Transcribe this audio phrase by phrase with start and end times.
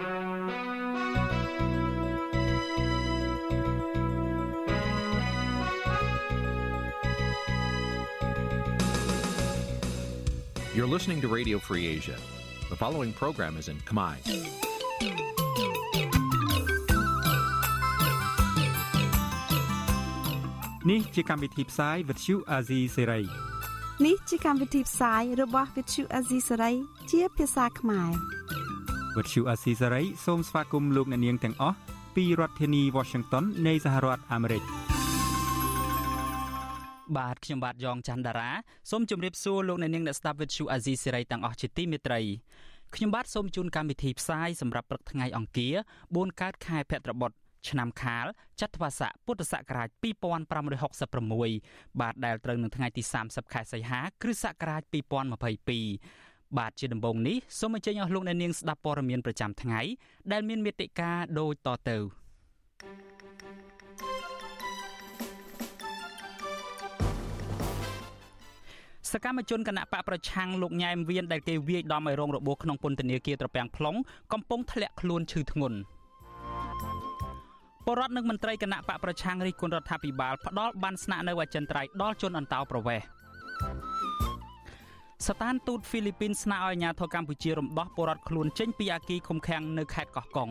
[0.00, 0.08] You're
[10.86, 12.16] listening to Radio Free Asia.
[12.70, 14.16] The following program is in Khmer.
[20.84, 23.26] Nǐ chi càm bi tiệp xáy vệt chiu a zì sê ray
[24.06, 26.74] នេះជាកម្មវិធីផ្សាយរបស់ Vithu Azisari
[27.10, 28.39] ជាភាសាខ្មែរ
[29.16, 31.76] វត្តឈូអាស៊ីសេរីសូមស្វាគមន៍លោកអ្នកនាងទាំងអស់
[32.16, 34.62] ពីរដ្ឋធានី Washington នៃសហរដ្ឋអាមេរិក
[37.16, 38.50] បាទខ្ញុំបាទយ៉ងច័ន្ទដារា
[38.90, 42.20] សូមជម្រាបសួរលោកអ្នកនាងអ្នកស្ដាប់វិទ្យុអាស៊ីសេរីទាំងអស់ជាទីមេត្រី
[42.94, 45.74] ខ្ញុំបាទសូមជូនកម្មវិធីផ្សាយសម្រាប់ព្រឹកថ្ងៃអង្គារ
[46.06, 47.30] 4កើតខែភទ្របទ
[47.68, 48.26] ឆ្នាំខាល
[48.60, 49.88] ចត្វាស័កពុទ្ធសករាជ
[50.74, 59.80] 2566បាទដែលត្រូវនឹងថ្ងៃទី30ខែសីហាគ្រិស្តសករាជ2022 បាទជាដំបូងនេះសូមអញ្ជើញអស់លោកអ្នកនាងស្ដាប់ព័ត៌មានប្រចាំថ្ងៃ
[60.32, 61.96] ដែលមានមេត្តាដូចតទៅ
[69.12, 73.98] សកម្មជនគណៈបកប្រឆាំងលោកញ៉ែមវៀនដែលគេវាយដំឲ្យរងរបួសក្នុងពន្ធនាគារត្រពាំង plong
[74.32, 75.78] កំពុងធ្លាក់ខ្លួនឈឺធ្ងន់
[77.84, 83.19] ពលរដ្ឋនិងមន្ត្រីគណៈបកប្រឆាំងរិះគន់រដ្ឋាភិបាលផ្ដាល់បានស្នាក់នៅអចិន្ត្រៃយ៍ដល់ជនអន្តោប្រវេសន៍
[85.28, 90.50] ស្ថានទូតហ្វីលីពីនស្នើឲ្យអាជ្ញាធរកម្ពុជារំដោះពលរដ្ឋខ្លួនចេញពីអាគារឃុំឃាំងនៅខេត្តកោះកុង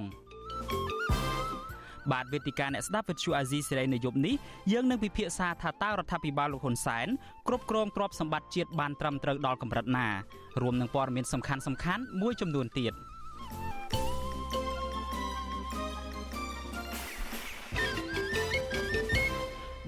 [2.11, 4.35] បាទវេទិកាអ្នកស្ដាប់វិទ្យុអាស៊ីសេរីនៅយប់នេះ
[4.71, 7.07] យើងនឹងពិភាក្សាថាតើរដ្ឋាភិបាលលោកហ៊ុនសែន
[7.47, 10.07] គ្រប់គ្រងទ្រព្យសម្បត្តិជាតិបានត្រឹមត្រូវដល់កម្រិតណា
[10.61, 12.93] រួមនឹងព័ត៌មានសំខាន់ៗមួយចំនួនទៀត។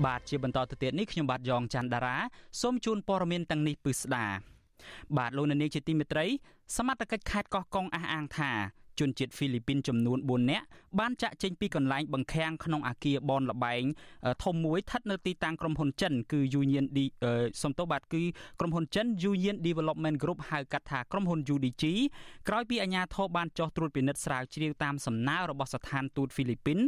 [0.05, 2.17] បាទជាបន្តទៅទៀតនេះខ្ញុំបាទយ៉ងច័ន្ទដារា
[2.61, 4.25] សូមជូនព័ត៌មានទាំងនេះពិស្ដា
[5.17, 6.25] បាទលោកនាងជាទីមេត្រី
[6.77, 8.51] សមត្ថកិច្ចខេត្តកោះកុងអះអាងថា
[8.99, 10.65] ជនជាតិហ្វីលីពីនចំនួន4នាក់
[10.99, 13.83] បានចាក់ចេញពីកន្លែងបង្ខាំងក្នុងអាគារបនលបែង
[14.43, 16.99] ធំមួយស្ថិតនៅទីតាំងក្រុមហ៊ុនចិនគឺ Union D
[17.63, 18.23] សំទោសបាទគឺ
[18.59, 21.83] ក្រុមហ៊ុនចិន Union Development Group ហៅកាត់ថាក្រុមហ៊ុន UDG
[22.47, 26.79] ក្រោយពីអាជ្ញាធរបានចោះត្រួតពិនិត្យស្រាវជ្រាវតាមសំណើរបស់ស្ថានទូតហ្វីលីពីន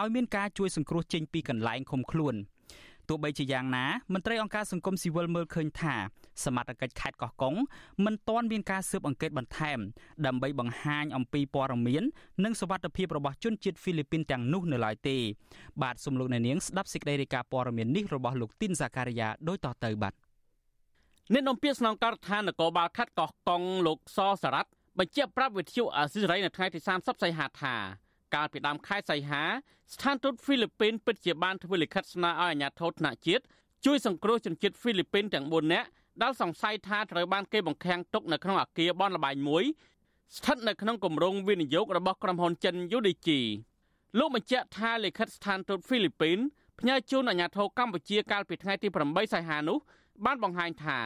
[0.00, 2.36] ឲ្យមានការជួយសង្គ្រោះចេញពីកន្លែងឃុំខ្លួន។
[3.08, 5.94] ទោះបីជាយ៉ាងណាមន្ត្រីអង្គការសង្គមស៊ីវិលមើលឃើញថា
[6.44, 7.54] សមត្ថកិច្ចខេត្តកោះកុង
[8.04, 9.78] មិនទាន់មានការស៊ើបអង្កេតបន្ថែម
[10.26, 12.02] ដើម្បីបង្ហាញអំពីព័ត៌មាន
[12.44, 15.16] និងសវត្ថិភាពរបស់ជនជាតិហ្វីលីពីនទាំងនោះនៅឡើយទេ
[15.82, 20.14] បាទសូមលោកអ្នកនាងស្ដាប់សេចក្តីរាយការណ៍ព័ត៌មាននេះរបស់លោកទីនសាការីយ៉ាដូចតទៅបាទ
[21.32, 27.74] អ្នកនាំពាក្យស្នងការដ្ឋាននគរបាលខេត្តកោះកុងលោកសសារ៉ាត់បញ្ជាក់ប្រាប់វិទ្យុអាស៊ីសេរីនៅថ្ងៃទី30សីហាថា
[28.34, 29.42] កាលពីដើមខែសីហា
[29.92, 33.44] ស្ថានទូតហ្វីលីពីនពិតជាបានធ្វើលិខិតស្នើឲ្យអាជ្ញាធរថ្នាក់ជាតិ
[33.84, 35.88] ជួយសង្គ្រោះជនជាតិហ្វីលីពីនទាំង4នាក់
[36.22, 39.64] ដែលសង្ស័យថាត្រូវបានគេបង្ខាំងទុកនៅក្នុងអគារបនលបែងមួយ
[40.36, 43.28] ស្ថិតនៅក្នុងគម្រោងវិនិយោគរបស់ក្រុមហ៊ុនចិន UDG
[44.18, 46.38] លោកបញ្ជាក់ថាលិខិតស្ថានទូតហ្វីលីពីន
[46.80, 49.78] ផ្ញើជូនអាជ្ញាធរកម្ពុជាកាលពីថ្ងៃទី8សីហានោះ
[50.24, 50.98] បានបង្ហាញថា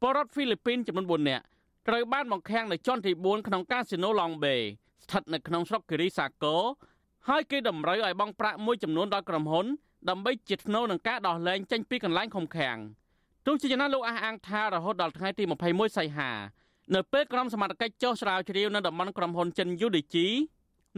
[0.00, 1.44] ពលរដ្ឋហ្វីលីពីនចំនួន4នាក់
[1.88, 4.62] ត្រូវបានបង្ខាំងនៅជាន់ទី4ក្នុងកាស៊ីណូ Long Bay
[5.04, 6.62] ស្ថិតនៅក្នុងស្រុកគិរីសាគរ
[7.28, 9.66] ហើយគេតម្រូវឲ្យបង់ប្រាក់មួយចំនួនដល់ក្រុមហ៊ុន
[10.08, 12.76] ដើម្បីជាថ្នូវនឹងការដោះលែងចេញពីកន្លែងឃុំឃាំង
[13.46, 16.30] ទោះជាយ៉ាងណាលោកអះអាងថារហូតដល់ថ្ងៃទី21សីហា
[16.94, 20.16] នៅពេលក្រុមសមត្ថកិច្ចចុះស្រាវជ្រាវនៅតំបន់ក្រុមហ៊ុនចិន UDG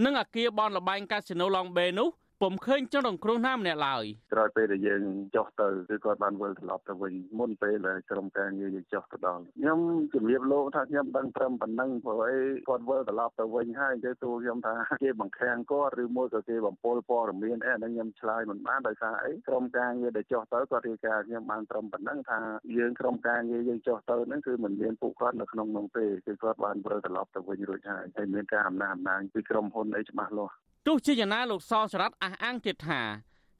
[0.05, 2.09] និងអគារបនលបែងកាស៊ីណូ Long Bay នោះ
[2.43, 5.03] ពុំឃើញជនរងគ្រោះណាម្នាក់ឡើយក្រោយពេលដែលយើង
[5.37, 9.79] ចុះទៅគឺគាត់បានវិលត្រឡប់ទៅវិញមុនពេលដែលក្រុមការងារយើងចុះទៅដល់ខ្ញុំ
[10.15, 12.39] ជម្រាបលោកថាខ្ញុំដឹងត្រឹមប៉ុណ្ណឹងព្រោះអី
[12.69, 22.41] គាត់វិលត្រឡប់ទៅវិញហើយគេទូខ្ញុំថាគេបង្ខាំងគាត់ឬមួយក៏គេបំពល់ព័ត៌មានអីអានេះខ្ញុំឆ្លើយមិនបានដោយសារអីក្រុមការងារដែលចុះទៅគាត់រាយការណ៍ខ្ញុំបានត្រឹមប៉ុណ្ណឹងថា
[22.79, 33.01] យើងក្រុមការងារយើងចុះទៅហ្នឹងគឺមិនមានពួកគាត់នៅក្នុងនោះទេគឺគាត់បានវិលត្រឡប់ទៅវិញរួចហើយហើយមានការអំណះអំណាងពីក្រុមហ៊ុនអីច្បាស់លាស់ ទោះជាយ៉ាងណាលោកសសរ៉ាត់អះអាងទៀតថា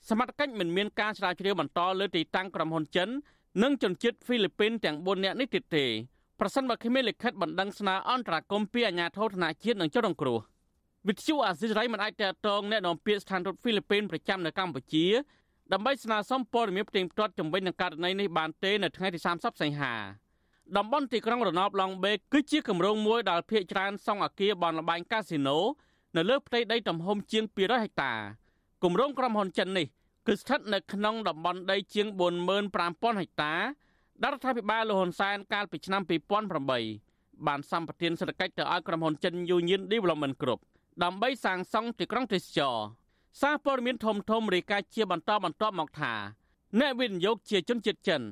[0.09, 3.09] សមត្ថកិច្ចមិនមានការស្រាវជ្រាវបន្តលើទីតាំងក្រុមហ៊ុនចិន
[3.63, 5.85] និងជនជាតិហ្វីលីពីនទាំង4នាក់នេះទៀតទេ
[6.41, 10.39] ប្រសិនបើគ្មានលិខិតបណ្ដឹងស្នើអន្តរាគមន៍ពីអាជ្ញាធរធនជាតិនិងជនរងគ្រោះ
[11.09, 15.07] វិទ្យុអាស៊ីសេរីមិនអាចតតងអ្នកនាំពាក្យស្ថានទូតហ្វីលីពីនប្រចាំនៅកម្ពុជា
[15.73, 19.95] ដើម្បីស្នើសុំព័ត៌មានផ្ទៀងផ្ទាត់ជំវិញនឹងករណីនេះបានទេនៅថ្ងៃទី30សីហា
[20.77, 25.59] តំបន់ទីក្រុងរណបឡុងបេគឺជាគម្រោងមួយដែលភាគច្រើនសង់អគារបនលបែងកាស៊ីណូ
[26.17, 28.13] នៅលើផ្ទៃដីទំហំជាង200ហិកតា
[28.83, 29.87] គម្រោងក្រុមហ៊ុនចិននេះ
[30.27, 32.07] គឺស្ថិតនៅក្នុងតំបន់ដីជាង
[32.65, 33.53] 45000ហិកតា
[34.23, 36.03] ដែលរដ្ឋាភិបាលលហ៊ុនសែនកាលពីឆ្នាំ
[36.79, 40.61] 2008បានសម្បទានសេដ្ឋកិច្ចទៅឲ្យក្រុមហ៊ុនចិន Union Development Group
[41.03, 42.77] ដើម្បីសាងសង់ទីក្រុងទេសចរ
[43.41, 46.15] សារព័ត៌មានធំធំរាយការណ៍ជាបន្តបន្ទាប់មកថា
[46.81, 48.23] អ្នកវិនិយោគជាជនជាតិចិន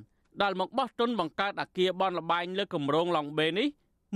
[0.42, 3.68] ដែលមកបោះទុនបង្កើតអគារបនលបែងលើគម្រោងឡុងបេនេះ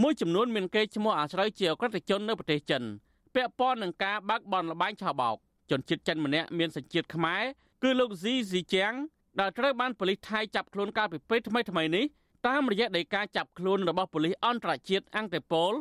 [0.02, 2.84] មួយចំនួនមានគេឈ្មោះអាស្រ័យជាអក្រិតជននៅប្រទេសចិន
[3.34, 5.36] ពាក់ព័ន្ធនឹងការបើកបនលបែងឆោបោក
[5.70, 7.42] ជនជាតិចិនម្នាក់មានសញ្ជាតិខ្មែរ
[7.82, 8.92] គឺលោកស៊ីស៊ីជាង
[9.40, 12.04] ដែលត្រូវបានប៉ូលីសថៃចាប់ខ្លួនកាលពីពេលថ្មីថ្មីនេះ
[12.46, 15.72] តាមរយៈដីកាចាប់ខ្លួនរបស់ប៉ូលីសអន្តរជាតិអង់តេប៉ូល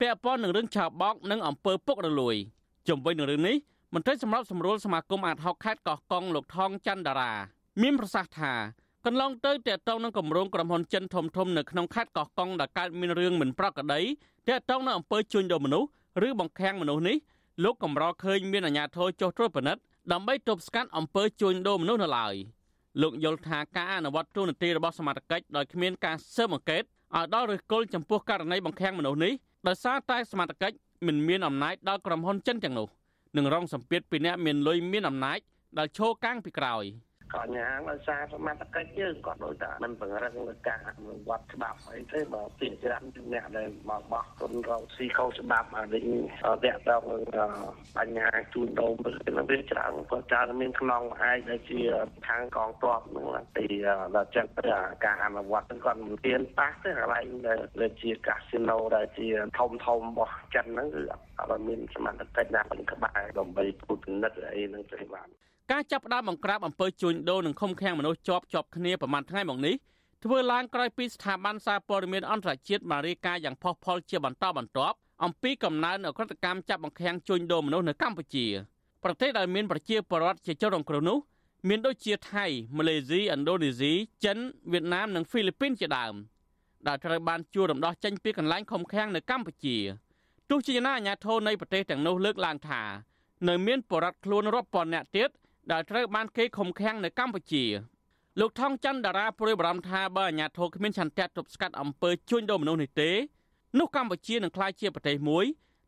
[0.00, 2.36] ពាក់ព័ន្ធនឹងរឿងឆោបោកនិងអំពើពុករលួយ
[2.88, 3.56] ជំវិញនឹងរឿងនេះ
[3.94, 7.32] មន្ត្រីសម្របសម្រួលសមាគមអាតហុកខេត្តកោះកុងលោកថងច័ន្ទតារា
[7.82, 8.52] មានប្រសាសន៍ថា
[9.06, 14.00] កន្លងទៅតេតងនឹងគម្រោងក្រុមហ៊ុនចិនធំធំនៅក្នុងខេត្តកោះកុងដែលកើតមានរឿងមិនប្រក្រតី
[14.48, 15.88] តេតងនឹងអំពើជួញដូរមនុស្ស
[16.26, 17.16] ឬបង្ខាំងមនុស្សនេះ
[17.64, 19.82] លោកកម្រឃើញមានអាជ្ញាធរចុះត្រួតពិនិត្យ
[20.12, 22.34] ដើម្បីទប់ស្កាត់អំពើជួញដូរមនុស្សនៅឡើយ
[23.02, 26.82] លោកយល់ថាការអនុវត្តទូនាទីរបស់សមាជិកដោយគ្មានការស៊ើបអង្កេត
[27.16, 29.32] ឲ្យដល់ឬគល់ចំពោះករណីបង្ខាំងមនុស្សនេះ
[29.68, 30.72] ដោយសារតែសមាជិក
[31.06, 32.88] មិនមានអំណាចដល់ក្រុមហ៊ុនចិនទាំងនោះ
[33.36, 35.38] នឹងរងសម្ពាធពីអ្នកមានលុយមានអំណាច
[35.78, 36.84] ដែលឈរកាំងពីក្រោយ។
[37.34, 43.02] កញ្ញាដោយសារសមត្ថកិច្ចយើងគាត់ដូចថាមិនបង្រឹងលើការអនុវត្តច្បាប់អីទេបើពីច្រើន
[43.32, 46.04] អ្នកដែលមកបោះទុនរកស៊ីខុសច្បាប់អានេះ
[46.64, 47.02] តាក់ទង
[47.36, 47.50] នឹង
[47.96, 48.92] បញ្ហាជួញដូរ
[49.36, 51.80] នឹងវាច្រើនគាត់ច្រើនមានខ្នងឯកដែលជា
[52.28, 53.26] ខាងកងទ័ពនឹង
[53.56, 53.66] ទី
[54.16, 54.62] ដល់ចឹងទៅ
[55.04, 57.26] ការអនុវត្តគាត់មិនទៀនប៉ះទេកន្លែង
[57.80, 59.26] ដែលជាកាស៊ីណូដែលជា
[59.58, 61.02] ធំធំរបស់ចិនហ្នឹងគឺ
[61.38, 65.28] អត់មានសមត្ថកិច្ចណាបង្ក្បែរដើម្បីពុទ្ធនិតអីហ្នឹងទេបាទ
[65.72, 69.74] ការចាប់ផ្ដើមបង្ក្រាបអំពើជួញដូរនិងឃុំឃាំងមនុស្សជាប់ជាប់គ្នាប្រមាណថ្ងៃមកនេះ
[70.24, 78.46] ធ្វើឡើងក្រោយពីស្ថាប័នសារព័ត៌មានអន្តរជាតិបានរាយការណ៍យ៉ាងផុសផុលជាបន្តបន្ទាប់អំពីកំណើនអក្រកម្មចាប់បង្ខាំងជួញដូរមនុស្សនៅកម្ពុជា
[79.04, 81.18] ប្រទេសដែលមានប្រជាពលរដ្ឋជាជនរងគ្រោះនោះ
[81.68, 82.46] មានដូចជាថៃ
[82.76, 83.92] ម៉ាឡេស៊ីឥណ្ឌូនេស៊ី
[84.24, 84.38] ចិន
[84.72, 86.14] វៀតណាមនិងហ្វីលីពីនជាដើម
[86.86, 89.76] ដែលត្រូវបានជួលរំដោះចេញពីកន្លែងឃុំឃាំងនៅកម្ពុជា
[90.50, 92.82] ទោះជាយ៉ាងណាអាជ្ញាធរនៃប្រទេសទាំងនោះលើកឡើងថា
[93.48, 95.30] នៅមានបរិវត្តខ្លួនរាប់ពាន់នាក់ទៀត
[95.71, 97.65] ដែលត្រូវបានគេឃុំឃាំងនៅកម្ពុជា
[98.39, 103.11] លោកថងច័ន្ទតារាព្រួយបារម្ភថាបើអាញាធរគ្មានឆន្ទៈទប់ស្កាត់អំពើជួញដូរមនុស្សនេះទេ
[103.79, 105.45] នោះកម្ពុជានឹងក្លាយជាប្រទេសមួយ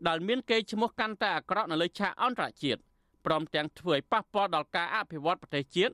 [0.07, 2.79] ដែលមានកេរ្តិ៍ឈ្មោះកាន់តែអាក្រក់នៅលើឆាកអន្តរជាតិ
[3.25, 5.93] ព្រមទាំងធ្វើឲ្យប៉ះពាល់ដល់ការអភិវឌ្ឍប្រទេសជាតិ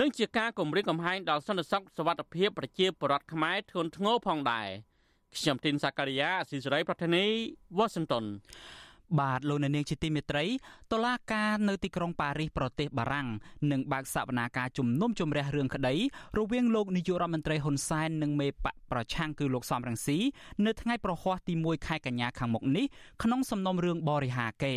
[0.00, 4.68] និងជាការគំរាមកំហែងដល់សន្តិសុខសวัสดิភាពប្រជាពលរដ្ឋខ្មែរធ្ងន់ធ្ងរផងដែរ
[5.36, 7.24] ខ្ញុំទីនសាការីយ៉ាអស៊ីសេរីប្រធានី
[7.76, 8.24] វ៉ាស៊ីនតោន
[9.19, 10.45] បាទលោកអ្នកនាងជាទីមេត្រី
[10.91, 13.27] តុលាការនៅទីក្រុងប៉ារីសប្រទេសបារាំង
[13.71, 15.95] នឹងបើកសវនាការជំនុំជម្រះរឿងក្តី
[16.37, 20.17] រវាងលោកនាយករដ្ឋមន្ត្រីហ៊ុនសែននិងមេបកប្រឆាំងគឺលោកសំរងស៊ី
[20.65, 22.85] នៅថ្ងៃប្រហ័សទី1ខែកញ្ញាខាងមុខនេះ
[23.23, 24.75] ក្នុងសំណុំរឿងបរិហាកេ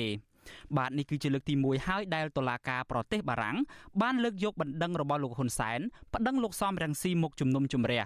[0.77, 3.57] បាទនេះគឺជាលើកទី1ហើយដែលតុលាការប្រទេសបារាំង
[4.03, 5.81] បានលើកយកបណ្ដឹងរបស់លោកហ៊ុនសែន
[6.15, 8.03] ប្តឹងលោកសំរងស៊ីមកជំនុំជម្រះ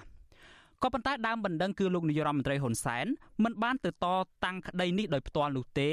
[0.82, 3.06] ក៏ប៉ុន្តែដើមបណ្ដឹងគឺលោកនាយរដ្ឋមន្ត្រីហ៊ុនសែន
[3.44, 4.06] មិនបានទៅត
[4.44, 5.90] តាំងក្តីនេះដោយផ្ទាល់នោះទេ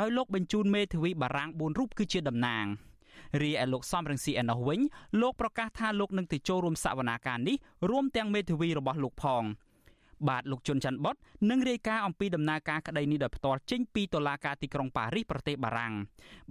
[0.00, 2.66] ដោយលោកបញ្ជូនមេធាវីបារាំង4រូបគឺជាតំណាង
[3.42, 4.80] រីឯលោកសំរងស៊ីឯណោះវិញ
[5.20, 7.56] លោកប្រកាសថាលោកនឹងទៅចូលរួមសវនាការនេះ
[7.90, 9.44] រួមទាំងមេធាវីរបស់លោកផង
[10.28, 11.16] បាទលោកជុនច័ន្ទបុត
[11.50, 15.94] នឹងរាយការណ៍អំពីដំណើរការក្តីនេះដោយផ្ទាល់ចេញពីតុលាការទីក្រុងប៉ារីសប្រទេសបារាំង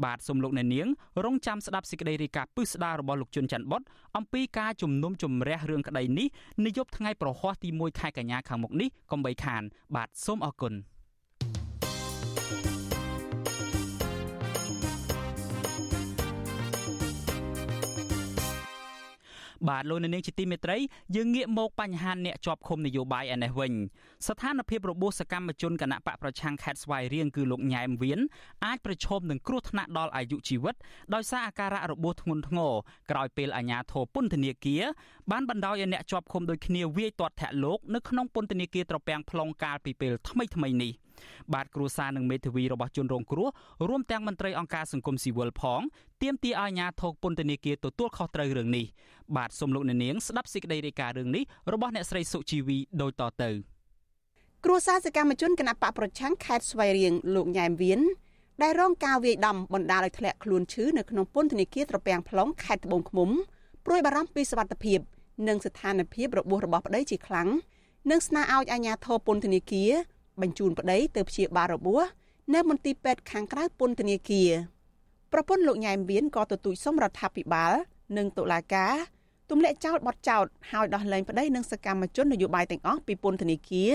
[0.03, 0.87] បាទសូមលោកអ្នកនាង
[1.23, 3.81] រងចាំស្ដាប់សេចក្តីរាយការណ៍ពិស្ដាររបស់លោកជុនច័ន្ទបុត
[4.17, 6.27] អំពីការជំនុំជម្រះរឿងក្តីនេះ
[6.65, 9.63] នាយប់ថ្ងៃប្រហ័សទី1ខែកញ្ញាខាងមុខនេះកុំបីខាន
[9.95, 10.73] បាទសូមអរគុណ
[19.69, 20.77] បាទលោកនាងជាទីមេត្រី
[21.15, 23.73] យើងងាកមកបញ្ហាអ្នកជាប់ឃុំនយោបាយឯនេះវិញ
[24.27, 28.19] ស្ថានភាពរបួសសកម្មជនគណៈបកប្រឆាំងខេត្តស្វាយរៀងគឺលោកញ៉ែមវៀន
[28.65, 30.75] អាចប្រឈមនឹងគ្រោះថ្នាក់ដល់អាយុជីវិត
[31.13, 32.73] ដោយសារអាការៈរបួសធ្ងន់ធ្ងរ
[33.11, 34.83] ក្រោយពេលអាជ្ញាធរពន្ធនាគារ
[35.31, 40.93] បានបណ្ដោយឲ្យអ្នកជាប់ឃុំដូចគ្នាវាយទាត់ធាក់លោកនៅក្នុងពន្ធនាគារត្រពាំង plong កាលពីពេលថ្មីៗនេះ
[41.53, 43.49] បាទគ្រួសារនិងមេធាវីរបស់ជនរងគ្រោះ
[43.89, 45.81] រួមទាំងមន្ត្រីអង្គការសង្គមស៊ីវិលផង
[46.21, 48.85] ទាមទារឲ្យអាជ្ញាធរពន្ធនាគារទទួលខុសត្រូវរឿងនេះ
[49.35, 51.43] បាទសូមលោកអ្នកនាងស្ដាប់សេចក្តីរាយការណ៍រឿងនេះ
[51.73, 53.51] របស់អ្នកស្រីសុជីវីដូចតទៅ
[54.65, 58.01] គ្រួសារសកម្មជនគណបកប្រឆាំងខេត្តស្វាយរៀងលោកញ៉ែមវៀន
[58.63, 63.29] ដែលរងការវាយដំបណ្ដាលឲ្យធ្លាក់ខ្លួនឈឺនៅក្នុងពន្ធនាគារត្រពាំង plong ខេត្តត្បូងឃ្មុំ
[63.85, 64.99] ព្រួយបារម្ភពីសុវត្ថិភាព
[65.47, 67.49] និងស្ថានភាពរបួសរបស់ប្តីជាខ្លាំង
[68.11, 69.91] និងស្នើឲ្យអាជ្ញាធរពន្ធនាគារ
[70.41, 72.03] បញ្ជូនប្តីទៅព្យាបាលរបួស
[72.53, 74.49] នៅមន្ទីរពេទ្យខាងក្រៅពន្ធនាគារ
[75.33, 77.73] ប្រពន្ធលោកញ៉ែមវៀនក៏ទទូចសុំរដ្ឋាភិបាល
[78.17, 78.93] និងតុលាការ
[79.49, 83.91] ទម្លាក់ចោលបទចោទហើយដោះលែងប្តីនិងសកម្មជននយោបាយទាំងអស់ពីពន្ធនាគារ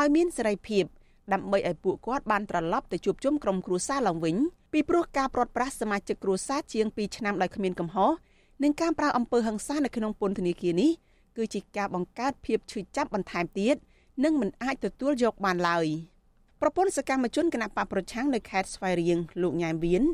[0.00, 0.84] ឲ្យមានសេរីភាព
[1.32, 4.36] ដើម្បីឲ្យពួកគាត់បានត្រឡប់ទៅជួបជុំក្រុមគ្រួសារឡើងវិញ
[4.72, 8.10] ពីព្រោះការព្រាត់ប្រាសសមាជិកគ្រួសារជាង2ឆ្នាំដោយគ្មានកំហុស
[8.62, 10.90] និងការប្រើអំពើហិង្សានៅក្នុងពន្ធនាគារនេះ
[11.36, 13.76] គឺជាការបង្កើតភាពឈឺចាប់បន្ថែមទៀត
[14.24, 15.86] និងមិនអាចទទួលយកបានឡើយ
[16.60, 20.04] ប្រពន្ធសកម្មជនគណៈបកប្រឆាំងនៅខេត្តស្វាយរៀងលោកញ៉ែមវៀន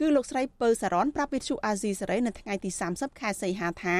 [0.00, 3.96] គឺលោកស្រីពៅសារ៉នប្រាប់វិទ្យុអាស៊ីសេរីនៅថ្ងៃទី30ខែសីហាថា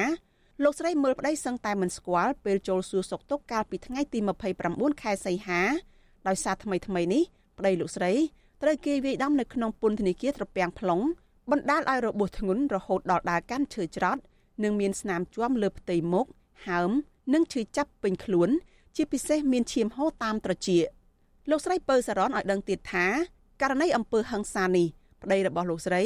[0.63, 4.19] លោកស្រីមើលប្តីសឹងតែមិនស្គាល់ពេលចូលសួរសុខទុក្ខកាលពីថ្ងៃទី
[4.59, 5.61] 29ខែសីហា
[6.27, 7.23] ដោយសារថ្មីថ្មីនេះ
[7.57, 8.13] ប្តីលោកស្រី
[8.61, 11.03] ត្រូវគេវាយដំនៅក្នុងពន្ធនាគារត្រពាំង plong
[11.51, 14.21] បណ្ដាលឲ្យរបួសធ្ងន់រហូតដល់ដើរកាន់ឈើច្រត់
[14.63, 16.25] និងមានស្នាមជួមលើផ្ទៃមុខ
[16.67, 16.91] ហើម
[17.33, 18.49] និងឈឺចាប់ពេញខ្លួន
[18.97, 20.85] ជាពិសេសមានឈាមហូរតាមត្រចៀក
[21.49, 23.05] លោកស្រីពៅសារ៉នឲ្យដឹងទៀតថា
[23.61, 24.87] ករណីអំពើហិង្សានេះ
[25.23, 26.03] ប្តីរបស់លោកស្រី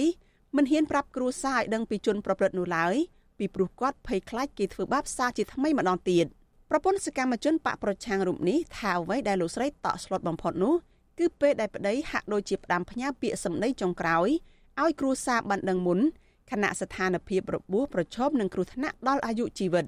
[0.56, 2.96] មិនហ៊ានប្រាប់គ្រួសារឲ្យដឹងពីជនប្រព្រឹត្តនោះឡើយ
[3.38, 6.26] ពីព្រោះគាត់ភ័យខ្លាចគេធ្វើបាបសារជាថ្មីម្ដងទៀត
[6.70, 10.76] ប្រពន្ធសកម្មជនបកប្រឆាំងរូបនេះថាអ្វីដែលលោកស្រីតក់ស្លុតបំផុតនោះ
[11.20, 14.30] គឺពេលដែលប្តីហាក់ដូចជាផ្ដាំផ្ញើពាក្យសម្ដីចុងក្រោយ
[14.82, 16.00] ឲ្យគ្រួសារបានដឹងមុន
[16.52, 19.86] ខណៈស្ថានភាពរបួសប្រឈមនឹងគ្រោះថ្នាក់ដល់អាយុជីវិត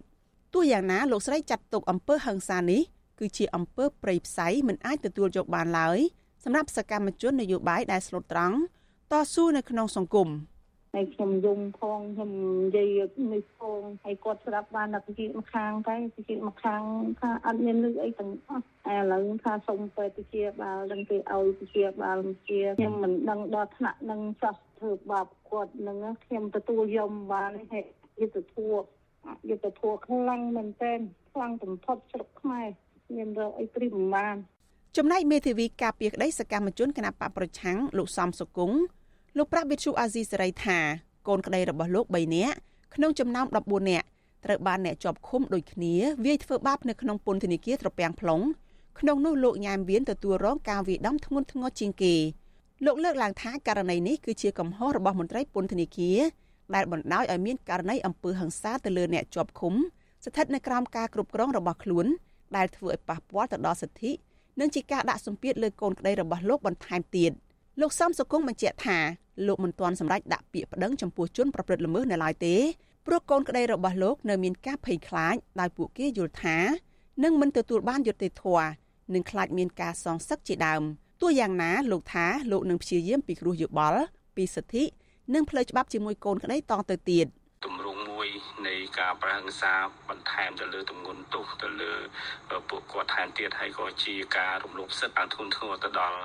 [0.54, 2.82] ទោះយ៉ាងណាលោកស្រីចាត់ទុកអំពើហិង្សានេះ
[3.20, 6.00] គឺជាអំពើព្រៃផ្សៃមិនអាចទទួលយកបានឡើយ
[6.44, 8.58] សម្រាប់សកម្មជននយោបាយដែលស្លូតត្រង់
[9.12, 10.30] តស៊ូនៅក្នុងសង្គម
[10.96, 12.32] ហើយខ្ញុំយំផងខ្ញុំ
[12.66, 13.00] និយាយ
[13.34, 16.82] នេះផងហើយគាត់ស្ដាប់បានតែពីម្ខាងតែពីម្ខាង
[17.20, 27.90] ថាអត់មានលឺអីទាំងអស់ឥឡូវថាសុំពេទ្យជាបាលដឹងគេឲ្យជាបាលជាខ្ញុំមិនដឹងដល់ថ្នាក់នឹងសោះធ្វើបាបគាត់នឹងខ្ញុំទទួលយំបានហេតុ
[28.22, 28.74] យុទ្ធធัว
[29.50, 31.00] យុទ្ធធัวខ្លាំងមែនទែន
[31.32, 32.68] ខ្លាំងបំផុតស្រុកខ្មែរ
[33.18, 34.36] មានរកអីព្រីប្រមាណ
[34.98, 38.78] ចំណែកមេធាវីការពារក្តីសកម្មជនគណបកប្រឆាំងលោកសំសុគង្គ
[39.38, 40.78] លោកប្រាក់វិទ្យុអាស៊ីសេរីថា
[41.28, 42.56] កូនក្តីរបស់លោក3នាក់
[42.96, 44.08] ក្នុងចំណោម14នាក់
[44.46, 45.94] ត្រូវបានអ្នកជាប់ឃុំដូចគ្នា
[46.26, 48.44] វាយធ្វើបាបនៅក្នុងពន្ធនាគារត្រពាំង plong
[49.00, 52.16] ក្នុងនោះលោកញ៉ែមវៀនទទួលរងការវាយដំធ្ងន់ធ្ងរជាងគេ
[52.86, 56.20] លោកលើកឡើងថាករណីនេះគឺជាកំហុសរបស់មន្ត្រីពន្ធនាគារ
[56.76, 59.74] ដែលបណ្ដោយឲ្យមានករណីអំពើហិង្សាទៅលើអ្នកជាប់ឃុំ
[60.26, 62.06] ស្ថិតនៅក្រោមការគ្រប់គ្រងរបស់ខ្លួន
[62.58, 64.12] ដែលធ្វើឲ្យប៉ះពាល់ទៅដល់សិទ្ធិ
[64.60, 67.32] និងជាការដាក់សម្ពាធលើកូនក្តីរបស់លោកបន្ថែមទៀត
[67.82, 68.98] លោកសំសុគង្គបញ្ជាក់ថា
[69.48, 72.56] លោកមិនទាន់សម្រេចដាក់ពាក្យប្តឹងចំពោះជនប្រព្រឹត្តល្មើសនៅឡើយទេ
[73.06, 76.58] ព្រោះកូនក្តីរបស់លោកនៅមានការភ័យខ្លាចដោយពួកគេយល់ថា
[77.24, 78.68] នឹងមិនទទួលបានយុត្តិធម៌
[79.14, 80.82] និងខ្លាចមានការសងសឹកជាដើម
[81.22, 84.02] ទោះយ៉ាងណាលោកថាលោកនឹងព្យាយាមពិគ្រោះយោបល់
[84.36, 84.84] ពីសិទ្ធិ
[85.34, 87.28] និងផ្លូវច្បាប់ជាមួយកូនក្តីតទៅទៀត
[87.66, 88.03] ទម្រង់មួយ
[88.68, 89.74] នៃការប្រហិង្សា
[90.10, 91.94] បន្ថែមទៅលើទម្ងន់ទោសទៅលើ
[92.70, 96.20] ពួកគាត់ថែមទៀតហើយក៏ជាការរំលោភសិទ្ធិអធនធ្ងរទៅដល់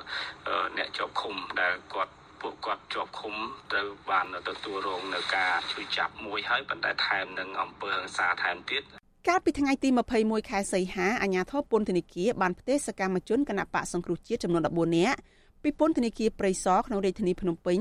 [0.76, 3.34] អ្នកជាប់ឃុំដែលគាត់ពួកគាត់ជាប់ឃុំ
[3.72, 8.82] ត្រូវបានទទួលរងនៅការជួយចាប់មួយហើយប៉ុន្តែថែមនឹងអំពើហិង្សាថែមទៀត
[9.28, 9.88] កាលពីថ្ងៃទី
[10.20, 15.18] 21ខែសីហាអាជ្ញាធរពន្ធនាគារបានផ្ទេរសកម្មជនគណៈបកសង្គ្រោះជាតិចំនួន14នាក់
[15.62, 17.80] ពីពន្ធនាគារព្រៃសរក្នុងរាជធានីភ្នំពេញ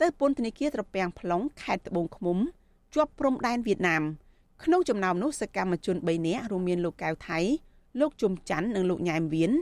[0.00, 2.38] ទៅពន្ធនាគារត្រពាំង plong ខេត្តត្បូងឃ្មុំ
[2.94, 4.02] ជាប់ព្រំដែនវៀតណាម
[4.64, 7.38] ក្នុងចំណោមនោះសកម្មជន3នាក់រួមមានលោកកៅថៃ
[8.00, 9.52] លោកជុំច័ន្ទនិងលោកញ៉ែមវៀន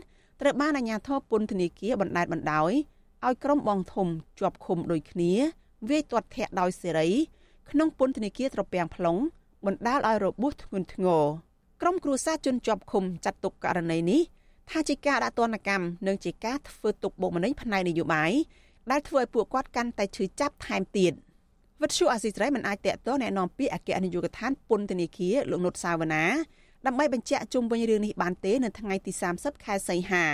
[0.40, 2.72] ត្រូវបានអាជ្ញាធរពន្ធនាគារបណ្តែតបណ្តោយ
[3.24, 5.32] ឲ្យក្រុមបងធំជាប់ឃុំដូចគ្នា
[5.90, 7.08] វាយទាត់ធាក់ដោយសេរី
[7.70, 9.20] ក្នុងពន្ធនាគារត្រពាំង plong
[9.66, 11.24] បណ្ដាលឲ្យរបួសធ្ងន់ធ្ងរ
[11.80, 14.20] ក្រុមគ្រួសារជនជាប់ឃុំចាត់ទុកករណីនេះ
[14.70, 18.32] ថាជាការដាក់ទណ្ឌកម្មនិងជាការធ្វើទុកបុកម្នេញផ្នែកនយោបាយ
[18.90, 21.12] ដែលធ្វើឲ្យពួកគាត់កាន់តែឈឺចាប់ថែមទៀត
[21.82, 26.24] វិទ្យុអាស៊ីសេរីមិនអាចតកតណែនាំពីអគ្គនាយកដ្ឋានពន្ធនាគារលោកនុតសាវណ្ណា
[26.86, 30.24] ដើម្បីបញ្ជាក់ជុំវិញរឿងនេះបានទេនៅថ្ងៃទី30ខែសីហា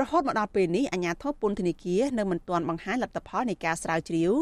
[0.00, 4.32] រហូតមកដល់ពេលនេះអាជ្ញាធរពន្ធនាគារនៅមិនទាន់បង្ហាញលទ្ធផលនៃការស្រាវជ្រាវ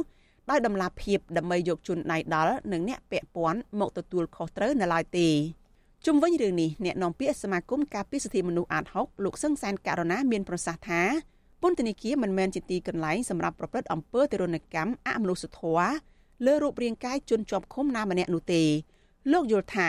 [0.50, 5.28] ដោយដំណាភាពដើម្បីយកជនដៃដល់និងអ្នកពាក់ព័ន្ធមកទទួលខុសត្រូវនៅឡើយទេ
[6.06, 11.02] ជុំវិញរឿងនេះអ្នកនាំពាក្យសមាគមការពារសិទ្ធិមនុស្សអាត6លោកសឹងសានករណាមានប្រសាសន៍ថា
[11.62, 15.94] ពន្ធនាគារមិនមែនជាទីកន្លែងសម្រាប់ប្រព្រឹត្តអំពើទរណកម្មអមនុស្សធម៌
[16.44, 18.62] លើរូបរាងកាយជនជាប់ឃុំណាម្នាក់នោះទេ
[19.32, 19.88] លោកយល់ថា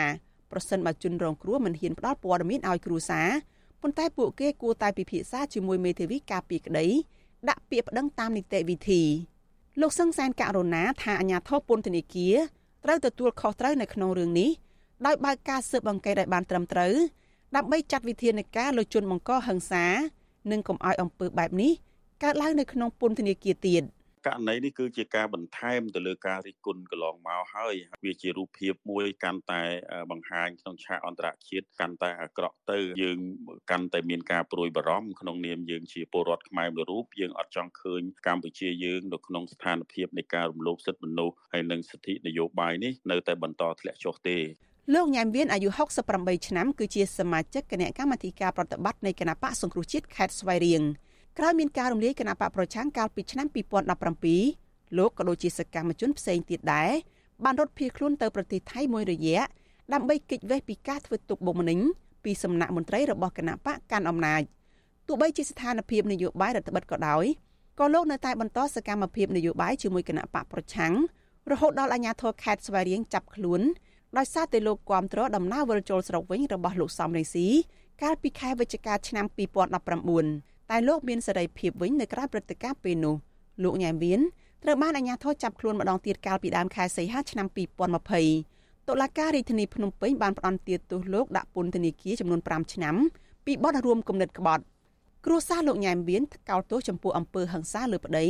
[0.50, 3.28] ប្រសិនបើជនរងគ្រោះមិនហ៊ានផ្ដល់ព័ត៌មានឲ្យគ្រួសារ
[3.82, 6.86] ប៉ុន្តែពួកគេគួរតែពិភាក្សាជាមួយមេធាវីការពារក្តី
[7.48, 9.02] ដាក់ពាក្យប្តឹងតាមនីតិវិធី
[9.80, 12.36] លោកសឹងសែនករណាថាអាញាធរពន្ធនាគារ
[12.84, 14.50] ត្រូវទទួលខុសត្រូវនៅក្នុងរឿងនេះ
[15.06, 16.94] ដោយបើកការស៊ើបអង្កេតឲ្យបានត្រឹមត្រូវ
[17.56, 19.84] ដើម្បីចាត់វិធានការលើជនបង្កហិង្សា
[20.50, 21.72] និងកុំឲ្យអំពើបែបនេះ
[22.22, 23.82] កើតឡើងនៅក្នុងពន្ធនាគារទៀត
[24.26, 29.62] ករណីនេះគឺជាការបន្ថែមទៅលើការរិះគន់កន្លងមកហើយវាជារូបភាពមួយកាន់តែ
[30.10, 33.18] បង្ហាញក្នុងឆាកអន្តរជាតិកាន់តែអាក្រក់ទៅយើង
[33.70, 44.38] កាន់តែមានការព្រួយបារម្ភក្នុងនាមយើងជាពលរដ្ឋខ្មែរមួយរូបយើងអត់ចង់ឃើញកម្ពុជាយើងនៅក្នុងស្ថានភាពនៃការរំលោភសិទ្ធិមនុស្សហើយនិងសិទ្ធិនយោបាយនេះនៅតែបន្តធ្លាក់ចុះទេ
[44.94, 45.68] លោកញ៉ែមវៀនអាយុ
[46.08, 50.82] 68ឆ្នាំគឺជាសមាជិកគណៈកម្មាធិការប្រតិបត្តិនៃគណៈបកសង្គ្រោះជាតិខេត្តស្វាយរៀង
[51.38, 53.46] ក្រោយមានការរំលាយគណៈបកប្រឆាំងកាលពីឆ្នាំ
[54.22, 56.90] 2017លោកក៏ដូចជាសកម្មជនផ្សេងទៀតដែរ
[57.44, 59.40] បានរត់ភៀសខ្លួនទៅប្រទេសថៃមួយរយៈ
[59.92, 61.78] ដើម្បីគេចវេះពីការធ្វើទុកបុកម្នេញ
[62.24, 64.42] ពីសំណាក់មន្ត្រីរបស់គណៈបកកាន់អំណាច
[65.06, 67.24] ទោះបីជាស្ថានភាពនយោបាយរដ្ឋបិទក៏ដោយ
[67.80, 70.94] ក៏លោកនៅតែបន្តសកម្មភាពនយោបាយជាមួយគណៈបកប្រឆាំង
[71.50, 73.60] រហូតដល់អាជ្ញាធរខេត្តស្វាយរៀងចាប់ខ្លួន
[74.18, 77.46] ដោយសារតែលោកគាំទ្រដំណើរវិលចូលស្រុកវិញរបស់លោកសំរងស៊ី
[78.02, 79.26] កាលពីខែវិច្ឆិកាឆ្នាំ
[79.92, 83.14] 2019 តែលោកមានសេរីភាពវិញនៅក្រៅព្រឹត្តិការណ៍ពេលនោះ
[83.62, 84.20] លោកញ៉ែមវៀន
[84.62, 87.46] ត្រូវបានអាជ្ញាធរចាប់ខ្លួនម្ដងទៀតកាលពីដើមខែសីហាឆ្នាំ
[88.16, 92.96] 2020តុលាការរាជធានីភ្នំពេញបានផ្តន្ទាទោសលោកដាក់ពន្ធនាគារចំនួន5ឆ្នាំ
[93.46, 94.64] ពីបទរួមគំនិតក្បត់
[95.24, 98.26] គ្រួសារលោកញ៉ែមវៀនកោតទោសចំពោះអំពើហិង្សាលើប្តី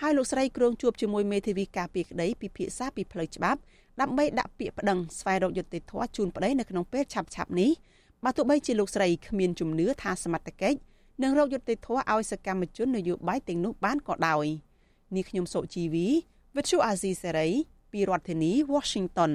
[0.00, 3.60] ហើយលោកស្រីគ្រងជួបជាមួយមេធាវីការពារក្តីពិភាក្សាពីផ្លូវច្បាប់
[4.00, 7.70] ដើម្បីដាក់ពាក្យប្តឹងស្វែងរកយុត្តិធម៌ជូនប្តីនៅក្នុងពេលឆាប់ៗនេះ
[8.24, 10.78] បើទោះបីជាលោកស្រីគ្មានជំនឿថាសមត្ថកិច្ច
[11.22, 14.46] នឹងរកយុត្តិធម៌ឲ្យសកម្មជននយោបាយទាំងនោះបានក៏ដោយ
[15.16, 16.06] នេះខ្ញុំសុជីវី
[16.56, 17.48] វិទ្យុអាស៊ីសេរី
[17.92, 19.32] ពីរដ្ឋធានី Washington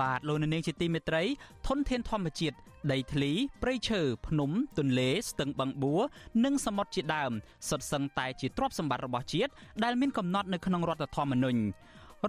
[0.00, 1.22] បាទលោកនាងជាទីមេត្រី
[1.66, 2.56] ធនធានធម្មជាតិ
[2.92, 6.02] ដីធ្លីព្រៃឈើភ្នំទន្លេស្ទឹងបឹងបួរ
[6.44, 7.32] និងសមុទ្រជាដើម
[7.68, 9.50] សុទ្ធសឹងតែជាទ្រព្យសម្បត្តិរបស់ជាតិ
[9.84, 11.60] ដែលមានកំណត់នៅក្នុងរដ្ឋធម្មនុញ្ញ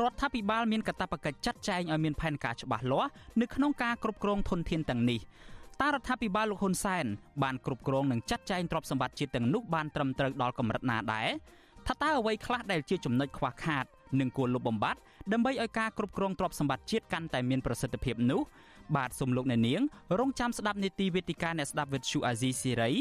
[0.02, 3.10] រដ្ឋាភិបាលមានកាតព្វកិច្ចចាត់ចែងឲ្យមានផែនការច្បាស់លាស់
[3.42, 5.20] នៅក្នុងការគ្រប់គ្រងធនធានទាំងនេះ
[5.82, 7.06] តើរដ្ឋាភិបាលលោកហ៊ុនសែន
[7.44, 11.28] បានគ្រប់គ្រងនិងចាត់ចែងទ្រព្យសម្បត្តិជាតិទាំងនោះបានត្រឹមត្រូវដល់កម្រិតណាដែរ
[11.88, 13.86] ថាតើអ្វីខ្លះដែលជាចំណុចខ្វះខាត
[14.20, 15.00] និងគួរលុបបំបាត់
[15.34, 18.42] ដើម្បីឲ្យការគ្រប់គ្រងទ្រព្យសម្បត្តិជាតិកាន់តែមានប្រសិទ្ធភាពនោះ
[18.96, 19.82] បាទសូមលោកអ្នកនាង
[20.20, 22.92] រងចាំស្ដាប់នីតិវេទិកាអ្នកស្ដាប់វិទ្យុអាស៊ីសេរី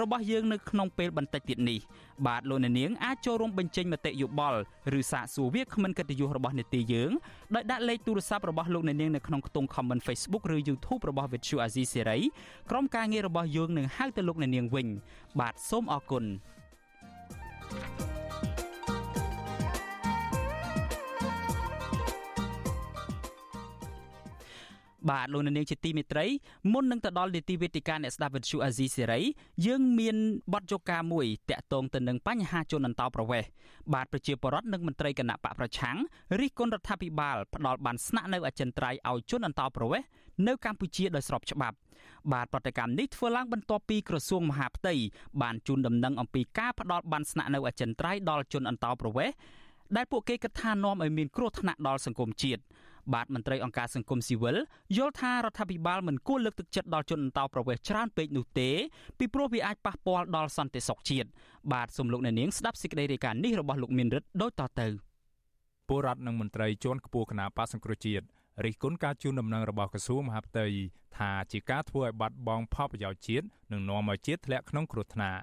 [0.00, 1.78] របស់យើងនៅក្នុងពេលបន្តិចទៀតនេះ
[2.26, 4.60] បាទលោកអ្នកនាងអាចចូលរួមបញ្ចេញមតិយោបល់
[4.98, 7.10] ឬសាកសួរវាគ្មិនកិត្តិយសរបស់នីតិយើង
[7.54, 12.18] ដោយដាក់លេខទូរស័ព្ទរបស់លោកអ្នកនាងនៅក្នុងខ្ទង់ comment Facebook ឬ YouTube របស់វិទ្យុអាស៊ីសេរី
[12.70, 14.86] ក្រុមការងាររបស់យើងនឹងហៅទៅលោកអ្នកនាងវិញ
[15.40, 16.24] បាទសូមអរគុណ
[17.68, 18.05] thank you
[25.10, 26.26] បាទលោកនាងជាទីមេត្រី
[26.72, 29.20] មុននឹងទៅដល់នីតិវេទិកាអ្នកស្ដាប់វិទ្យុអាស៊ីសេរី
[29.66, 30.16] យើងមាន
[30.52, 33.48] បទយកការមួយតាក់ទងទៅនឹងបញ្ហាជនអន្តោប្រវេសន៍
[33.94, 35.96] បាទប្រជាពលរដ្ឋនិងមន្ត្រីគណៈបកប្រឆាំង
[36.40, 40.06] រិះគន់រដ្ឋាភិបាលផ្ដាល់បានស្នាក់នៅអចិន្ត្រៃយ៍ឲ្យជនអន្តោប្រវេសន៍
[40.46, 41.76] នៅកម្ពុជាដោយស្របច្បាប់
[42.32, 44.94] បាទប្រតិកម្មនេះធ្វើឡើងបន្ទាប់ពីក្រសួងមហាផ្ទៃ
[45.42, 49.34] បានជូនដំណឹងអំពីការផ្ដាល់បានស្នាក់នៅអចិន្ត្រៃយ៍ដល់ជនអន្តោប្រវេសន៍
[49.96, 52.60] ដែលពួកគេគិតថានាំឲ្យមានគ្រោះថ្នាក់ដល់សង្គមជាតិ
[53.14, 54.56] បាទមន្ត្រីអង្គការសង្គមស៊ីវិល
[54.96, 58.70] យល់ថារដ្ឋាភិបាលមិនគួរលើកទឹកចិត្តដល់ជនអន្តោប្រវេសន៍ច្រើនពេកនោះទេ
[59.18, 61.28] ពីព្រោះវាអាចប៉ះពាល់ដល់សន្តិសុខជាតិ
[61.72, 64.88] បាទសូមលោកអ្នកនាងស្ដាប់សេចក្តីរាយការណ៍នេះរបស់លោកមានរិទ្ធដូចតទៅ
[65.88, 68.24] ពលរដ្ឋនិងមន្ត្រីជាន់ខ្ពស់គណៈបកសង្គ្រោះជាតិ
[68.64, 70.66] រិះគន់ការជូនដំណឹងរបស់ក្រសួងមហាផ្ទៃ
[71.18, 75.42] ថាជាការធ្វើឲ្យបាត់បង់ផលប្រយោជន៍ជាតិនិងនាំឲ្យជាតិធ្លាក់ក្នុងគ្រោះថ្នាក់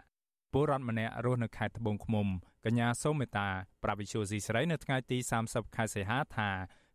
[0.54, 2.28] ពលរដ្ឋម្នាក់រស់នៅខេត្តត្បូងឃ្មុំ
[2.66, 3.48] កញ្ញាសូមេតា
[3.84, 6.50] ប្រាប់វិទ្យុស៊ីស្រីនៅថ្ងៃទី30ខែសីហាថា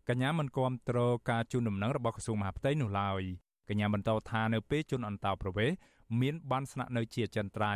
[0.08, 0.98] កញ្ញាមិនគាំទ្រ
[1.30, 3.22] ការជូនដំណឹងរបស់ក្រសួងមហាផ្ទៃនោះឡើយ
[3.68, 5.76] កញ្ញាបន្តថានៅពេលជនអន្តោប្រវេសន៍
[6.20, 7.74] មានបានស្នាក់នៅជាចិនត្រៃ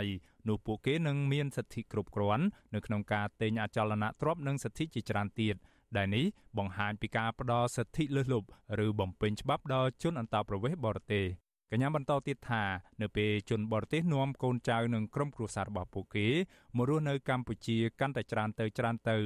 [0.49, 5.55] នោះពួកគេនឹងមានសិទ្ធិគ្រប់គ្រាន់នៅក្នុងការទិញអចលនទ្រព្យនិងសិទ្ធិជាច្រើនទៀត
[5.97, 6.25] ដែលនេះ
[6.59, 8.49] បង្ហាញពីការផ្ដល់សិទ្ធិលើសលប់
[8.85, 11.25] ឬបំពេញច្បាប់ដល់ជនអន្តោប្រវេសន៍បរទេស
[11.75, 12.65] កញ្ញាបន្តទៀតថា
[13.03, 16.29] នៅពេលជនបរទេសនាំកូនចៅនិងក្រុមគ្រួសាររបស់ពួកគេ
[16.77, 19.17] មករស់នៅកម្ពុជាកាន់តែច្រើនទៅច្រើនទៅ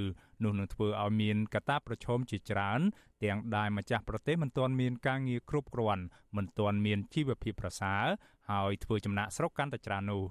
[0.45, 2.81] នោះនឹងធ្វើឲ្យមានកត្តាប្រឈមជាច្រើន
[3.25, 6.05] ទាំងដែលម្ចាស់ប្រទេសមិនទាន់មានការងារគ្រប់គ្រាន់
[6.37, 8.05] មិនទាន់មានជីវភាពប្រសើរ
[8.51, 10.23] ហើយធ្វើចំណាក់ស្រុកកាន់តែច្រើននោះ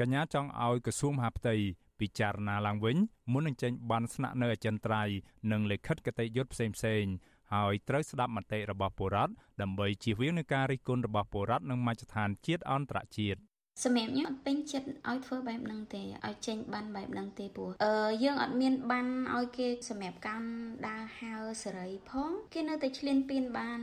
[0.00, 1.54] កញ្ញាចង់ឲ្យក្រសួងមហាផ្ទៃ
[2.00, 2.96] ពិចារណាឡើងវិញ
[3.32, 5.14] មុននឹងចេញបានស្នាក់នៅអចិន្ត្រៃយ៍
[5.52, 7.14] និងលិខិតគតិយុត្តផ្សេងៗ
[7.54, 13.40] ហើយត្រូវស្ដាប់មតិរបស់ពលរដ្ឋដើម្បីជៀសវាងនឹងការរិះគន់របស់ពលរដ្ឋនិងមជ្ឈដ្ឋានជាតិអន្តរជាតិ
[13.82, 20.48] សម្រាប់ខ្ញុំអត់ពេញចិត្តឲ្យធ្វើបែបហ្នឹងទេឲ្យចេញបានបែបហ្នឹងទេព្រោះអឺយើងអត់មានបានឲ្យគេសម្រាប់កម្ម
[20.88, 23.80] ដើរហើសេរីផងគេនៅតែឆ្លៀនពៀនបាន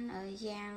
[0.47, 0.73] យ៉ាង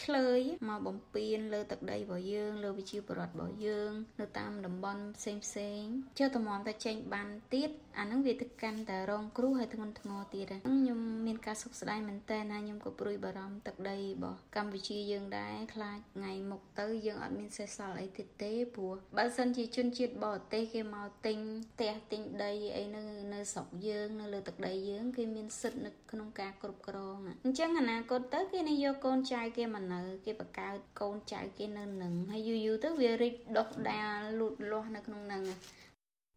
[0.00, 5.82] ឆ្លើយមកបំពេញលើទឹកដីរបស់យើងលើវិជាបរដ្ឋរបស់យើងនៅតាមតំបន់ផ្សេងផ្សេង
[6.18, 21.38] ចុះតម្រាំតែចេញបានទៀតអាហ្នឹងវាទៅកាន់តែរងគ្រោះហើយធ្ងន់ធ្ងរទៀតខ្ញុំមានការសុខស្ដាយមែនតើណាខ្ញុំក៏ព្រួយបារម្ភទឹកដីរបស់កម្ពុជាយើងដែរខ្លាចថ្ងៃមុខទៅយើងអត់មានសេះសល់អីទៀតទេព្រោះបើសិនជាជនជាតិបរទេសគេមកទិញ
[21.72, 23.02] ផ្ទះទិញដីអីនៅ
[23.34, 35.42] នៅស្រុកយើងនៅលើទឹកដីយើងគេមានសិទ្ធិនៅក្នុងការគ្រប់គ្រងអញ្ចឹងអនាគតទៅគេនឹងយកកូនចៅគេមកនៅ គេបង្កើតកូនចៅគេនៅនឹងហើយយូរយូរទៅវារីកដុះដាលលូតលាស់នៅក្នុងនឹង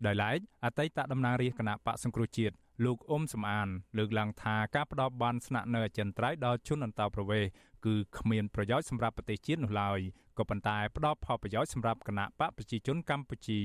[0.06, 2.56] ដោយឡែកអតីតតំណាងរាជគណៈបកសង្គ្រោះជាតិ
[2.86, 7.50] លោកអ៊ុំសំអាន លើកឡើងថាការផ្ដោតបានស្នាក់នៅអចិន្ត្រៃយ៍ដល់ជនអន្តោប្រវេសន៍
[7.86, 10.00] គឺគ្មានប្រយោជន៍សម្រាប់ប្រទេសជាតិនោះឡើយ
[10.40, 13.62] ក៏ប៉ុន្តែផ្ដល់ផលប្រយោជន៍សម្រាប់គណៈបកប្រជាជនកម្ពុជា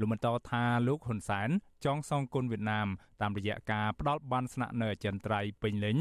[0.00, 1.50] លោកបន្តថាលោកហ៊ុនសែន
[1.84, 2.88] ចង់សងគុណវៀតណាម
[3.20, 5.96] តាមរយៈការផ្ដល់បានស្នាក់នៅអចិន្ត្រៃយ៍ពេញលេញ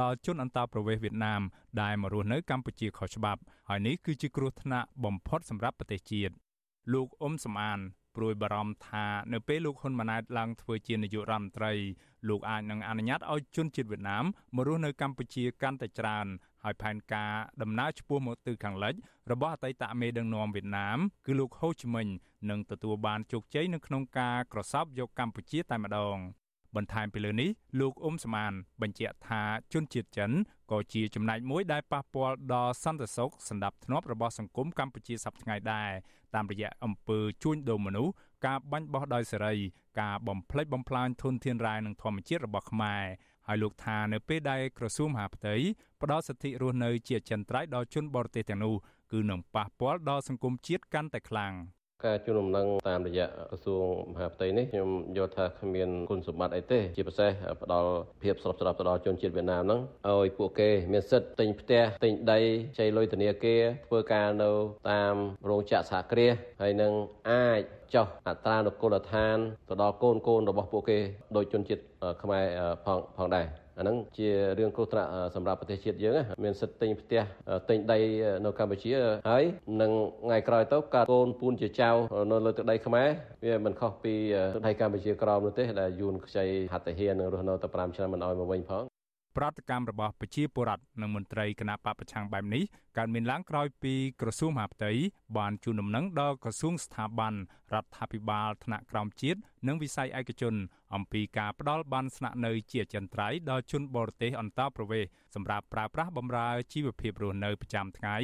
[0.00, 1.42] ដល់ជនអន្តោប្រវេសន៍វៀតណាម
[1.82, 6.34] ដែលមករស់នៅកម្ពុជាខុសច្បាប់ហើយនេះគឺជាគ្រោះថ្នាក់បំផុតសម្រាប់ប្រទេសជាតិ
[6.92, 7.78] លោកអ៊ុំសំអាន
[8.16, 11.72] ព្រួយបារម្ភថានៅពេលលោកហ៊ុនម៉ាណែតឡើងធ្វើជានាយករដ្ឋមន្ត្រី
[12.28, 14.24] លោកអាចនឹងអនុញ្ញាតឲ្យជនជាតិវៀតណាម
[14.56, 16.26] មករស់នៅកម្ពុជាកាន់តែច្រើន
[16.64, 18.94] ហើយផែនការដំណើរឆ្ពោះមកទិសខាងលិច
[19.32, 22.06] របស់អតីតមេដឹកនាំវៀតណាមគឺលោកហូជីមិញ
[22.50, 26.16] នឹងទទួលបានជោគជ័យនៅក្នុងការក្រសោបយកកម្ពុជាតែម្ដង
[26.76, 27.50] បន្ថែមពីលើនេះ
[27.80, 30.30] លោកអ៊ុំសមានបញ្ជាក់ថាជនជាតិចិន
[30.70, 35.90] ក៏ជាចំណែកមួយដែលប៉ះពាល់ដល់សន្តិសុខសន្តិភាពរបស់សង្គមកម្ពុជាសប្តាហ៍ថ្ងៃដែរ
[36.34, 38.12] តាមរយៈអំពើជួញដូរមនុស្ស
[38.46, 39.54] ការបាញ់បោះដោយសេរី
[40.00, 43.04] ការបំផ្លិចបំផ្លាញធនធានរ៉ែនិងធម្មជាតិរបស់ខ្មែរ
[43.46, 45.54] ហើយលោកថានៅពេលដែលក្រសួងមហាផ្ទៃ
[46.02, 48.74] ផ្ដល់សិទ្ធិរស់នៅជាចិនត្រៃដល់ជនបរទេសទាំងនោះ
[49.12, 51.52] គឺនឹងប៉ះពាល់ដល់សង្គមជាតិកាន់តែខ្លាំង
[52.06, 57.30] ការជូនដំណឹងតាមរយៈក្រសួងមហាផ្ទៃនេះខ្ញុំយល់ថាគ្មានគុណសម្បត្តិអីទេ ជាពិសេស
[57.62, 57.90] ផ្ដល់
[58.22, 62.40] ភាពស្របស្រាប់ទៅដល់ជនជាតិវៀតណាមហ្នឹងឲ្យពួកគេមានសិទ្ធិទិញផ្ទះទិញដី
[62.78, 64.50] ចៃលុយធនាគារធ្វើការនៅ
[64.90, 65.14] តាម
[65.48, 66.92] រោងចក្រសហគ្រាសហើយនឹង
[67.30, 67.60] អាច
[67.94, 69.36] ចុះអត្រានុកូលដ្ឋាន
[69.68, 70.98] ទៅដល់កូនកូនរបស់ពួកគេ
[71.36, 71.82] ដោយជនជាតិ
[72.22, 72.44] ខ្មែរ
[72.84, 73.46] ផងផងដែរ
[73.78, 77.22] អាហ្នឹងជារឿងគ្រោះថ្នាក់សម្រាប់ប្រទេសជាតិយើងមានសិទ្ធិទិញផ្ទះ
[77.70, 77.98] ទិញដី
[78.44, 78.92] នៅកម្ពុជា
[79.30, 79.44] ហើយ
[79.82, 79.92] នឹង
[80.24, 81.90] ថ្ងៃក្រោយទៅកើតកូនពូនជាចៅ
[82.30, 83.08] នៅលើទឹកដីខ្មែរ
[83.44, 84.14] វាមិនខុសពី
[84.54, 88.93] ទឹកដីកម្ពុជាក្រោមនោះទេដែលយួនខ្ចីហត្ថហ៊ាននឹងរស់នៅតែ5ឆ្នាំមិនអោយមកវិញផង
[89.36, 92.62] ប្រតិកម្មរបស់ប្រជាពលរដ្ឋនិងមន្ត្រីគណៈបពប្រឆាំងបែបនេះ
[92.96, 94.92] កើតមានឡើងក្រោយពីក្រសួងមហាផ្ទៃ
[95.38, 97.34] បានជូនដំណឹងដល់ក្រសួងស្ថាប័ន
[97.74, 100.54] រដ្ឋាភិបាលថ្នាក់ក្រោមជាតិនិងវិស័យឯកជន
[100.94, 108.16] អំពីការផ្ដល់បានស្នាក់នៅជាចន្ទ្រៃដល់ជនបរទេសអន្តោប្រវេសន៍សម្រាប់ប្រើប្រាស់បម្រើជីវភាពរស់នៅប្រចាំថ្ងៃ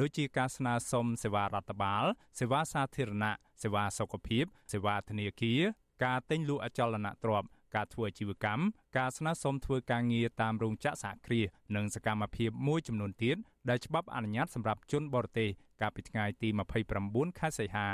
[0.00, 2.04] ដូចជាការស្នើសុំសេវារដ្ឋបាល
[2.40, 5.62] សេវាសាធារណៈសេវាសុខភាព សេវាធនាគារ
[6.04, 8.62] ការទិញលក់អចលនទ្រព្យ ការធ្វើអាជីវកម្ម
[8.98, 13.36] ការស្នើសុំធ្វើការងារតាមរោងចក្រសហគ្រាសនិងសកម្មភាពមួយចំនួនទៀត
[13.68, 15.48] ដែលច្បាប់អនុញ្ញាតសម្រាប់ជនបរទេស
[15.80, 16.48] កាលពីថ្ងៃទី
[16.94, 17.88] 29ខែសីហា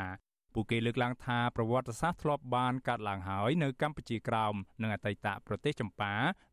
[0.55, 6.13] ពួកគេលើកឡើងថាប្រវត្តិសាស្ត្រធ្លាប់បានកាត់ឡើងហើយនៅកម្ពុជាក្រោមនិងអតីតប្រទេសចម្ប៉ា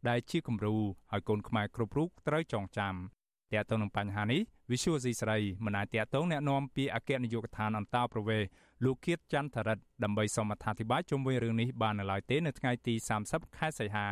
[0.09, 2.95] ដែលជាគំរូឲ្យកូនខ្មែរគ្រប់រូបត្រូវចងចាំ
[3.53, 8.48] តើតើនឹងបញ្ហានេះ Visual C ស្រីមិនអាចតតងแนะនាំពីអគ្គនាយកដ្ឋានអន្តោប្រវេសន៍
[8.84, 12.94] លោកគៀតច័ន្ទរិទ្ធដើម្បីសូមអធិប្បាយជុំវិញរឿងនេះបាននៅឡើយទេនៅថ្ងៃទី
[13.26, 14.08] 30ខែសីហា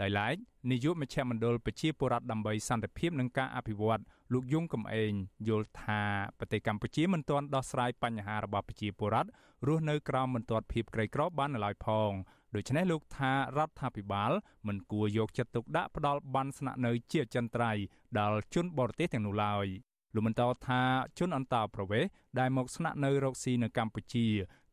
[0.00, 0.36] ដោយឡែក
[0.70, 5.12] នាយកមជ្ឈមណ្ឌលប្រជាពលរដ្ឋដើម្បីសន្តិភាពនិងការអភិវឌ្ឍលោកយងកំឯង
[5.48, 6.02] យល់ថា
[6.38, 9.30] ប្រទេសកម្ពុជាមិនទាន់ដោះស្រាយបញ្ហារបស់ប្រជាពលរដ្ឋ
[9.66, 12.10] រស់នៅក្រោមបន្ទាត់ភាពក្រីក្របាននៅឡើយផង
[12.55, 14.31] ដូច្នេះលោកថារដ្ឋាភិបាល
[14.67, 17.71] មិនគួរយកចិត្តទុកដាក់ផ្ដល់បានស្នាក់នៅជាចិនត្រៃ
[18.19, 19.65] ដល់ជនបរទេសទាំងនោះឡើយ
[20.13, 20.81] លោកបន្តថា
[21.19, 22.09] ជនអន្តោប្រវេសន៍
[22.39, 24.27] ដែលមកស្នាក់នៅរកស៊ីនៅកម្ពុជា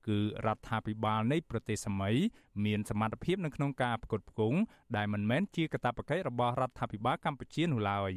[0.06, 2.16] គឺរដ្ឋាភិបាលនៃប្រទេសសម័យ
[2.64, 4.58] មានសមត្ថភាពនៅក្នុងការផ្គត់ផ្គង់
[4.96, 8.12] ដែលមិនមែនជាកាតព្វកិច្ចរបស់រដ្ឋាភិបាលកម្ពុជានោះឡើយ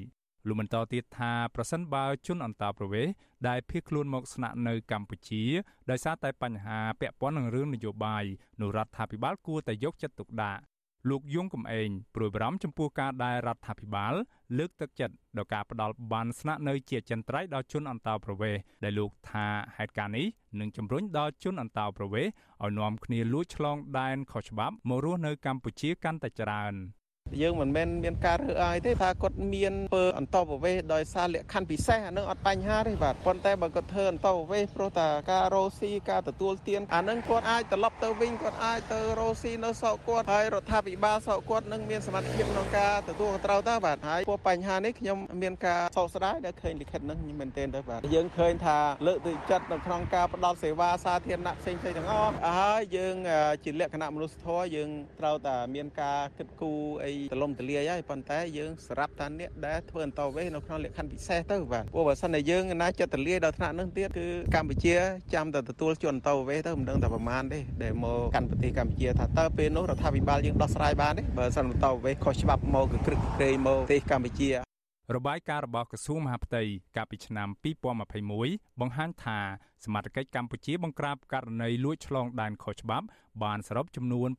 [0.48, 3.14] លោកបន្តទៀតថាប្រសិនបើជនអន្តោប្រវេសន៍
[3.48, 5.44] ដែលភៀសខ្លួនមកស្នាក់នៅកម្ពុជា
[5.90, 8.24] ដោយសារតែបញ្ហាពាក់ព័ន្ធនឹងរឿងនយោបាយ
[8.62, 10.62] នោះរដ្ឋាភិបាលគួរតែយកចិត្តទុកដាក់
[11.10, 14.14] លោកយងកំឯងព្រួយបារម្ភចំពោះការដែលរដ្ឋាភិបាល
[14.58, 19.48] លើកទឹកចិត្តដល់ការផ្ដល់បានស្នាក់នៅជាចន្ទ្រៃដល់ជនអន្តោប្រវេសន៍ដែលលោកថា
[19.78, 20.28] ហេតុការណ៍នេះ
[20.60, 22.32] នឹងជំរុញដល់ជនអន្តោប្រវេសន៍
[22.64, 26.76] ឲ្យនាំគ្នាលួចឆ្លងដែនខុសច្បាប់មករស់នៅកម្ពុជាកាន់តែច្រើន។
[27.42, 53.16] យើងមិនមែនមានការរើសអើយទេថាគាត់មានពើអន្តោប្រវេសន៍ដោយសារលក្ខខណ្ឌពិសេសអានឹងអត់បញ្ហាទេបាទប៉ុន្តែបើគាត់ធ្វើអន្តោប្រវេសន៍ព្រោះតែការរស់ស៊ីការទទួលទានអានឹងគាត់អាចត្រឡប់ទៅវិញគាត់អាចទៅរស់ស៊ីនៅស្រុកគាត់ហើយរដ្ឋាភិបាលស្រុកគាត់នឹងមានសមត្ថភាពក្នុងការទទួលខុសត្រូវទៅបាទហើយពោះបញ្ហានេះខ្ញុំមានការសោកស្ដាយដែលឃើញលិខិតនឹងមែនទែនទៅបាទយើងឃើញថាលើកទឹកចិត្តនៅក្នុងការផ្ដល់សេវាសាធារណៈផ្សេងៗទាំងអស់ហើយយើង
[53.64, 54.90] ជាលក្ខណៈមនុស្សធម៌យើង
[55.20, 64.96] ត្រូវតែមានការគិតគូរអីទលំទលាយហើយប៉ុន្តែយើងសម្រាប់តាអ្នកដែលធ្វើអន្តវេសនៅក្នុងលក្ខខណ្ឌពិសេសទៅបាទព្រោះបើសិនតែយើងណាចិត្តទលាយដល់ថ្នាក់នឹងទៀតគឺកម្ពុជា
[65.34, 74.70] ចាំតែទទួលជនអន្តវេសទៅមិនដឹងតែប្រមាណទេដែលមកកាន់ប្រទេសកម្ពុជាថាតើពេលនោះរដ្ឋាភិបាលយើងដោះស្រាយបានទេបើសិនអន្តវេសខុសច្បាប់មកគឺគ្រឹកក្រែងមកប្រទេសកម្ពុជា
[75.16, 76.64] របាយការណ៍របស់ក្រសួងមហាផ្ទៃ
[76.96, 77.48] កាលពីឆ្នាំ
[78.16, 79.40] 2021បង្ហាញថា
[79.86, 83.06] សមត្ថកិច្ចកម្ពុជាបង្ក្រាបករណីលួចឆ្លងដែនខុសច្បាប់
[83.44, 84.30] បានសរុបចំនួន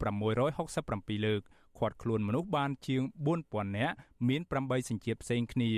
[0.59, 1.43] 667លើក
[1.81, 3.03] ឃាត់ខ្លួនមនុស្សបានជាង
[3.37, 3.95] 4000នាក់
[4.29, 5.71] មាន8សញ្ជាតិផ្សេងគ្នា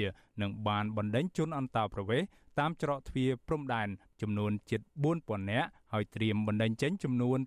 [0.43, 3.89] និងបានបណ្ដេញជនអន្តោប្រវេសន៍តាមច្រកទ្វារព្រំដែន
[4.21, 4.81] ចំនួនជិត
[5.17, 7.39] 4000នាក់ហើយត្រៀមបណ្ដេញចេញចំនួន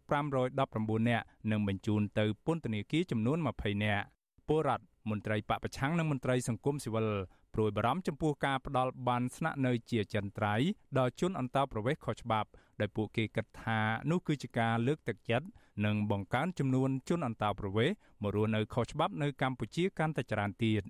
[0.50, 4.06] 519នាក់និងបញ្ជូនទៅពន្ធនាគារចំនួន20នាក់
[4.48, 7.08] ពលរដ្ឋ មន្ត្រីបពប្រឆាំងនិងមន្ត្រីសង្គមស៊ីវិល
[7.54, 10.56] ព្រួយបារម្ភចំពោះការផ្ដាល់បានស្នាក់នៅជាចន្ទ្រៃ
[10.98, 13.80] ដល់ជនអន្តោប្រវេសន៍ខុសច្បាប់ដែលពួកគេគិតថា
[14.12, 15.48] នោះគឺជាការលើកទឹកចិត្ត
[15.86, 20.84] និងបង្កើនចំនួនជនអន្តោប្រវេសន៍មករស់នៅខុសច្បាប់នៅកម្ពុជាកាន់តែច្រើនទៀត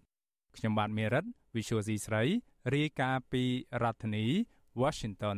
[0.58, 1.26] ខ្ញុំបាទមេរិត
[1.56, 2.24] Visual C ស្រី
[2.76, 3.44] រាយការណ៍ពី
[3.84, 4.26] រដ្ឋធានី
[4.82, 5.38] Washington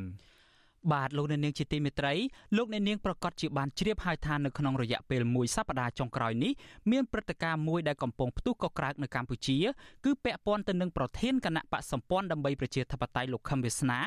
[0.93, 2.13] បាទលោកអ្នកនាងជាទីមេត្រី
[2.57, 6.51] លោកអ្នកនាងប្រកាសជាបានជ្រាបហើយថានៅក្នុងរយៈពេលមួយសប្តាហ៍ចុងក្រោយនេះ
[6.91, 9.57] មានព្រឹត្តិការណ៍មួយដែលកំពុងផ្ទុះកក្រើកនៅកម្ពុជា
[10.05, 13.99] គឺពាក់ព័ន្ធទៅនឹងប្រធានគណៈបកសម្ព័ន្ធដើម្បីប្រជាធិបតេយ្យលោកខឹមវាសនា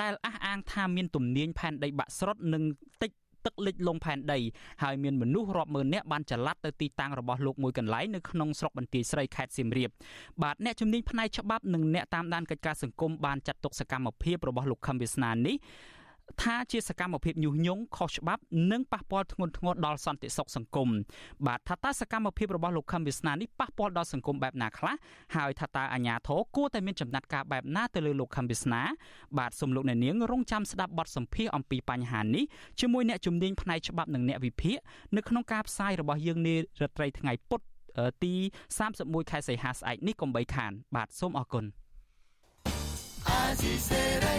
[0.00, 2.62] ដែលអះអាងថាមានទំនាញផែនដីបាក់ស្រុតនិង
[3.02, 3.10] តិច
[3.46, 4.38] ទឹកលិចលងផែនដី
[4.82, 9.90] ហើយមានមនុស្សរាប់ម៉ឺននាក់បានចល័តទៅទីតាំងរបស់លោកមួយកន្លែងនៅក្នុងស្រុកបន្ទាយស្រីខេត្តសៀមរាប
[10.42, 15.56] បាទអ្នកជំនាញផ្នែកច្បាប់និងអ្នកតាមដានកិច្ចការសង្គមបានចាត់ទុកសកម្មភាពរបស់លោកខឹមវាសនានេះ
[16.42, 20.88] ថាជាសកម្មភាពញុះញង់ខុសច្បាប់និងប៉ះពាល់ធ្ងន់ធ្ងរដល់សន្តិសុខសង្គម
[21.46, 24.94] បាទថាតើសកម្មភាពរបស់លោកខឹមវាសនានេះប៉ះពាល់ដល់សង្គមបែបណាខ្លះ
[25.36, 28.82] ហើយថាតើអាជ្ញាធរគួរតែមានចំណាត់ការបែបណាទៅលើលោកខឹមវាសនា
[29.38, 32.44] បាទសូមលោកអ្នកនាងរងចាំស្ដាប់បទសម្ភាសអំពីបញ្ហានេះ
[32.80, 34.76] ជាមួយអ្នកជំនាញផ្នែកច្បាប់និងអ្នកវិភាគ
[35.16, 37.60] នៅក្នុងការផ្សាយរបស់យើងនារាត្រីថ្ងៃពុធ
[38.24, 38.34] ទី
[38.82, 41.64] 31ខែសីហាស្អែកនេះកុំបីខាន បាទសូមអរគុណ
[43.28, 44.36] អាស៊ីសេរី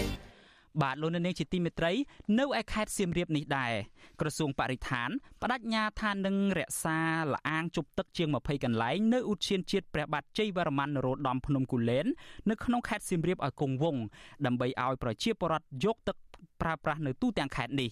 [0.82, 1.92] បាទលោកនាងជាទីមេត្រី
[2.38, 3.72] នៅឯខេត្តសៀមរាបនេះដែរ
[4.20, 5.08] ក្រសួងបរិស្ថាន
[5.42, 12.06] បដិញ្ញាថានឹងរក្សាលអាងជប់ទឹកជាង20កន្លែងនៅឧទ្យានជាតិព្រះបាទជ័យវរ្ម័ននរោត្តមភ្នំគូលែន
[12.50, 14.02] នៅក្នុងខេត្តសៀមរាបឲ្យគង់វង្ស
[14.46, 16.16] ដើម្បីឲ្យប្រជាពលរដ្ឋយកទឹក
[16.62, 17.90] ប្រើប្រាស់នៅទូទាំងខេត្តនេះ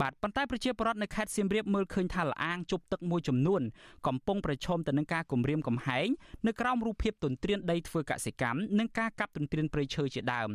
[0.00, 3.62] បាទប៉ុន្តែប្រជាពលរដ្ឋនៅខេត្តសៀមរាបមើលឃើញថាលអាងជប់ទឹកមួយចំនួន
[4.06, 6.08] កំពុងប្រឈមទៅនឹងការគំរាមកំហែង
[6.46, 10.48] នៅក្រោមរូបភាពទន្ទ្រានដីធ្វើកសិកម្មនិងការកាប់ទន្ទ្រានព្រៃឈើជាដើម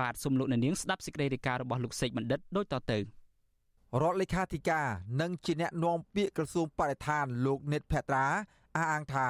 [0.00, 2.98] បាទសូមលោកអ្នកនាងស្ដាប់សេចក្តីរាយការណ៍របស់លោកសេកបណ្ឌិតដូចតទៅ
[4.02, 4.86] រដ្ឋលេខាធិការ
[5.20, 8.26] និងជាអ្នកនាំពាក្យក្រសួងបរិស្ថានលោកនិតភត្រា
[8.76, 9.28] អះអាងថា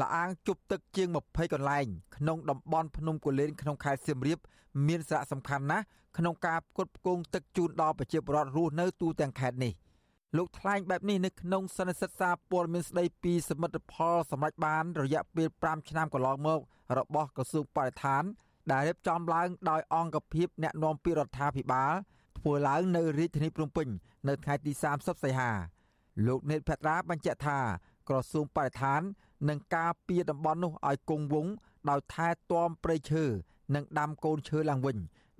[0.00, 4.38] លអាងជប់ទឹកជាង20កន្លែងក្នុងតំបន់ភ្នំគូលែនក្នុងខេត្តសៀមរាប
[4.86, 5.84] មានសារៈសំខាន់ណាស់
[6.18, 9.72] ក្នុងការផ្គត់ផ្គង់ទឹកជូនដល់ប្រជាពលរដ្ឋរស់នៅទូទាំងខេត្តនេះ
[10.36, 16.60] លោកថ្លែងបែបនេះនៅក្នុងសន្និសីទសារព័ត៌មានស្ដីពីសមិទ្ធផលសម្រាប់បាន រយៈពេល5ឆ្នាំកន្លងមក
[16.98, 18.22] របស់ក្រសួងបរិស្ថាន
[18.72, 21.92] ដែលរៀបចំឡើងដោយអង្គភាពអ្នកណែនាំពីរដ្ឋាភិបាល
[22.38, 23.88] ធ្វើឡើងនៅរាជធានីភ្នំពេញ
[24.28, 25.50] នៅថ្ងៃទី30សីហា
[26.26, 27.58] លោកនេតភត្រាបញ្ជាក់ថា
[28.08, 29.00] ក្រសួងបរិស្ថាន
[29.48, 31.52] នឹងការពារតំបន់នោះឲ្យគង់វង្ស
[31.90, 33.24] ដោយថែទាំព្រៃឈើ
[33.74, 34.96] និងដាំកូនឈើឡើងវិញ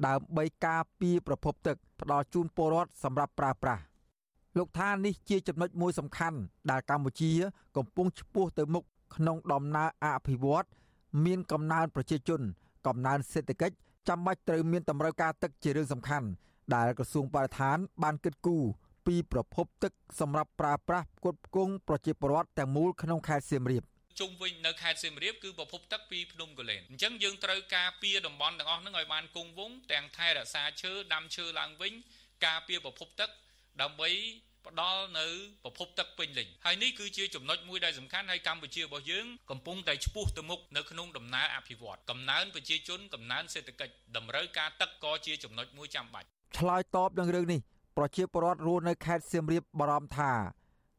[0.06, 3.82] ដើម្បីការពារប្រភពទឹកផ្ដល់ជូនពលរដ្ឋសម្រាប់ប្រើប្រាស់
[4.58, 6.38] លោកថានេះជាចំណុចមួយសំខាន់
[6.70, 7.32] ដែលកម្ពុជា
[7.76, 8.84] កំពុងឆ្ពោះទៅមុខ
[9.16, 10.66] ក្នុងដំណើរអភិវឌ្ឍ
[11.24, 12.40] មានកំណើនប្រជាជន
[12.86, 13.76] កំណើនសេដ្ឋកិច្ច
[14.08, 16.26] ចាំបាច់ត្រូវមានតម្រូវការទឹកជារឿងសំខាន់
[16.74, 18.64] ដែលក្រសួងបរិស្ថាន បានគិតគូរ
[19.06, 23.82] ពីប្រភពទឹកសម្រាប់ប្រើប្រាស់ផ្គត់ផ្គង់ប្រជាពលរដ្ឋទាំងមូលក្នុងខេត្តសៀមរាប
[24.20, 31.92] ជុំវិញនៅខេត្តសៀមរាបគឺប្រភពទឹកពីភ្នំកលែនអញ្ចឹងយើងត្រូវការពារតំបន់ទាំងអស់ហ្នឹងឲ្យបានគង់វង្សទាំងថែរក្សាឈើដាំឈើឡើងវិញ
[32.46, 33.30] ការពារប្រភពទឹក
[33.82, 34.10] ដើម្បី
[34.66, 35.26] ផ្ដល់នៅ
[35.64, 46.26] ប្រភពទឹកពេញលេញហើយនេះគឺជាចំណុចមួយដែលសំខាន់ហើយកម្ពុជារបស់យើងកំពុងតែឆ្ពោះទៅមុខនៅក្នុងដំណើរអភិវឌ្ឍកំណើនប្រជាជនកំណើនសេដ្ឋកិច្ចតម្រូវការទឹកក៏ជាចំណុចមួយចាំបាច់
[46.58, 47.60] ឆ្លើយតបនឹងរឿងនេះ
[47.96, 50.32] ប្រជាពលរដ្ឋរស់នៅខេត្តសៀមរាបបារម្ភថា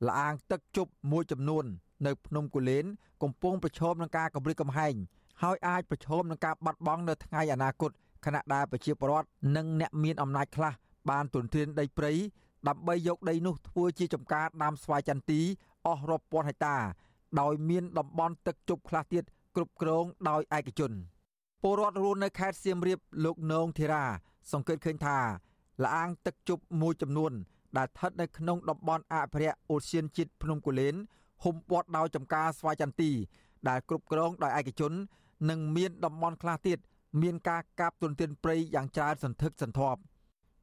[0.08, 1.66] លអាងទឹកជប់មួយចំនួន
[2.06, 2.86] នៅភ្នំគូលែន
[3.24, 4.96] កំពុងប្រឈមនឹងការគំរាមកំហែង
[5.44, 7.92] ហើយអាចប្រឈមនឹងការបាត់បង់នៅថ្ងៃអនាគត
[8.26, 10.74] ខណៈដែលប្រជាពលរដ្ឋនិងអ្នកមានអំណាចខ្លះ
[11.10, 12.12] បានទន្ទ្រានដីព្រៃ
[12.68, 15.42] ដើម្បីយកដីនោះធ្វើជាចំការដាំស្វាយចន្ទី
[15.88, 16.78] អស់រាប់ពាន់ហិកតា
[17.42, 19.24] ដោយមានតំបន់ទឹកជប់ខ្លះទៀត
[19.56, 20.92] គ្រប់គ្រងដោយឯកជន
[21.62, 24.06] ពលរដ្ឋរស់នៅខេត្តសៀមរាបលោកនងធីរ៉ា
[24.52, 25.18] សង្កេតឃើញថា
[25.84, 27.32] លអាងទឹកជប់មួយចំនួន
[27.78, 30.96] ដែលស្ថិតនៅក្នុងតំបន់អភិរក្សអូសៀនជាតិភ្នំគូលែន
[31.44, 33.12] ហុំព័ទ្ធដោយចំការស្វាយចន្ទី
[33.70, 34.94] ដែលគ្រប់គ្រងដោយឯកជន
[35.50, 36.80] និងមានតំបន់ខ្លះទៀត
[37.22, 40.00] មានការកាប់ទុនទានព្រៃយ៉ាងច្រើនសន្ធឹកសន្ធាប់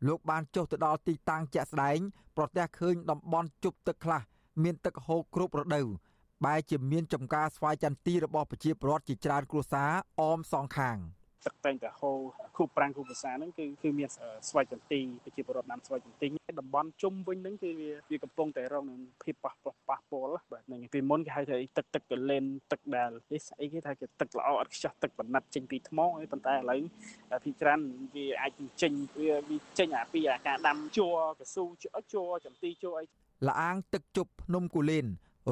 [0.06, 1.98] លោកបានចុះទៅដល់ទីតាំងជាក់ស្ដែង
[2.36, 4.22] ប្រទះឃើញតំបន់ជប់ទឹកខ្លះ
[4.62, 5.86] មានទឹកហូរគ្រប់រដូវ
[6.44, 10.96] បែរជាមានចំការស្វាយចន្ទីរបស់ប្រជាពលរដ្ឋជាច្រើនគ្រួសារអមសងខាង។
[11.46, 12.18] ទឹកតែងតែហូរ
[12.56, 14.08] ខូបប្រាំងខូបភាសាហ្នឹងគឺគឺមាន
[14.48, 16.28] ស្វ័យចន្ទីប្រជាពលរដ្ឋដាំស្វ័យចន្ទី
[16.60, 26.80] តំបន់ជុំវិញហ្នឹងគឺវាវាកំពុងតែរងនឹងភាពប៉ះប៉ះប៉ះពាល់បាទហ្នឹងពីមុនគេហៅថាទឹកទឹកកលែនទឹកដែលនេះស្អីគេថាគេទឹកល្អអត់ខ្ចោះទឹកបណ្ណិតចេញពីថ្មហើយប៉ុន្តែឥឡូវ
[27.44, 27.80] ភាគច្រើន
[28.14, 28.52] វាអាច
[28.82, 31.64] ចេញវាវាចេញអាពីអាការដាំជួរកស៊ូ
[32.12, 33.04] ជួរចន្ទីជួរអី
[33.48, 35.06] លអាងទឹកជប់ភ្នំគូលែន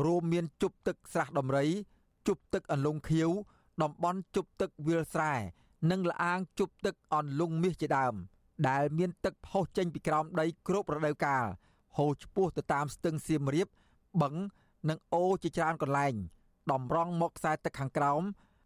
[0.06, 1.66] រួមមានជប់ទឹកស្រះដំរី
[2.28, 3.30] ជប់ទឹកអន្លង់ខៀវ
[3.82, 5.34] តំបន់ជប់ទឹកវាលស្រែ
[5.90, 8.14] និងលអាងជប់ទឹកអន្លង់មាសជាដើម
[8.68, 11.44] ដែលមានទឹកផុសចេញពីក្រោមដីគ្រប់រដូវកាល
[11.96, 13.68] ហូរឆ្ពោះទៅតាមស្ទឹងសៀមរាប
[14.22, 14.34] បឹង
[14.88, 16.14] និងអូរជាច្រើនកន្លែង
[16.72, 18.22] តម្រង់មកខ្សែទឹកខាងក្រោម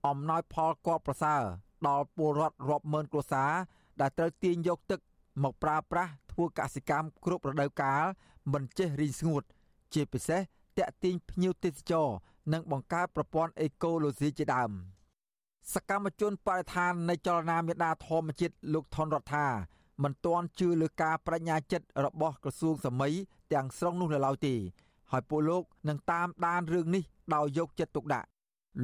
[0.06, 1.42] អំណោយផលកបប្រសើរ
[1.88, 3.52] ដល់ពលរដ្ឋរាប់ម៉ឺនគ្រួសារ
[4.00, 5.00] ដែលត្រូវទាញយកទឹក
[5.42, 8.04] មកប្រើប្រាស់ធ្វើកសិកម្មគ្រប់រដូវកាល
[8.52, 9.42] មិនចេះរីងស្ងួត
[9.94, 10.40] ជាពិសេស
[10.78, 12.08] តាក់ទាញភ្ញៀវទេសចរ
[12.52, 14.72] និងបង្កើតប្រព័ន្ធអេកូឡូស៊ីជាដើម។
[15.72, 19.46] សកម្មជនបរិស្ថាននៃចលនាមេដាធម្មជាតិលោកថនរដ្ឋា
[20.02, 23.14] មិនទាន់ជឿលើការបញ្ញាចិត្តរបស់ក្រសួងសម័យ
[23.52, 24.54] ទាំងស្រុងនោះនៅឡើយទេ
[25.10, 27.02] ហើយពួកលោកនឹងតាមដានរឿងនេះ
[27.34, 28.26] ដោយយកចិត្តទុកដាក់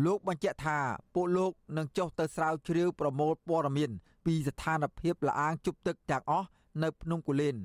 [0.05, 0.79] លោកបញ្ជាក់ថា
[1.15, 3.91] ពួកលោកនឹងចុះទៅស្រាវជ្រាវប្រមូលព័ត៌មាន
[4.27, 6.47] ពីស្ថានភាពលអាងជប់ទឹកទាំងអស់
[6.83, 7.57] នៅភ្នំគូលែន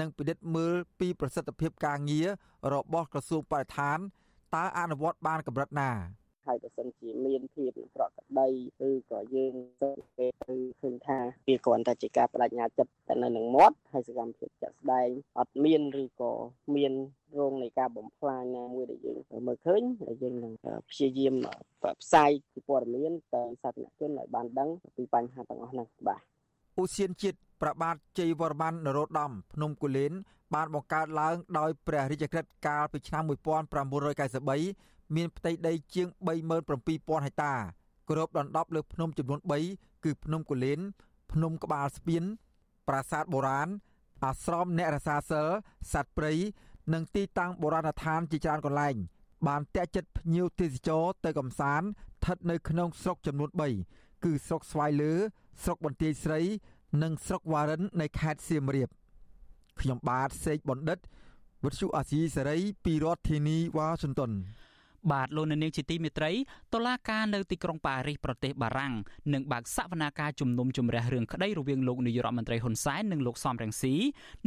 [0.00, 2.28] និងពិនិត្យមើលពីប្រសិទ្ធភាពការងារ
[2.72, 3.98] របស់ក្រសួងបរិស្ថាន
[4.54, 5.90] តើអនុវត្តបានកម្រិតណា
[6.46, 8.48] ហើយបើសិនជាមានភាពប្រក្រតី
[8.88, 16.32] ឬក៏យើងសង្កេតទៅឃើញថាវាគ្រាន់តែជាការបដិញ្ញាចិត្តតែនៅនឹងមាត់ហើយសកម្មភាពចាក់ស្ដែងអត់មានឬក៏
[16.76, 16.92] មាន
[17.38, 20.52] រងនៃការបំផ្លាញណាមួយដែលយើងមើលឃើញហើយយើងនឹង
[20.90, 21.34] ព្យាយាម
[22.02, 22.30] ផ្សាយ
[22.68, 26.20] ព័ត៌មានទៅសាធារណជនឲ្យបានដឹងពីបញ្ហាទាំងអស់ហ្នឹងបាទ
[26.82, 30.12] ឧស្សាហជាតិប្របាទជ័យវរ្ម័ននរោត្តមភ្នំគូលែន
[30.54, 36.08] បានបង្កើតឡើងដោយព្រះរាជក្រឹត្យកាលពីឆ្នាំ1993 មានផ្ទៃដីជាង
[36.66, 37.54] 37000ហិកតា
[38.10, 39.40] គ្របដណ្ដប់លើភ្នំចំនួន
[39.72, 40.80] 3គឺភ្នំគូលែន
[41.32, 42.22] ភ្នំក្បាលស្ពាន
[42.88, 43.68] ប្រាសាទបុរាណ
[44.24, 45.46] អាស្រមអ្នករសាសិល
[45.92, 46.32] សត្វព្រៃ
[46.92, 48.96] និងទីតាំងបុរាណដ្ឋានជាច្រើនកន្លែង
[49.46, 53.50] បានតាក់ចិត្តភ្ញៀវទេសចរទៅកំសាន្តស្ថិតនៅក្នុងស្រុកចំនួន
[53.86, 55.12] 3គឺស្រុកស្វាយលើ
[55.62, 56.40] ស្រុកបន្ទាយស្រី
[57.02, 58.88] និងស្រុកវ៉ារិននៃខេត្តសៀមរាប
[59.80, 60.98] ខ្ញុំបាទសេកបណ្ឌិត
[61.64, 64.30] វិទ្យុអាស៊ីសេរីពីរដ្ឋធានីវ៉ាស៊ីនតោន
[65.12, 66.32] បាទលោកនាងជាទីមេត្រី
[66.74, 68.94] តុលាការនៅទីក្រុងប៉ារីសប្រទេសបារាំង
[69.34, 73.94] នឹងបើកសវនាការជំនុំជម្រះរឿងក្តីរវាងលោកនាយរដ្ឋមន្ត្រីហ៊ុនសែននិងលោកសំរងស៊ី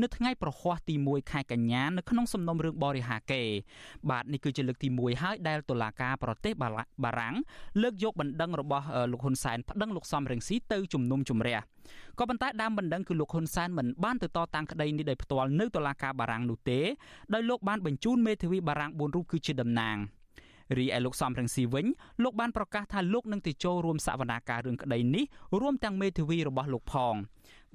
[0.02, 3.44] នៅថ្ងៃប្រហ័សទី1ខែកញ្ញានៅក្នុងសំណុំរឿងបរិហាកេ
[4.10, 6.54] បាទនេះគឺជាលើកទី1ហើយដែលតុលាការប្រទេស
[7.04, 7.36] បារាំង
[7.82, 11.58] លើកយកបណ្ដឹងរបស់លោកហ៊ុនសែនប្តឹងលោកសំរងស៊ីទៅជំនុំជម្រះ
[12.20, 16.80] ក៏ប៉ុន្តែដើមបណ្ដឹងគឺលោកហ៊ុនសែនមិនបានទៅតតាំងក្តីនេះដោយផ្ទាល់នៅតុលាការបារាំងនោះទេ
[17.34, 19.98] ដោយលោកបានបញ្ជូនមេធាវីបារាំង4រូបគឺជាតំណាង
[20.78, 21.86] រីឯលោកសំរងស៊ីវិញ
[22.24, 25.26] លោកបានប្រកាសថាលោកនឹងទៅចូលរួមសវនាការរឿងក្តីនេះ
[25.62, 27.16] រួមទាំងមេធាវីរបស់លោកផង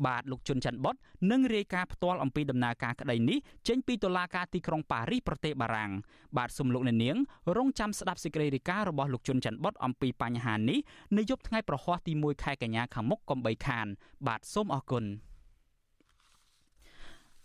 [0.07, 0.96] បាទលោកជុនច័ន្ទបុត
[1.31, 5.92] នឹងរាយការណ៍ផ្ទាល់អំពីដំណើរការក្តីនេះចេញពីតុលាការទីក្រុងប៉ារីសប្រទេសបារាំង
[6.37, 7.16] បាទសូមលោកអ្នកនាង
[7.57, 10.78] រងចាំស្ដាប់សេចក្តីរាយការណ៍របស់លោកជុនច័ន្ទបុតអំពីបញ្ហានេះ
[11.16, 13.87] នៅយប់ថ្ងៃប្រហ័សទី1ខែកញ្ញាខាងមុខកុំបីខាន
[14.26, 15.05] បាទសូមអរគុណ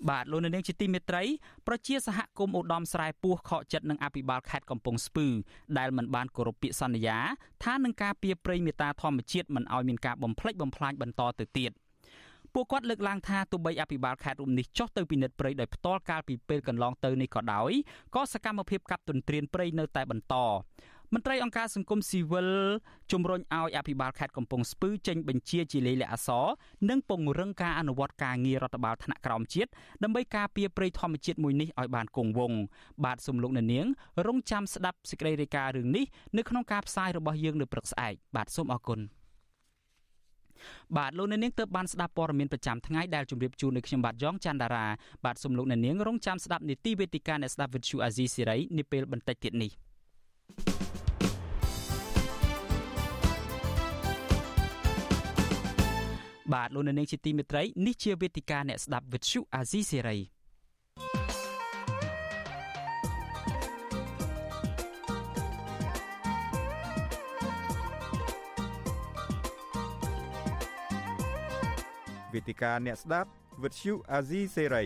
[0.10, 1.24] បាទលោកនាងជាទីមេត្រី
[1.68, 5.28] ប្រជាសហគមន៍ឧត្តមស្រែពោះខកចិត្តនឹងអភិបាលខេត្តកំពង់ស្ពឺ
[5.78, 7.18] ដែលមិនបានគោរពពាក្យសន្យា
[7.64, 11.72] ថានឹងការពៀប្រៃមេតាធម្មជាតិមិនឲ្យមានការបំផ្លិចបំផ្លាញបន្តទៅទៀត
[12.54, 17.72] ពួកគាត់លើកឡើងថាទោះបីអភិបាលខេត្តរូបនេះចុះទៅពិនិត្យព្រៃដោយផ្ទាល់កាលពីពេលកន្លងទៅនេះក៏ដោយ
[18.16, 20.36] ក៏សកម្មភាពកាប់ទន្ទ្រានព្រៃនៅតែបន្ត
[21.14, 22.50] មន្ត្រីអង្គការសង្គមស៊ីវិល
[23.12, 26.46] ជំរុញឲ្យអភិបាលខេត្តកំពង់ស្ពឺចេញបញ្ជាជាលេខលិខិតអសរ
[26.90, 29.70] និងពង្រឹងការអនុវត្តការងាររដ្ឋបាលថ្នាក់ក្រោមជាតិ
[30.04, 32.60] ដើម្បីការពារព្រៃធម្មជាតិមួយនេះឲ្យបានគង់វង្ស
[33.06, 33.86] បាទសំលោកនាង
[34.28, 36.06] រងចាំស្ដាប់សេចក្តីរាយការណ៍រឿងនេះ
[36.38, 39.00] នៅក្នុងការផ្សាយរបស់យើងនៅព្រឹកស្អែកបាទសូមអរគុណ
[40.98, 44.86] បាទលោកអ្នកនាងទើបបានស្ដាប់ព័ត៌មានប្រចាំថ្ងៃដែលជម្រាបជូននៅខ្ញុំបាទយ៉ងច័ន្ទដារា
[45.26, 49.74] បាទសូមលោកអ្នកនាងរងចាំស្ដាប់នីតិវេទិកាអ្នកស្ដាប់វិទ្យុអាស៊ីសេរីនាពេលបន្តិចទៀតនេះ។
[56.54, 60.18] បាទលោកនាងជាទីមេត្រីនេះជាវេទិកាអ្នកស្ដាប់វិទ្យុអាស៊ីសេរី
[72.34, 73.30] វេទិកាអ្នកស្ដាប់
[73.64, 74.84] វិទ្យុអាស៊ីសេរី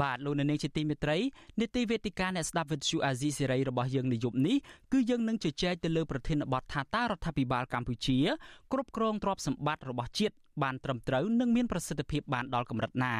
[0.00, 1.18] បាទលោកនៅនាងជាទីមេត្រី
[1.60, 4.56] នីតិវេទិកាអ្នកស្ដាប់វិទ្យុអាស៊ីសេរីរបស់យើងនាយប់នេះ
[4.92, 8.18] គឺយើងនឹងជជែកទៅលើប្រធានបទថាតើរដ្ឋាភិបាលកម្ពុជា
[8.72, 13.14] គ្រប់គ្រងទ្រព្យសម្បត្តិរបស់ជាតិបានត្រឹមត្រូវនិងមានប្រសិទ្ធភាពបានដល់កម្រិតណា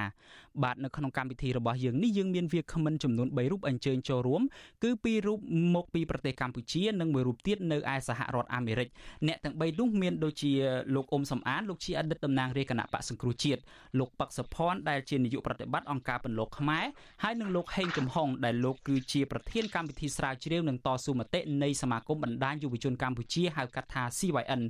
[0.62, 4.42] បាទនៅក្នុងកម្មវិធីរបស់យើងនេះយើងមានវាគ្មិនចំនួន3រូបអញ្ជើញចូលរួម
[4.84, 5.38] គឺពីររូប
[5.74, 8.88] មកពីប្រទេសកម្ពុជានិងមួយរូបទៀតនៅឯសហរដ្ឋអាមេរិក
[9.26, 10.52] អ្នកទាំង3នោះមានដូចជា
[10.94, 13.60] លោកអ៊ុំសំអានលោកជាអតីតតំណាងរាជគណៈបកសង្គ្រោះជាតិ
[13.98, 16.84] លោកប៉ាក់សុផាន់ដែលជានាយកប្រតិបត្តិអង្គការពន្លកខ្មែរ
[17.22, 24.62] ហើយនិងលោកហេងចំហុងដែលលោកគឺជាប្រធានកម្មវិធីស្រាវជ្រាវនិងតស៊ូមតិនៃសមាគមបណ្ដាញយុវជនកម្ពុជាហៅកាត់ថា CYN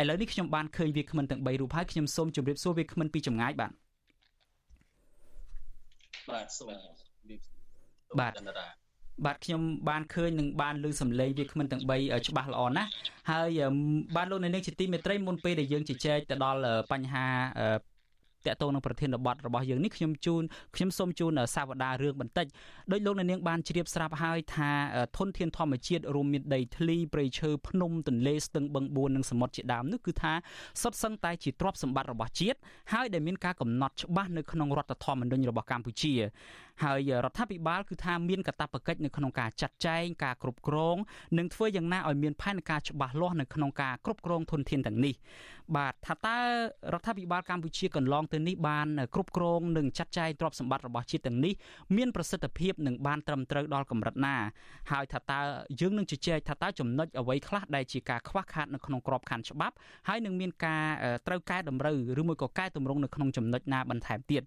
[0.00, 3.72] ឥឡូវនេះខ្ញុំបានឃើញវាគ្មិនទាំង3រូបហើយខ្ញុំខ្ញុំសូមជម្រាបសួរវាគ្មិនពីចម្ងាយបាទ
[6.30, 7.40] បាទសូមជម្រាប
[8.20, 8.32] បាទ
[9.26, 12.90] បាទខ្ញុំបានឃើញនឹងបានលើសំឡេងវាគ្មិនទាំង3ច្បាស់ល្អណាស់
[13.30, 13.60] ហើយ
[14.16, 16.60] បានលោកនៅនេះជាទីមេត្រីមុនពេលដែលយើងជជែកទៅដល់
[16.92, 17.26] បញ្ហា
[18.48, 20.42] តកតងនឹងប្រធានបទរបស់យើងនេះខ្ញុំជូន
[20.76, 22.46] ខ្ញុំសូមជូនសាវតារឿងបន្តិច
[22.92, 24.70] ដោយលោកអ្នកនាងបានជ្រាបស្រាប់ហើយថា
[25.18, 30.32] ធនធានធម្មជាតិរួមមានដីធ្លីព្រៃឈើភ្នំទន្លេស្ទឹងបឹងបួននិងសមុទ្រជាដើមនោះគឺថា
[30.82, 32.58] សុទ្ធសឹងតែជាទ្រព្យសម្បត្តិរបស់ជាតិ
[32.92, 36.14] ហើយដែលមានការកំណត់ច្បាស់នៅក្នុងរដ្ឋធម្មនុញ្ញរបស់កម្ពុជា
[36.84, 40.96] ហើយរដ្ឋាភិបាលគឺថាមានកាតព្វកិច្ចនៅក្នុងការចាត់ចែងការគ្រប់គ្រង
[41.38, 45.14] និងធ្វើយ៉ាងណាឲ្យមានផែនការច្បាស់លាស់នៅក្នុងការគ្រប់គ្រងធនធានទាំងនេះ
[45.76, 46.38] បាទថាតើ
[46.92, 51.54] រដ្ឋាភិបាលកម្ពុជាកន្លងទៅនេះបានគ្រប់គ្រងនិងចាត់ចែងទ្រព្យសម្បត្តិរបស់ជាតិទាំងនេះ
[51.96, 54.36] មានប្រសិទ្ធភាពនិងបានត្រឹមត្រូវដល់កម្រិតណា
[54.92, 55.40] ហើយថាតើ
[55.80, 59.74] យើងនឹងជជែកថាតើចំណុចអ្វីខ្លះដែលជាការខ្វះខាតនៅក្នុងក្របខ័ណ្ឌច្បាប់
[60.08, 60.84] ហើយនឹងមានការ
[61.26, 64.42] ត្រូវកែតម្រូវឬមួយក៏កែតម្រង់នៅក្នុងចំណុចណាបន្ថែមទៀត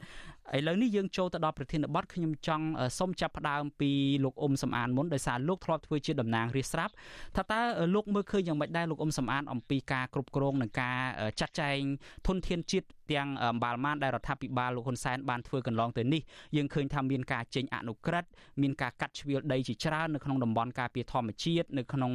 [0.58, 2.66] ឥឡូវនេះយើងចូលទៅដល់ប្រធានបទខ្ញុំចង់
[3.00, 3.92] សូមចាប់ផ្ដើមពី
[4.24, 6.94] លោកអ៊ុំសំអានមុនដោយសារលោកធ្លាប់ធ្វើជាតំណាងរាស្ត្រស្រាប់
[7.36, 7.62] ថាតើ
[7.96, 10.98] លោកមើលឃើញយ៉ាងម៉េចដែរលោកអ៊ុំសំអានអំពីការគ្រប់គ្រងនិងការ
[11.40, 11.80] ចាត់ចែង
[12.28, 16.22] ធនធានជាតិទាំងអម្បាលម៉ានដែលរដ្ឋាភិបាលលោកហ៊ុនសែនបានធ្វើកន្លងទៅនេះ
[16.56, 18.30] យើងឃើញថាមានការចេញអនុក្រឹត្យ
[18.62, 22.12] មានការកាត់ជ្រៀលដីជាច្រើននៅក្នុងតំបន់ការពារធម្មជាតិនៅក្នុង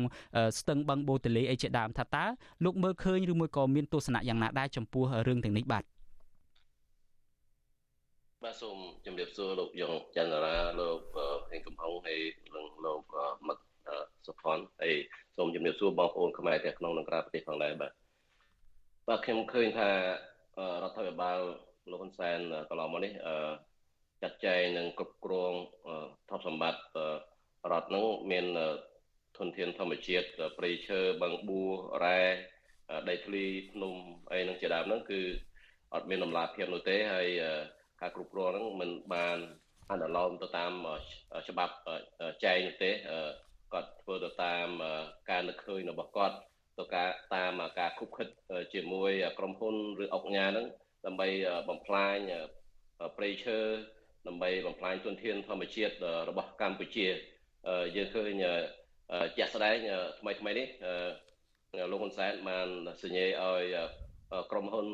[0.58, 2.24] ស្ទឹងបឹងបូទលេអីជាដើមថាតើ
[2.64, 5.84] លោកមើលឃើញឬមួយក៏មានទស្សនៈយ៉ាងណាដែរចំពោះរឿងទាំងនេះបាទ
[8.44, 11.00] បាទសូមជម្រាបសួរលោកយ៉ងចន្ទរាលោក
[11.50, 12.20] ហេងកំហុងហើយ
[12.56, 13.02] និងលោក
[13.48, 13.58] មឹក
[14.26, 14.94] សុផនហើយ
[15.36, 17.92] សូមជម្រាបសួរបងប្អូនខ្មែរទាំងក្នុងនិងក្រៅប្រទេសផងដែរបាទ
[19.08, 19.96] បាទខ្ញុំឃើញថារ
[20.84, 21.38] ដ្ឋាភិបាល
[21.90, 22.38] លោកហ៊ុនសែន
[22.68, 23.12] កន្លងមកនេះ
[24.22, 25.52] ចាត់ចែងនិងគ្រប់គ្រង
[26.28, 26.80] ទ្រព្យសម្បត្តិ
[27.72, 28.46] រដ្ឋនឹងមាន
[29.38, 30.26] ធនធានធម្មជាតិ
[30.58, 31.62] ព្រៃឈើបឹងបួ
[32.04, 32.20] រ៉ែ
[33.08, 33.94] ដីធ្លីភ្នំ
[34.32, 35.20] អីនឹងជាដើមហ្នឹងគឺ
[35.94, 37.28] អត់មានដំណាភាពនោះទេហើយ
[38.04, 39.38] ការគ្រប់គ្រងហ្នឹងមិនបាន
[39.90, 40.72] អនុលោមទៅតាម
[41.48, 41.74] ច្បាប់
[42.44, 42.90] ចែងទេ
[43.72, 44.66] គាត់ធ្វើទៅតាម
[45.30, 46.36] ការនឹកឃើញរបស់គាត់
[46.78, 48.28] ទៅការតាមការខុបខិត
[48.74, 50.66] ជាមួយក្រុមហ៊ុនឬអង្គការហ្នឹង
[51.06, 51.28] ដើម្បី
[51.68, 52.16] បំផ្លាញ
[53.16, 53.58] ព្រៃឈើ
[54.28, 55.92] ដើម្បីបំផ្លាញទុនធានធម្មជាតិ
[56.28, 57.06] របស់កម្ពុជា
[57.96, 58.44] យើងឃើញ
[59.36, 59.76] ជាក់ស្ដែង
[60.20, 60.68] ថ្មីថ្មីនេះ
[61.90, 62.68] លោកហ៊ុនសែនបាន
[63.02, 63.64] សញ្ញេឲ្យ
[64.50, 64.86] ក្រុមហ៊ុន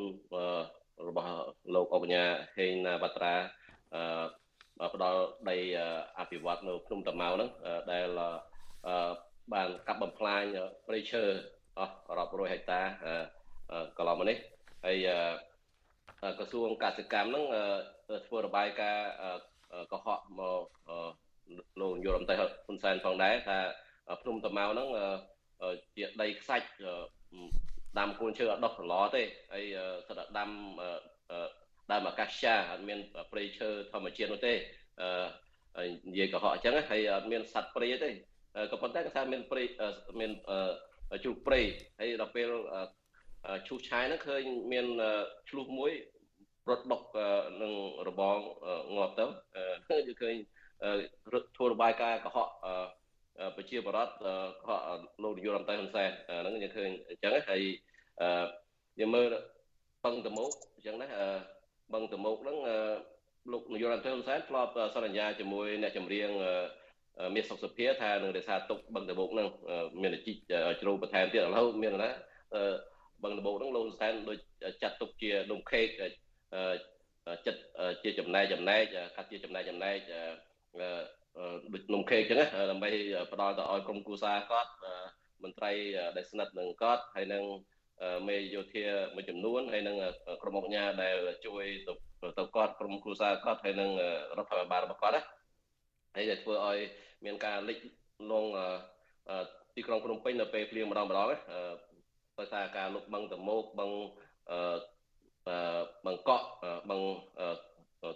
[1.07, 1.31] របស់
[1.75, 2.23] លោកអង្គញា
[2.57, 3.33] ហេងណាវត្រា
[4.93, 5.57] ផ្ដល់ដី
[6.19, 7.49] អភិវឌ្ឍនៅភ្នំតាម៉ៅហ្នឹង
[7.91, 8.07] ដែល
[9.53, 10.43] បានកាប់បំផ្លាញ
[10.87, 11.23] ព្រៃឈើ
[11.79, 12.81] អស់រាប់រយហិកតា
[13.97, 14.37] កន្លងមកនេះ
[14.85, 15.07] ហើយ
[16.37, 17.45] ក្រសួងកសិកម្មហ្នឹង
[18.27, 19.09] ធ្វើរបាយការណ៍
[19.91, 20.63] កុហកមក
[21.79, 23.57] លោកនាយករដ្ឋមន្ត្រីហ៊ុនសែនផងដែរថា
[24.21, 24.87] ភ្នំតាម៉ៅហ្នឹង
[25.95, 26.67] ជាដីខ្សាច់
[27.99, 29.23] ដាំកូនឈើអត់ដុះឡទេ
[29.53, 29.65] ហើយ
[30.07, 30.49] ស្ដាប់ដាំ
[31.91, 32.29] ដើមអាកាស
[32.71, 32.99] អត់មាន
[33.31, 34.53] ព្រៃឈើធម្មជាតិនោះទេ
[36.11, 38.09] និយាយកុហកអញ្ចឹងហើយអត់មានសត្វព្រៃទេ
[38.71, 39.63] ក៏ប៉ុន្តែគេថាមានព្រៃ
[40.19, 40.31] មាន
[41.23, 41.61] ជ្រូកព្រៃ
[41.99, 42.49] ហើយដល់ពេល
[43.67, 44.85] ឈូសឆាយហ្នឹងឃើញមាន
[45.49, 45.91] ឆ្លុះមួយ
[46.69, 47.01] រត់បុក
[47.61, 47.73] នឹង
[48.07, 48.37] របង
[48.95, 49.25] ងាប់ទៅ
[49.89, 50.35] គឺឃើញ
[51.55, 52.49] ធ្វើរបាយការណ៍កុហក
[53.55, 54.09] ប្រជាបរត
[54.61, 56.09] កុហកលោកនាយករដ្ឋមន្ត្រីហ៊ុនសែន
[56.41, 57.61] ហ្នឹងយើងឃើញអញ្ចឹងហើយ
[58.99, 59.27] យើងមើល
[60.05, 61.07] បឹងតមោកអញ្ចឹងណា
[61.93, 62.57] បឹងតមោកហ្នឹង
[63.51, 66.29] លោកនាយករដ្ឋមន្ត្រីហ៊ុនសែនធ្លាប់សន្យាជាមួយអ្នកចម្រៀង
[67.35, 69.47] មានសុខសភាថានឹងរក្សាទុកបឹងតបោកហ្នឹង
[70.01, 70.33] មានជី
[70.81, 72.09] ជ្រោបន្ថែមទៀតឥឡូវមានណា
[73.23, 74.37] បឹងតបោកហ្នឹងលោកសែនដូច
[74.83, 75.85] ចាត់ទុកជាដុំខេក
[77.45, 77.59] ចិត្ត
[78.03, 78.81] ជាចំណែកចំណែក
[79.15, 79.97] កាត់ជាចំណែកចំណែក
[81.73, 82.89] ដូចនំខេកចឹងណាដើម្បី
[83.31, 84.71] ផ្ដល់ទៅឲ្យក្រុមគូសាគាត់
[85.43, 85.71] មន្ត្រី
[86.15, 87.43] ដែលស្និទ្ធនឹងគាត់ហើយនឹង
[88.27, 89.95] មេយោធាមួយចំនួនហើយនឹង
[90.41, 91.15] ក្រុមអង្គការដែល
[91.45, 91.93] ជួយទៅ
[92.37, 93.89] ទៅគាត់ក្រុមគ្រួសារគាត់ហើយនឹង
[94.37, 95.23] រដ្ឋាភិបាលរបស់គាត់ណា
[96.15, 96.77] ហើយដែលធ្វើឲ្យ
[97.25, 97.77] មានការលិច
[98.31, 98.45] លង
[99.75, 101.37] ទីក្រុងភ្នំពេញនៅពេលភ្លៀងម្ដងម្ដងណា
[102.39, 103.91] ដោយសារការលុបបឹងតមោកបឹង
[106.05, 106.45] បឹងកក់
[106.89, 107.01] បឹង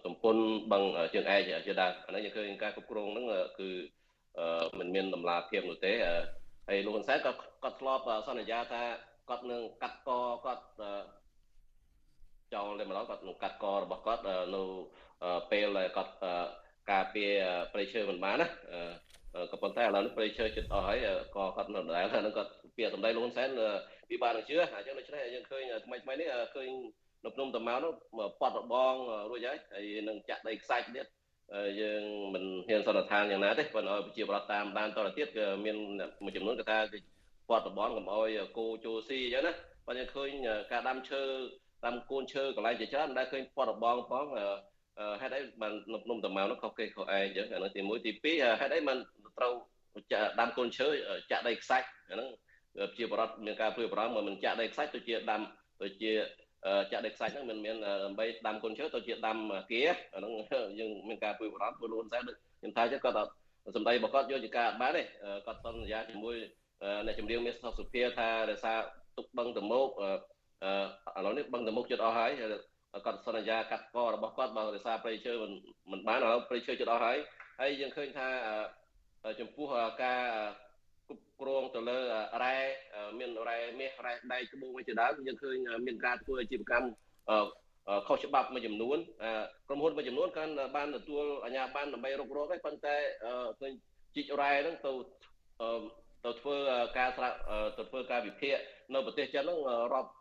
[0.05, 0.35] តំពុន
[0.71, 0.83] បឹង
[1.13, 3.25] ជើងឯកជាដើមអានេះយើងឃើញការគ្រប់គ្រងហ្នឹង
[3.59, 3.69] គឺ
[4.79, 5.91] មិនមានដំណាភាពនោះទេ
[6.67, 7.31] ហើយលោកហ៊ុនសែនក៏
[7.63, 8.81] គាត់ធ្លាប់សន្យាថា
[9.29, 10.09] គាត់នឹងកាត់ក
[10.45, 10.63] គាត់
[12.53, 14.23] ចោលតែម្ដងគាត់នឹងកាត់ករបស់គាត់
[14.55, 14.61] នៅ
[15.51, 16.13] ពេលដែលគាត់
[16.91, 17.31] ការពារ
[17.73, 18.47] ប្រៃឈើមិនបានណា
[19.51, 20.99] ក៏ប៉ុន្តែឥឡូវនេះប្រៃឈើចិត្តអស់ហើយ
[21.35, 23.49] ក៏គាត់នៅដដែលហ្នឹងគាត់ពាក្យសម្ដីលោកហ៊ុនសែន
[24.09, 26.69] ពិបាកនឹងជឿអញ្ចឹងដូច្នេះយើងឃើញថ្មីថ្មីនេះឃើញ
[27.25, 27.93] នៅភ្នំតាម៉ៅនោះ
[28.41, 28.93] ប៉ាត់របង
[29.29, 31.07] រួចហើយហើយនឹងចាក់ដីខ្សាច់ទៀត
[31.81, 32.01] យើង
[32.33, 35.77] មិនហ៊ានសន្និដ្ឋានយ៉ាងណាទេប៉ុន្តែប្រជាប្រដ្ឋតាមដានតទៅទៀតគឺមាន
[36.23, 36.97] មួយចំនួនគេថាគេ
[37.49, 39.53] ពាត់របងកុំអោយគោចូលស៊ីអញ្ចឹងណា
[39.87, 40.29] បើយើងឃើញ
[40.71, 41.21] ការដាំឈើ
[41.85, 44.25] ដាំកូនឈើកន្លែងជាច្រើនដែលឃើញពាត់របងផង
[45.21, 48.97] ហេតុអីបាននៅភ្នំតាម៉ៅនោះខុសគេខុសឯងអញ្ចឹងអានោះទី1ទី2ហេតុអីมัน
[49.37, 49.53] ត្រូវ
[50.39, 50.87] ដាំកូនឈើ
[51.31, 52.29] ចាក់ដីខ្សាច់អាហ្នឹង
[52.97, 55.41] ជាបរដ្ឋមានការព្រួយបារម្ភមិនចាក់ដីខ្សាច់ទៅជាដាំ
[55.81, 56.11] ទៅជា
[56.91, 59.37] ចាក់ដីខ្សាច់ហ្នឹងមិនមានដើម្បីដាំកូនឈើទៅជាដាំ
[59.71, 59.81] គា
[60.13, 60.31] អាហ្នឹង
[60.79, 63.15] យើងមានការព្រួយបារម្ភព្រោះលោកសែនដូចខ្ញុំថាចឹងគាត់
[63.75, 65.03] សម្ដីរបស់គាត់យកជាការអត់បានទេ
[65.45, 66.35] គាត់សន្យាជាមួយ
[67.05, 68.79] អ្នកចម្រៀងមានសុភាថារសារ
[69.17, 69.87] ទុកបឹងតមោក
[71.17, 72.31] ឥឡូវនេះបឹងតមោកចិត្តអស់ហើយ
[73.05, 75.51] គាត់សន្យាកាត់ករបស់គាត់បើរសារព្រៃឈើមិន
[75.91, 77.17] មិនបានឥឡូវព្រៃឈើជិតអស់ហើយ
[77.59, 78.27] ហើយយើងឃើញថា
[79.39, 79.67] ចំពោះ
[80.03, 80.21] ការ
[81.07, 81.97] គ្រប់គ្រងទៅលើ
[82.43, 82.57] រ៉ែ
[83.19, 85.55] មានរ៉ែមាសរ៉ែដែកត្បូងវិញជាដើមយើងឃើញ
[85.87, 86.89] មានការធ្វើអាជីវកម្ម
[88.07, 88.97] ខុសច្បាប់មួយចំនួន
[89.67, 92.95] ក្រុមហ៊ុនមួយចំនួនកាន់បានទទួលអាជ្ញាប័ណ្ណដើម្បីរុករកហើយប៉ុន្តែ
[93.59, 93.71] ឃើញ
[94.15, 94.91] ជីករ៉ែហ្នឹងទៅ
[96.25, 96.57] ទៅធ្វើ
[96.97, 97.29] ការស្រា
[97.77, 98.57] ទៅធ្វើការវិភាគ
[98.93, 99.59] នៅប្រទេសចិនហ្នឹង
[99.93, 100.11] រាប់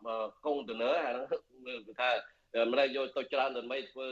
[0.45, 2.09] កុងតឺន័រអាហ្នឹងគឺថា
[2.69, 4.07] មិនได้យកទៅច្រើនដើម្បីធ្វើ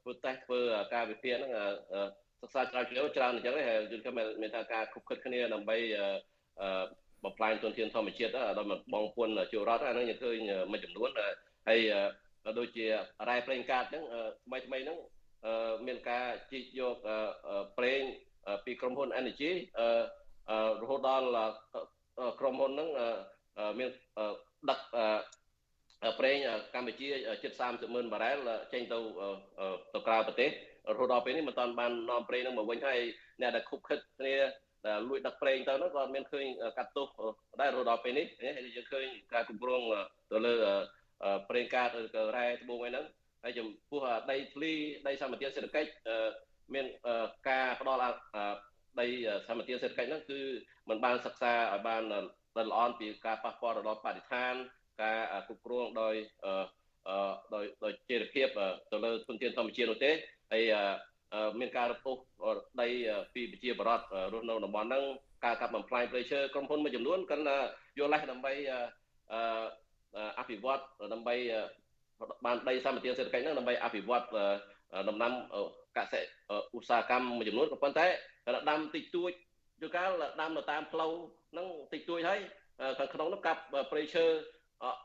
[0.00, 0.60] ធ្វើតេស្តធ្វើ
[0.94, 1.52] ការវិភាគហ្នឹង
[2.40, 4.12] សិក្សាច្រើនជ្រៅច្រើនអញ្ចឹងហើយយល់ថា
[4.42, 5.76] មានថាការខុបខិតគ្នាដើម្បី
[7.24, 10.36] បំផ្លាញទុនធានធម្មជាតិដល់បងពុនជួរដ្ឋអាហ្នឹងយើងឃើញ
[10.70, 11.08] មួយចំនួន
[11.68, 11.80] ហើយ
[12.58, 12.86] ដូចជា
[13.28, 14.04] រ៉ែប្រេងកាតហ្នឹង
[14.44, 14.98] ថ្មីថ្មីហ្នឹង
[15.86, 16.96] មានការជីកយក
[17.78, 18.00] ប្រេង
[18.64, 19.52] ពីក្រុមហ៊ុន Energy
[20.82, 21.26] រហូតដល់
[22.40, 22.88] ក្រុមហ៊ុនហ្នឹង
[23.78, 23.90] មាន
[24.70, 24.80] ដឹក
[26.18, 26.36] ប្រេង
[26.74, 27.08] កម្ពុជា
[27.42, 28.36] ជិត30ម៉ឺនបារ៉ែល
[28.72, 28.98] ចេញទៅ
[29.94, 30.50] ទៅក្រៅប្រទេស
[30.92, 33.00] រហូតដល់ពេលនេះមិនតាន់បាននាំប្រេងហ្នឹងមកវិញហើយ
[33.40, 34.34] អ្នកដែលខុបខិតគ្នា
[34.86, 37.06] ដែលលួចដឹកប្រេងទៅហ្នឹងក៏មានឃើញកាត់ទោស
[37.60, 38.26] ដែររហូតដល់ពេលនេះ
[38.76, 39.82] យើងឃើញការគ្រប់គ្រង
[40.32, 40.54] ទៅលើ
[41.48, 43.06] ប្រេងកាតឬក៏រ៉ែត្បូងអីហ្នឹង
[43.42, 44.72] ហើយចំពោះដីធ្លី
[45.06, 45.90] ដីសម្បត្តិសេដ្ឋកិច្ច
[46.74, 46.86] មាន
[47.48, 48.00] ការផ្ដល់
[49.00, 49.06] ដី
[49.48, 50.40] សម្បត្តិសេដ្ឋកិច្ចហ្នឹងគឺ
[50.88, 54.54] มันបានសិក្សាឲ្យបានល្អិតពីការប៉ះពាល់ដល់បរិស្ថាន
[55.02, 56.14] ការគ្រប់គ្រងដោយ
[57.54, 58.48] ដោយដោយជាភាព
[58.92, 60.12] ទៅលើធនធានធម្មជាតិនោះទេ
[60.52, 60.64] ហើយ
[61.60, 62.16] មានការរពុះ
[62.80, 62.88] ដី
[63.34, 64.00] ពីប្រជាបរត
[64.32, 65.04] រស់នៅតំបន់ហ្នឹង
[65.44, 67.42] ការកាប់បំផ្លាញព្រៃឈើក្រុមហ៊ុនមួយចំនួនគាត់
[67.98, 68.52] យកលេសដើម្បី
[70.38, 70.82] អភិវឌ្ឍ
[71.12, 71.34] ដើម្បី
[72.44, 74.24] បានដីសម្បត្តិសេដ្ឋកិច្ចហ្នឹងដើម្បីអភិវឌ្ឍ
[75.08, 75.32] ដំណាំ
[75.96, 76.20] កសិ
[76.76, 78.06] ឧស្សាហកម្មមួយចំនួនក៏ប៉ុន្តែ
[78.70, 79.32] ដាំតិចតួច
[79.80, 81.12] ជួនកាលដាំនៅតាមផ្លូវ
[81.52, 82.40] ហ្នឹងតិចតួចហើយ
[82.98, 84.24] ខាងក្នុងនោះកាប់ព្រៃឈើ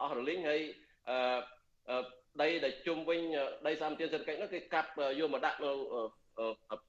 [0.01, 0.61] អស់រលីងហើយ
[1.09, 1.97] អឺ
[2.39, 3.19] ដីដែលជុំវិញ
[3.67, 5.71] ដីសម្បត្តិសេដ្ឋកិច្ចនោះគេកាប់យកមកដាក់នៅ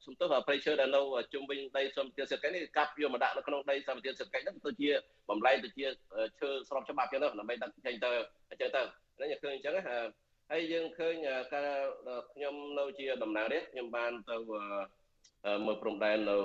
[0.04, 1.00] សំទោសប្រៃឈើដែលនៅ
[1.32, 4.90] ជុំវិញដីសម្បត្តិសេដ្ឋកិច្ចនេះកាប់យកមកដាក់នៅក្នុងដីសម្បត្តិសេដ្ឋកិច្ចនោះទៅជា
[5.30, 5.86] បំលែងទៅជា
[6.40, 8.10] ឈើស្របច្បាប់ចឹងទៅដើម្បីដាក់ចេញទៅ
[8.50, 8.82] អញ្ចឹងទៅ
[9.20, 9.74] នេះយើងឃើញអញ្ចឹង
[10.50, 11.14] ហើយយើងឃើញ
[11.54, 11.68] ការ
[12.32, 14.36] ខ្ញុំនៅជាតំណាងរាស្ត្រខ្ញុំបានទៅ
[15.66, 16.38] មើលព្រំដែននៅ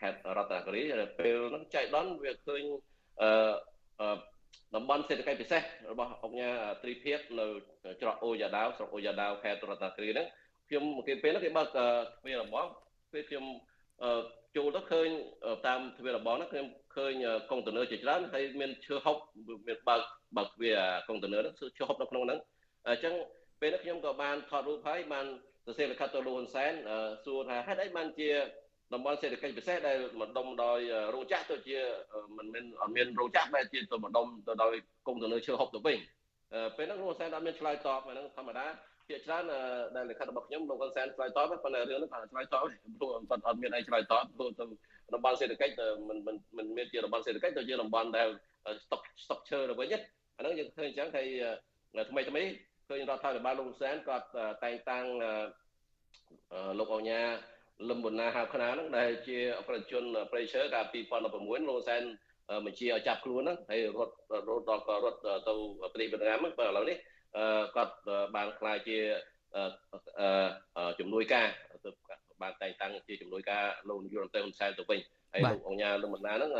[0.00, 0.82] ខេត្តរតនគិរី
[1.18, 2.62] ពេលហ្នឹងចៃដន្យវាឃើញ
[3.22, 4.10] អឺ
[4.76, 7.46] តំបន់សេដ្ឋកិច្ចពិសេសរបស់អង្គការត្រីភិបនៅ
[8.02, 10.26] ច្រកអូយ៉ាដាវស្រុកអូយ៉ាដាវខេត្តរតនគិរីហ្នឹង
[10.68, 12.68] ខ្ញុំគេពេលហ្នឹងគេបើកទ្វាររបស់
[13.12, 13.44] ពេលខ្ញុំ
[14.56, 15.08] ចូលទៅឃើញ
[15.66, 17.12] តាមទ្វាររបស់ហ្នឹងខ្ញុំឃើញ
[17.50, 19.16] កុងតឺន័រជាច្រើនហើយមានឈើហុក
[19.66, 20.02] មានបើក
[20.36, 20.78] បើកទ្វារ
[21.08, 22.38] កុងតឺន័រហ្នឹងឈើហុកនៅក្នុងហ្នឹង
[22.88, 23.14] អញ្ចឹង
[23.60, 25.26] ពេលហ្នឹងខ្ញុំក៏បានថតរូបហើយបាន
[25.66, 26.72] សរសេរលិខិតទៅលោកហ៊ុនសែន
[27.24, 28.30] សួរថាហេតុអីបានជា
[28.94, 30.80] តំបន់សេដ្ឋកិច្ចពិសេសដែលម្ដុំដោយ
[31.14, 31.78] រោងចក្រទៅជា
[32.38, 34.72] មិនមែនអត់មានរោងចក្របែរជាទៅម្ដុំទៅដោយ
[35.06, 35.98] កុងទៅនៅឈើហុកទៅវិញ
[36.76, 38.66] ពេលហ្នឹងលោកសែនអត់មានឆ្លើយតបហ្នឹងធម្មតា
[39.08, 39.44] ភាគច្រើន
[39.96, 42.64] ដែលលិខិតរបស់ខ្ញុំលោកសែនឆ្លើយតបប៉ុន្តែរឿងហ្នឹងគាត់ឆ្លើយតប
[42.98, 44.64] ព្រោះគាត់អត់មានអីឆ្លើយតបព្រោះទៅ
[45.14, 48.28] តំបន់សេដ្ឋកិច្ចមិនមិនមិនមានជាតំបន់សេដ្ឋកិច្ចទៅជាតំបន់ដែល
[48.84, 49.88] ស្តុកស្តុកឈើទៅវិញ
[50.36, 51.26] អាហ្នឹងយើងឃើញអញ្ចឹងហើយ
[52.10, 52.42] ថ្មីថ្មី
[52.88, 54.26] ឃើញរដ្ឋាភិបាលលោកសែនគាត់
[54.64, 55.04] តែងតាំង
[56.78, 57.20] លោកអញ្ញា
[57.88, 60.84] លឹមបណ្ណាហៅខ្នាហ្នឹងដែលជាអក្រិតជនប្រៃឈើកាល
[61.26, 62.02] 2016លោកសែន
[62.66, 64.14] បញ្ជាឲ្យចាប់ខ្លួនហ្នឹងហើយរត់
[64.48, 66.96] រត់ដល់ក៏រត់ទៅប្រទេសវៀតណាមហ្នឹងបើឥឡូវនេះ
[67.76, 67.94] គាត់
[68.36, 68.98] បានខ្លាយជា
[70.98, 71.46] ជំនួយការ
[71.84, 71.90] ទៅ
[72.42, 75.00] បានតែងតាំងជាជំនួយការលោកនាយករដ្ឋមន្ត្រីហ៊ុនសែនទៅវិញ
[75.32, 76.52] ហើយលោកអង្គញាលឹមបណ្ណាហ្នឹង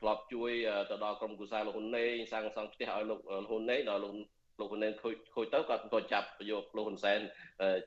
[0.00, 0.52] ធ្លាប់ជួយ
[0.90, 4.12] ទៅដល់ក្រុមគូសារលោកហ៊ុនណេសាងសង់ផ្ទះឲ្យលោកហ៊ុនណេដល់លោក
[4.60, 7.20] លោកហ៊ុនណេខូចខូចទៅគាត់ក៏ចាប់យកលោកហ៊ុនសែន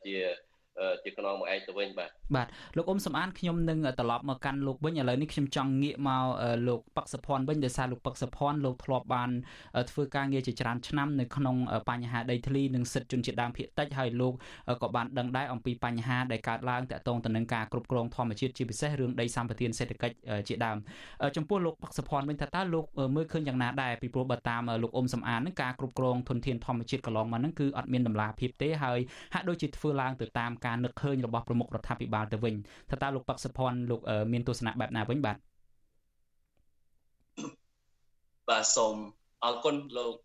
[0.05, 0.15] ជា
[1.03, 2.47] ជាខ្នងមកឯងទៅវិញបាទ បាទ
[2.78, 6.23] លោកអ៊ុំសំអានខ្ញុំនឹងត្រឡប់មកកាន់លោកវិញឥឡូវនេះខ្ញុំចង់ងាកមក
[6.67, 9.30] លោកប៉ាក់សុភ័ណ្ឌវិញដោយសារលោកប៉ាក់សុភ័ណ្ឌលោកធ្លាប់បាន
[9.91, 11.55] ធ្វើការងារជាច្រើនឆ្នាំនៅក្នុង
[11.89, 14.34] បញ្ហាដីធ្លីនិងសិទ្ធិជនជាតិដើមភាគតិចហើយលោក
[14.82, 20.15] ក៏បានដឹងដែរអំពីបញ្ហាដែលកើតឡើងតាក់ទងទៅនឹងការគ្រប់គ្រងធម្មជាតិជាពិសេសរឿងដីសម្បត្តិសេដ្ឋកិច្ច
[20.47, 20.78] ជាដើម
[21.36, 28.99] ចំពោះលោកប៉ាក់សុភ័ណ្ឌវិញថាតើលោកមើលឃើញយ៉ាងណាដែរពីព្រោះបើតាមលោកអ៊ុំសំអាននឹងការគ្រប់គ្រងធនធានធម្មជាតិកន្លងមកហ្នឹងគឺអត់មានតម្លាភាពទេហើយ
[29.34, 32.55] ហាក់ដូចជាធ្វើឡើងទៅតាមការនឹកឃើញរបស់ប្រមុខរដ្ឋាភិបាលទៅវិញ
[32.89, 34.01] ថាតើលោកប៉ាក់សុភ័ណ្ឌលោក
[34.34, 35.38] មានទស្សនៈបែបណាវិញបាទ
[38.49, 38.95] បាទសូម
[39.43, 40.15] អរគុណលោក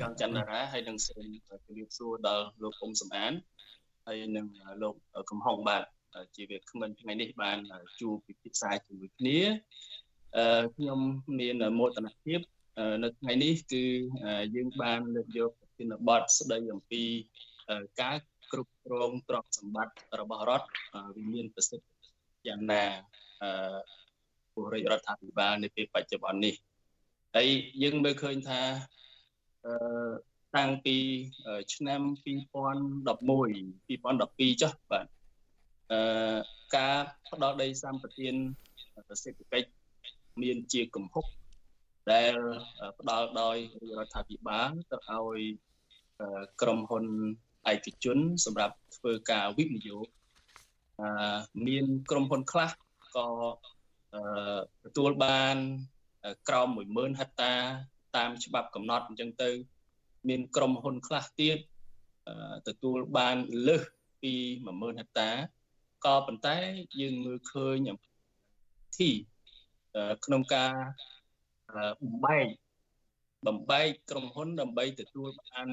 [0.00, 3.32] យ៉ាងច័ន្ទរាហើយនឹងសូមជម្រាបសួរដល់លោកអ៊ុំសំអាន
[4.06, 4.46] ហើយនឹង
[4.82, 4.94] លោក
[5.30, 5.82] កំហុងបាទ
[6.36, 7.58] ជាវាគ្មិនថ្ងៃនេះបាន
[8.00, 9.38] ជួបពិភាក្សាជាមួយគ្នា
[10.36, 10.98] អឺខ្ញុំ
[11.40, 12.40] មានមោទនភាព
[13.02, 13.84] នៅថ្ងៃនេះគឺ
[14.54, 17.02] យើងបានលើកយកប្រធានបទស្ដីអំពី
[18.00, 18.16] ការ
[18.52, 21.86] គ្រប់គ្រងទ្រព្យសម្បត្តិរបស់រដ្ឋវាមានប្រសិទ្ធ
[22.48, 22.84] យ៉ាងណា
[23.42, 23.78] អឺ
[24.54, 26.54] ពលរដ្ឋរដ្ឋាភិបាលនៅពេលបច្ចុប្បន្ននេះ
[27.36, 27.48] ហើយ
[27.82, 28.60] យើងមើលឃើញថា
[29.66, 29.74] អឺ
[30.56, 30.96] តាំងពី
[31.74, 33.06] ឆ្នាំ2011
[33.88, 35.06] 2012ចុះបាទ
[35.92, 36.36] អឺ
[36.76, 36.96] ការ
[37.30, 38.34] ផ្ដល់ដីសម្បទាន
[39.24, 39.68] សេដ្ឋកិច្ច
[40.42, 41.26] មានជាកំហុក
[42.12, 42.34] ដែល
[42.98, 43.56] ផ្ដល់ដោយ
[43.98, 45.40] រដ្ឋាភិបាលទៅឲ្យ
[46.60, 47.04] ក្រុមហ៊ុន
[47.72, 50.06] ឯកជន សម្រាប់ធ្វើការវិនិយោគ
[51.66, 52.70] មានក្រុមហ៊ុនខ្លះ
[53.16, 53.28] ក៏
[54.84, 55.56] ទទួលបាន
[56.48, 57.54] ក្រោម10000ហិកតា
[58.16, 59.50] តាមច្បាប់កំណត់អញ្ចឹងទៅ
[60.28, 61.58] មានក្រុមហ៊ុនខ្លះទៀត
[62.68, 63.36] ទទួលបាន
[63.68, 63.84] លើស
[64.22, 64.32] ពី
[64.64, 65.30] 10000ហិកតា
[66.04, 66.56] ក៏ប៉ុន្តែ
[67.00, 67.88] យើងមើលឃើញ
[68.98, 69.10] ទី
[70.24, 70.72] ក្នុងការ
[72.02, 72.46] បំបែក
[73.46, 75.68] បំបែកក្រុមហ៊ុនដើម្បីទទួលបាន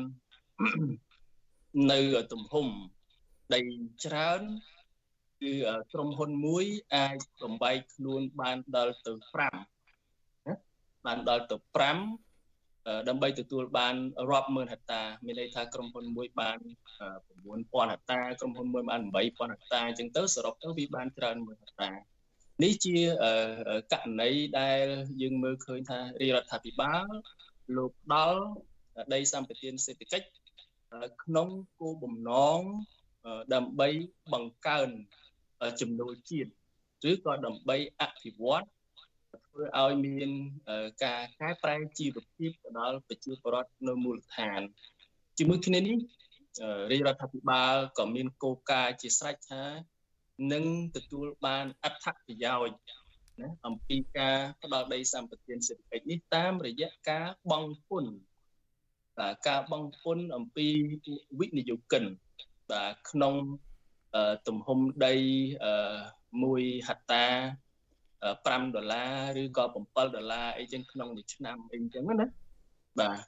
[1.91, 1.99] នៅ
[2.33, 2.67] ទំហំ
[3.53, 3.59] ដី
[4.05, 4.41] ច្រើន
[5.41, 5.53] គឺ
[5.93, 6.65] ក្រុមហ៊ុនមួយ
[6.95, 10.53] អាចបំបែកខ្លួនបានដល់ទៅ5ណា
[11.05, 11.57] បានដល់ទៅ
[12.27, 13.95] 5ដើម្បីទទួលបាន
[14.29, 16.57] រាប់ម៉ឺនហិកតាមានន័យថាក្រុមហ៊ុនមួយបាន
[17.25, 21.91] 9000ហិកតាក្រុមហ៊ុនមួយបាន8000ហិកតាអញ្ចឹងទៅសរុបទៅវាបានច្រើនម៉ឺនហិកតា
[22.63, 22.95] នេះជា
[23.93, 24.85] ករណីដែល
[25.21, 27.05] យើងមើលឃើញថារាជរដ្ឋាភិបាល
[27.77, 28.43] លោកដល់
[29.13, 30.40] ដីសម្បត្តិសេដ្ឋកិច្ច
[31.23, 31.47] ក្នុង
[31.79, 32.61] គោលបំណង
[33.53, 33.89] ដើម្បី
[34.33, 34.89] បង្កើន
[35.81, 36.49] ចំណូលជាតិ
[37.09, 38.63] ឬក៏ដើម្បីអភិវឌ្ឍ
[39.47, 40.29] ធ្វើឲ្យមាន
[41.03, 44.61] ការកែប្រែជីវភាពទៅដល់ប្រជាពលរដ្ឋនៅមូលដ្ឋាន
[45.37, 45.97] ជាមួយគ្នានេះ
[46.91, 49.63] រាជរដ្ឋាភិបាលក៏មានគោលការណ៍ជាស្រេចថា
[50.53, 50.65] នឹង
[50.95, 52.77] ទទួលបានអត្ថប្រយោជន៍
[53.41, 58.13] ណាអំពីការផ្ដល់ដីសម្បត្តិសេដ្ឋកិច្ចនេះតាមរយៈការបង់ពន្ធ
[59.21, 60.67] បាទការបង់ពន្ធអំពី
[61.39, 62.03] វិនិយោគិន
[62.71, 63.33] បាទក្នុង
[64.47, 65.13] ទំហំដី
[66.01, 67.25] 1ហិកតា
[68.11, 69.03] 5ដុល្លា
[69.37, 72.27] រឬក៏7ដុល្លារអីចឹងក្នុងមួយឆ្នាំអីចឹងណា
[72.99, 73.19] បាទ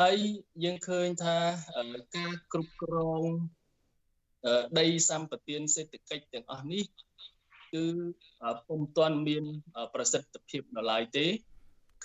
[0.00, 0.16] ហើយ
[0.64, 1.36] យើងឃើញថា
[2.16, 3.22] ការគ្រប់គ្រង
[4.78, 6.84] ដីសម្បត្តិសេដ្ឋកិច្ចទាំងអស់នេះ
[7.72, 7.84] គឺ
[8.68, 9.44] ពុំទាន់មាន
[9.94, 11.26] ប្រសិទ្ធភាពដល់ឡើយទេ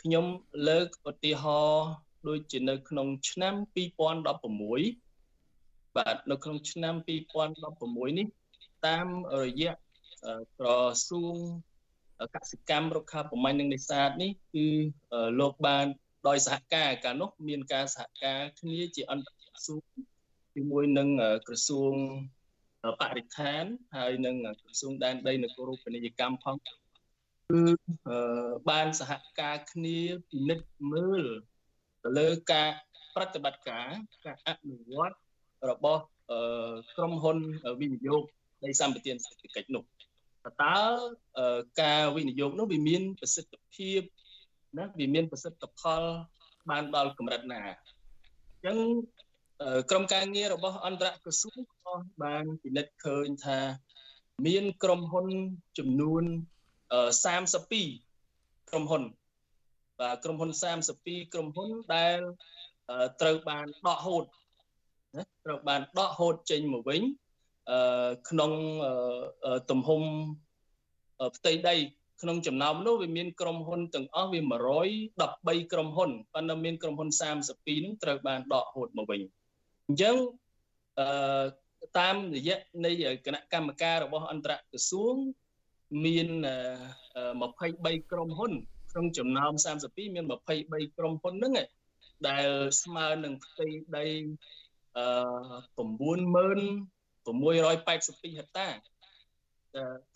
[0.01, 0.25] ខ្ញុំ
[0.67, 1.87] លើកឧទាហរណ៍
[2.27, 6.93] ដូចជានៅក្នុងឆ្នាំ2016បាទនៅក្នុងឆ្នាំ
[7.57, 8.27] 2016នេះ
[8.87, 9.07] តាម
[9.43, 9.73] រយៈ
[10.59, 10.67] ក្រ
[11.09, 11.35] សួង
[12.35, 14.67] កសិកម្មរុក្ខាប្រមាញ់និងនេសាទនេះគឺ
[15.39, 15.85] លោកបាន
[16.27, 19.83] ដោយសហការកាលនោះមានការសហការគ្នាជាអន្តរក្រសួង
[20.55, 21.09] ជាមួយនឹង
[21.47, 21.93] ក្រសួង
[23.01, 23.63] បរិស្ថាន
[23.95, 26.75] ហើយនឹងក្រសួងដែនដីនគរូបនីយកម្មផងគឺ
[28.69, 29.97] បានសហការគ្នា
[30.29, 31.56] ពិនិត្យមើលទៅ
[32.17, 32.69] លើការ
[33.15, 33.87] ប្រតិបត្តិការ
[34.25, 35.17] ការអនុវត្ត
[35.69, 36.03] របស់
[36.97, 37.37] ក្រុមហ៊ុន
[37.81, 38.23] វិនិយោគ
[38.63, 39.83] នៃសម្បត្តិសេដ្ឋកិច្ចនោះ
[40.63, 40.77] តើ
[41.81, 44.01] ការវិនិយោគនោះវាមានប្រសិទ្ធភាព
[44.77, 46.03] ណាវាមានប្រសិទ្ធផល
[46.69, 48.77] បានដល់កម្រិតណាអញ្ចឹង
[49.89, 51.93] ក្រុមការងាររបស់អន្តរក្រសួងក៏
[52.23, 53.59] បានពិនិត្យឃើញថា
[54.47, 55.27] មានក្រុមហ៊ុន
[55.77, 56.23] ចំនួន
[57.45, 59.03] 32ក្រុមហ៊ុន
[59.99, 60.51] បាទក្រុមហ៊ុន
[60.93, 62.19] 32ក្រុមហ៊ុនដែល
[63.21, 64.25] ត្រូវបានដកហូត
[65.15, 67.01] ណាត្រូវបានដកហូតចេញមកវិញ
[67.71, 68.51] អឺក្នុង
[69.69, 70.01] ទំហំ
[71.37, 71.75] ផ្ទៃដី
[72.21, 74.39] ក្នុងចំណោមនោះវាមានក្រុមហ៊ុនទាំងអស់វា
[75.03, 77.09] 113ក្រុមហ៊ុនប៉ុន្តែមានក្រុមហ៊ុន
[77.47, 79.21] 32នឹងត្រូវបានដកហូតមកវិញ
[79.87, 80.15] អញ្ចឹង
[80.99, 81.45] អឺ
[81.99, 82.91] តាមរយៈនៃ
[83.25, 85.15] គណៈកម្មការរបស់អន្តរក្រសួង
[86.05, 86.29] មាន
[87.19, 88.53] 23ក្រុមហ៊ុន
[88.97, 90.25] ក្នុងចំណោម32មាន
[90.61, 91.53] 23ក្រុមហ៊ុនហ្នឹង
[92.27, 92.47] ដែល
[92.81, 93.67] ស្មើនឹងផ្ទៃ
[93.97, 94.05] ដី
[94.97, 95.05] អឺ
[95.77, 98.67] 90682ហិកតា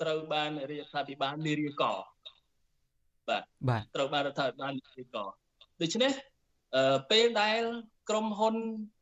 [0.01, 1.83] ត្រូវបានរដ្ឋាភិបាលនិរិយក
[3.27, 5.17] បាទបាទត្រូវបានរដ្ឋាភិបាលនិរិយក
[5.81, 6.11] ដូច្នេះ
[7.11, 7.61] ពេលដែល
[8.09, 8.55] ក្រុមហ៊ុន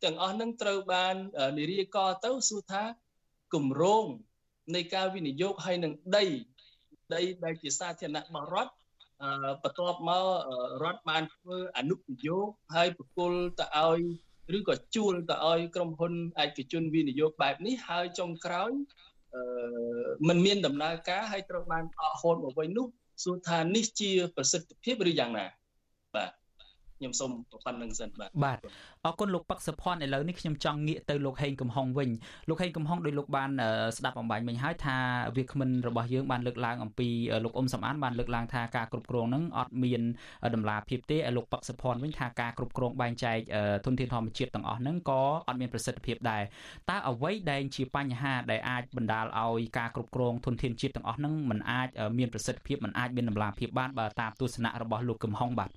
[0.04, 1.16] ទាំងអស់នឹងត្រូវបាន
[1.60, 2.84] និរិយកទៅសួរថា
[3.54, 4.06] គម្រោង
[4.76, 6.26] នៃការវិនិយោគហើយនឹងដី
[7.16, 8.79] ដីដែលជាសាធារណៈរបស់រដ្ឋ
[9.20, 10.26] បន្ទាប់មក
[10.84, 14.02] រដ្ឋបានធ្វើអនុប្រយោគហើយប្រគល់ទៅឲ្យ
[14.58, 16.14] ឬក៏ជួលទៅឲ្យក្រុមហ៊ុន
[16.44, 18.72] ឯកជនវិនិយោគបែបនេះហើយចុងក្រោយ
[19.34, 19.42] អឺ
[20.28, 22.88] มันមានដំណើរការហើយត្រូវបានអកហូតមកវិញនោះ
[23.24, 25.46] សួរថានេះជាប្រសិទ្ធភាពឬយ៉ាងណា
[26.16, 26.32] បាទ
[26.99, 27.31] ខ្ញុំសូម
[27.65, 28.59] ប៉ុណ្្នឹងសិនបាទបាទ
[29.05, 32.11] អរគុណលោកប៉ាក់សុផាន់ឥឡូវនេះខ្ញុំចង់ងាកទៅលោកហេងកំហុងវិញ
[32.49, 33.51] លោកហេងកំហុងដោយលោកបាន
[33.97, 34.97] ស្ដាប់អំបញ្ញមិញហើយថា
[35.37, 37.09] វាគ្មិនរបស់យើងបានលើកឡើងអំពី
[37.45, 40.03] លោកអ៊ុំសំអានបានលើកឡើងថាការគ្រប់គ្រងនឹងអត់មាន
[40.55, 43.39] ដំណាភាពទេឲ្យលោកប៉ាក់សុផាន់វិញថាការគ្រប់គ្រងបែងចែក
[43.85, 46.43] ធនធានធម្មជាតិទាំងអស់ហ្នឹងក៏អត់មានប្រសិទ្ធភាពដែរ
[46.91, 55.71] តើអ្វីដែលជាបញ្ហាដែលអាចបណ្ដាលឲ្យការគ្រប់គ្រងធនធានជាតិទាំងអស់ហ្នឹងมันអាចមានប្រសិទ្ធភាពมันអាចមានដំណាភាពបានបើតាមទស្សនៈរបស់លោកកំហុងបាទ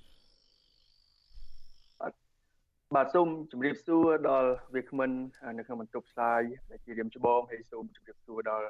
[2.97, 5.11] បាទសូមជម្រាបសួរដល់វាគ្មិន
[5.59, 8.66] នៅក្នុងបន្ទប់ផ្សាយដែលជារៀមច្បងហើយសូមជម្រាបសួរដល់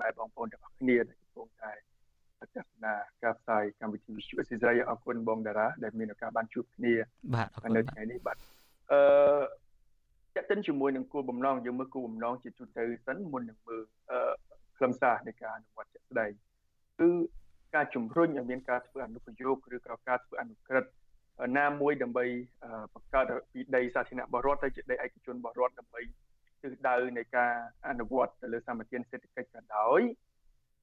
[0.00, 1.72] បែបបងប្អូនទាំងអស់គ្នាដែលកំពុងតែ
[2.40, 2.94] ទស្សនា
[3.24, 6.94] ការផ្សាយកម្មវិធីវិទ្យុអេស៊ីសរ៉ៃអរគុណបងតារាដែលមានឱកាសបានជួបគ្នា
[7.34, 8.36] បាទអរគុណនៅថ្ងៃនេះបាទ
[8.92, 9.00] អឺ
[10.34, 14.32] ចាក់ទិនជាមួយនឹងគោលបំណងយើងមើលគោលបំណងជាទូទៅសិនមុននឹងមើលអឺ
[14.76, 16.30] ខ្លឹមសារនៃការអនុវត្តជាក់ស្ដែង
[17.00, 17.10] គឺ
[17.74, 20.90] ការជំរុញឲ្យមានការធ្វើអនុប្រយោគឬក៏ការធ្វើអនុក្រឹត្យ
[21.58, 22.24] ណាមួយដើម្បី
[22.94, 26.00] បង្កើតពីដីសាធារណៈបរដ្ឋទៅជាដីឯកជនបរដ្ឋដើម្បី
[26.62, 27.52] ទិសដៅនៃការ
[27.88, 30.00] អនុវត្តទៅលើសម្បទានសេដ្ឋកិច្ចក៏ដោយ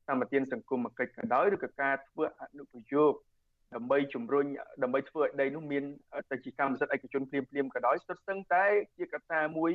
[0.07, 3.13] សម្បទានសង្គមកិច្ចក៏ដោយឬក៏ការធ្វើអនុប្រយោគ
[3.75, 4.45] ដើម្បីជំរុញ
[4.83, 5.83] ដើម្បីធ្វើឲ្យដីនោះមាន
[6.31, 8.65] ទៅជាកម្មសិទ្ធិឯកជនភ្លាមភ្លាមក៏ដោយស្ទើរស្ទឹងតែ
[8.97, 9.71] ជាកត្តាមួយ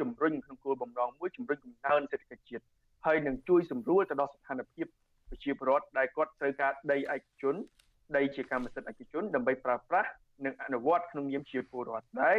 [0.00, 2.64] ជំរុញក្នុងគោលបំណងមួយជំរុញកំណើនសេដ្ឋកិច្ចជាតិ
[3.06, 4.86] ហើយនឹងជួយសម្រួលទៅដល់ស្ថានភាព
[5.28, 7.54] ប្រជាពលរដ្ឋដែលគាត់ត្រូវការដីឯកជន
[8.16, 10.10] ដីជាកម្មសិទ្ធិឯកជនដើម្បីប្រើប្រាស់
[10.44, 12.38] និងអនុវត្តក្នុងនាមជាពលរដ្ឋដែល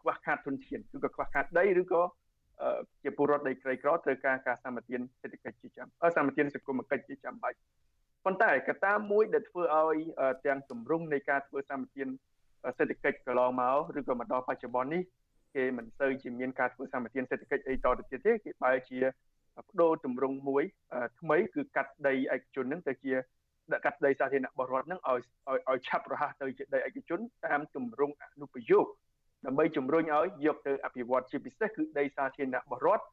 [0.00, 2.02] ខ្វះខាតទុនធានឬក៏ខ្វះខាតដីឬក៏
[3.02, 7.58] ជាពលរដ្ឋដីក្រីក្រត្រូវការការសម្បទានសេដ្ឋកិច្ចជាចាំសម្បទានសង្គមគិច្ចជាចាំបាច់
[8.24, 9.98] ប៉ុន្តែកត្តាមួយដែលធ្វើឲ្យ
[10.46, 12.08] ទាំងទម្រង់នៃការធ្វើសម្បទាន
[12.78, 15.02] សេដ្ឋកិច្ចកន្លងមកឬក៏មកដល់បច្ចុប្បន្ននេះ
[15.56, 18.98] គេមិនសូវជាមានការធ្វើសម្បទានសេដ្ឋកិច្ចអីតទៅទៀតទេគេបែរជា
[19.64, 20.62] បដូរទម្រង់មួយ
[21.20, 23.12] ថ្មីគឺកាត់ដីឯកជននឹងទៅជា
[23.74, 25.20] ដាក់កាត់ដីសាធារណៈបរដ្ឋនឹងឲ្យ
[25.70, 28.86] ឲ្យឆាប់រហ័សទៅជាដីឯកជនតាមទម្រង់អនុប្រយោគ
[29.46, 33.04] ដើម្បីជំរុញឲ្យយកទៅអភិវឌ្ឍជាពិសេសគឺដីសាធារណៈបរដ្ឋ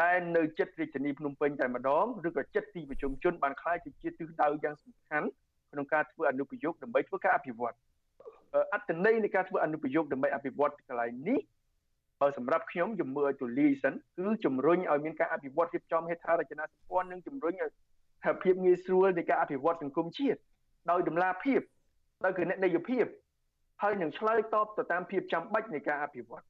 [0.00, 5.28] ដែលនៅចិត្តរាជធានីភ្នំពេញតែម្ដងឬក៏ចិត្តទីប្រជុំជនបានខ្លាយជាជាទិសដៅយ៉ាងសំខាន់
[5.72, 7.76] ក្នុងការធ្វើអនុប្រយោគដើម្បីធ្វើការអភិវឌ្ឍ
[8.72, 11.40] អត្តន័យនៃការធ្វើអនុប្រយោគដើម្បីអភិវឌ្ឍកន្លែងនេះ
[12.20, 17.70] បើសម្រាប់ខ្ញុំជំរឿឲ្យទូលាយសិនគឺជំរុញឲ្យមានការអភិវឌ្ឍរៀបចំហេដ្ឋារចនាសម្ព័ន្ធនិងជំរុញឲ្យ
[18.42, 20.38] ភាពងាយស្រួលនៃការអភិវឌ្ឍសង្គមជាតិ
[20.90, 21.60] ដោយតម្លាភាព
[22.24, 23.04] ដោយគណនេយ្យភាព
[23.82, 26.42] ហើយនឹងឆ្លើយតបទៅតាមភាពចាំបាច់នៃការអភិវឌ្ឍ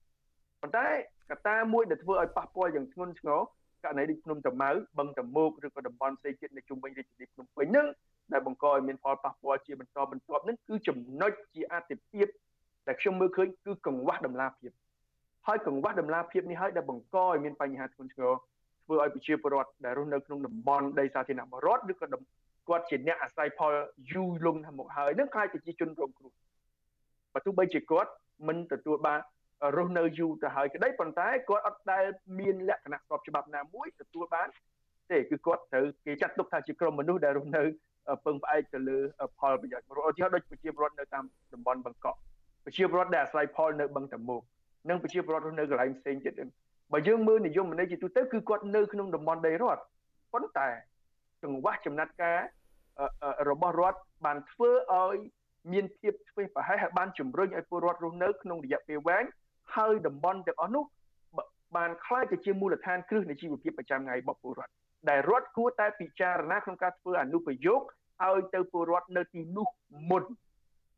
[0.60, 0.86] ប៉ុន្តែ
[1.30, 3.40] កត្តាមួយដែលធ្វើឲ្យប៉ះពាល់យ៉ាងធ្ងន់ធ្ងរ
[3.84, 7.86] ករណីដូចភ្នំតាម៉ៅបឹងតមោកឬក៏តំបន់ផ្សេងទៀតនៅជុំវិញរាជធានីភ្នំពេញនឹង
[8.32, 12.26] ដែលបង្កឲ្យមានផលប៉ះពាល់ជាបន្តបន្ទាប់នឹងគឺចំណុចជាអតិភិប
[12.86, 14.70] ដែលខ្ញុំមើលឃើញគឺកង្វះតម្លាភាព
[15.46, 18.32] ហើយកង្វះតម្លាភាពនេះហើយដែលបង្កឲ្យមានបញ្ហាធ្ងន់ធ្ងរ
[18.88, 22.06] ធ្វើឲ្យប្រជាពលរដ្ឋដែលរស់នៅក្នុងតំបន់ដីសាធារណៈបរដ្ឋឬក៏
[22.68, 23.72] គាត់ជាអ្នកអាស្រ័យផល
[24.12, 26.32] យូរលង់មកហើយនឹងខ្លាចប្រជាជនរងគ្រោះ
[27.34, 28.10] បើទោះបីជាគាត់
[28.48, 29.20] មិនទទួលបាន
[29.76, 32.04] រស់នៅយូរទៅហើយក្តីប៉ុន្តែគាត់អត់ដែល
[32.38, 34.48] មានលក្ខណៈស្របច្បាប់ណាមួយទទួលបាន
[35.10, 37.62] ទេគឺគាត់ត្រូវគេចាត់ទុកថាជាក្រុមមនុស្សដែលរស់នៅ
[38.24, 38.98] ពឹងផ្អែកទៅលើ
[39.38, 41.24] ផលប្រយោជន៍ឧទាហរណ៍ដូចប្រជាពលរដ្ឋនៅតាម
[41.54, 42.18] តំបន់បង្កក់
[42.64, 44.42] ប្រជាពលរដ្ឋដែលអាស្រ័យផលនៅបឹងតមោក
[44.88, 46.34] និងប្រជាពលរដ្ឋរស់នៅកន្លែងផ្សេងទៀត
[46.92, 49.82] បើយើងមើលនិយមន័យជាទូទៅគឺគាត់នៅក្នុងតំបន់ដីរដ្ឋ
[50.32, 50.68] ប៉ុន្តែ
[51.42, 52.38] ចង្វាក់ចំណាត់ការ
[53.50, 55.18] របស់រដ្ឋបានធ្វើឲ្យ
[55.72, 59.24] មានភាពស្វេះប្រហែលហើយបានជំរុញឲ្យពលរដ្ឋរស់នៅក្នុងរយៈពេលវែង
[59.76, 60.84] ហើយតំបន់ទាំងអស់នោះ
[61.76, 64.72] បានខ្លាយទៅជាមូលដ្ឋានគ្រឹះនៃជីវភាពប្រចាំថ្ងៃរបស់ពលរដ្ឋ
[65.10, 67.82] ដែលរដ្ឋគួរតែពិចារណាក្នុងការធ្វើអនុប្រយោគ
[68.24, 69.68] ឲ្យទៅពលរដ្ឋនៅទីនោះ
[70.10, 70.22] មុន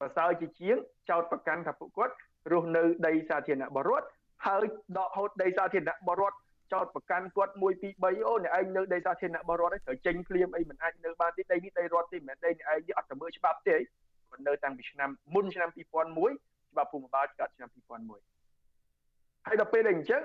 [0.01, 0.77] ប្រសើរជាជាង
[1.11, 2.15] ចោតប្រកាន់ថាពួកគាត់
[2.53, 4.07] រស់នៅដីសាធារណៈរបស់រដ្ឋ
[4.47, 4.65] ហើយ
[4.99, 6.39] ដកហូតដីសាធារណៈបរដ្ឋ
[6.73, 7.63] ចោតប្រកាន់គាត់1 2
[8.03, 20.23] 3អូអ្នកឯងនៅដីសាធារណៈបរដ្ឋត្រូវចេញភ្លាមអីមិនអាចនៅបានទេដីនេះដីរដ្ឋទេមិនមែនដីអ្នកឯងនេះអត់ទៅមើលច្បាប់ទេគាត់នៅតាំងពីឆ្នាំមុនឆ្នាំ2001ច្បាប់ភូមិបាលកើតឆ្នាំ2001ហើយដល់ពេលដែលអញ្ចឹង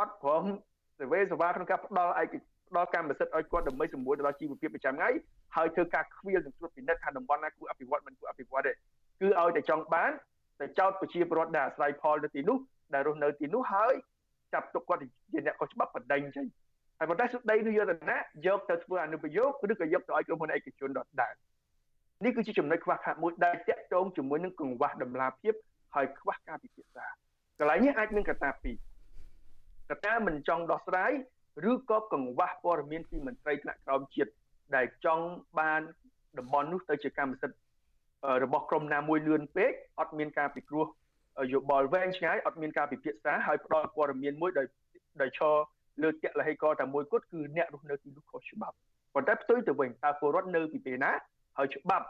[0.00, 0.44] អត់ព្រម
[0.98, 2.34] សេវេសវ៉ាក្នុងការផ្ដល់ឯក
[2.68, 5.10] ផ្ដល់កម្មសិទ្ធិឲ្យគាត់ដើម្បីសម្រួលទៅដល់ជីវភាពប្រចាំថ្ងៃ
[5.56, 10.10] ហើយធ្វើការខ្វៀលនិងត្រួតពិនិត្យថាតំបន់ណាគួរអភិវឌ្ឍមិនគួរអភិវឌ្ឍទេគឺឲ្យតែចង់បាន
[10.60, 12.56] តែចោតប្រជាពលរដ្ឋដែលអាស្រ័យផលនៅទីនោះ
[12.94, 13.94] ដែលរស់នៅទីនោះហើយ
[14.52, 15.00] ចាប់ទុកគាត់
[15.32, 16.46] ជាអ្នកខុសច្បាប់បណ្ដេញចេញ
[16.98, 21.34] ហើយប៉ុន្តែសុទ្ធដីនោះយកទៅណាយកទៅធ្វើអនុប្រយោគឬក៏យកទៅឲ្យក្រុមហ៊ុនឯកជនដដែល
[22.24, 25.54] នេះគឺជាចំណុចខ្វះខាតមួយដែលតាក់ទងជាមួយនឹងកង្វះតម្លាភាព
[25.94, 27.06] ហើយខ្វះការពិភាក្សា
[27.58, 28.76] កន្លែងនេះអាចមានកត្តាពីរ
[29.90, 31.12] កត្តាមិនចង់ដោះស្រាយ
[31.70, 34.30] ឬក៏កង្វះព័ត៌មានពីមន្ត្រីថ្នាក់ក្រោមជាតិ
[34.76, 35.24] ដែលចង់
[35.58, 35.80] បាន
[36.38, 37.58] តំបន់នោះទៅជាកម្មសិទ្ធិ
[38.44, 40.86] របស់ក្រុមណាមួយលឿនពេកអត់មានការពិគ្រោះ
[41.52, 44.66] យោបល់វែងឆ្ងាយអត់មានការពិភាក្សាហើយផ្ដល់ព័ត៌មានមួយដោយ
[45.22, 45.54] ដោយឈរ
[46.02, 48.76] លើទលហេកតែមួយគត់គឺអ្នករស់នៅទីនោះខុសច្បាប់
[49.14, 51.10] ប៉ុន្តែផ្ទុយទៅវិញតើពលរដ្ឋនៅពីពេលណា
[51.58, 52.06] ហើយច្បាប់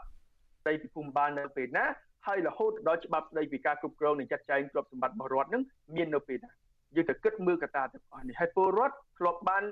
[0.61, 1.85] ស្ដីពីភូមិបាលនៅពេលណា
[2.27, 5.63] ហើយរហូតដល់ច្បាប់ស្ដីពីការគ្រប់គ្រងនិងចាត់ចែងទ្រព្យសម្បត្តិរបស់រដ្ឋនឹង
[5.95, 6.51] មាននៅពេលណា
[6.95, 9.63] យើងទៅគិតមើលកត្តាទាំងអស់នេះហើយពលរដ្ឋធ្លាប់បាន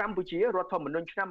[0.00, 1.28] កម្ពុជារដ្ឋធម្មនុញ្ញឆ្នាំ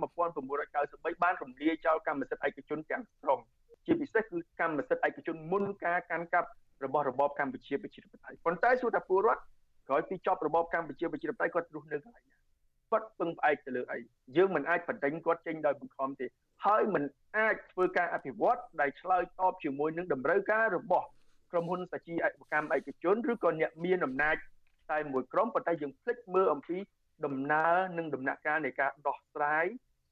[0.59, 3.39] 1993បានរំលាយចោលកម្មសិទ្ធិឯកជនទាំងស្រុង
[3.85, 6.49] ជាពិសេសគឺកម្មសិទ្ធិឯកជនមុនការកាន់កាប់
[6.85, 9.41] របស់របបកម្ពុជាប្រជាធិបតេយ្យប៉ុន្តែសួរថាពលរដ្ឋ
[9.87, 12.37] ក្រោយពីចប់របបកម្ពុជាប្រជាធិបតេយ្យគាត់រស់នៅកន្លែងណា
[12.91, 13.99] គាត់ពឹងផ្អែកទៅលើអី
[14.37, 16.25] យើងមិនអាចបណ្ដេញគាត់ចេញដោយបង្ខំទេ
[16.65, 17.03] ហើយមិន
[17.37, 21.07] អាចធ្វើការអភិវឌ្ឍដែលឆ្លើយតបជាមួយនឹងតម្រូវការរបស់
[21.51, 24.35] ក្រុមហ៊ុនសាជីអកម្មឯកជនឬក៏អ្នកមានអំណាច
[24.91, 26.77] តែមួយក្រុមប៉ុន្តែយើងភ្លេចមើលអំពី
[27.25, 29.65] ដំណើរនិងដំណាក់កាលនៃការដោះស្រាយ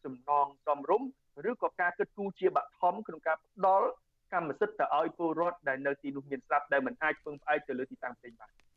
[0.05, 1.01] សំណងសំរុំ
[1.49, 3.89] ឬក៏ការគិតគូរជាបឋមក្នុងការផ្ដល់
[4.33, 8.68] កម្មសិទ្ធិទៅឲ្យពលរដ្ឋដែលនៅទីនោះមានស្រាប់ដែលមិនអាចពឹងផ្អែកទៅលើទីតាំងផ្សេងបានអរគុណ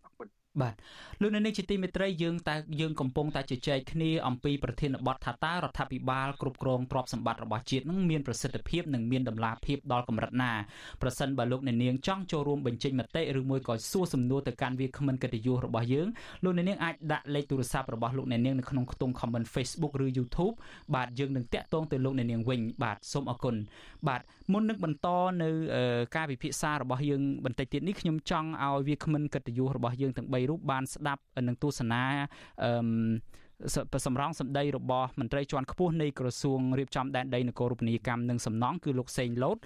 [0.61, 0.75] បាទ
[1.21, 10.53] លោកនៅនេះជាទីមេត្រីយើងតែយើងកំពុងតែជជែកគ្នាអំពីប្រធានបទថាតើរដ្ឋាភិបាលគ្រប់គ្រងទ្រព្យសម្បត្តិរបស់ជាតិនឹងមានប្រសិទ្ធភាពនិងមានដំណាភាពដល់កម្រិតណា
[11.03, 16.07] ប្រសិនបើលោកអ្នកនាងចង់ចូលរួមបញ្ចេញមតិឬមួយក៏សួរសំណួរទៅកាន់វាគ្មិនកិត្តិយសរបស់យើង
[16.45, 20.55] លោកអ្នកនាងអាចដាក់លេខទូរស័ព្ទរបស់លោកអ្នកនាងនៅក្នុងខ្ទង់ comment Facebook ឬ YouTube
[20.95, 23.55] បាទយើងនឹងតាក់ទងទៅលោកអ្នកនាងវិញបាទសូមអរគុណ
[24.09, 24.21] បាទ
[24.53, 25.09] មុននឹងបន្ត
[25.43, 25.49] នៅ
[26.17, 32.03] ការពិភាក្សារបស់យើងបន្តិចទៀតនេះខ្ញុំចង់ឲ្យវាគ្មិនកិត្តិយសរបស់យើងទាំង3រូបបានស្ដាប់នឹងទស្សនា
[32.65, 39.57] អឺសម្រងសម្ដីរបស់មន្ត្រីជាន់ខ្ពស់នៃក្រសួងរៀបចំដែនដីនគររូបនីយកម្មនិងសំណង់គឺលោកសេងលូត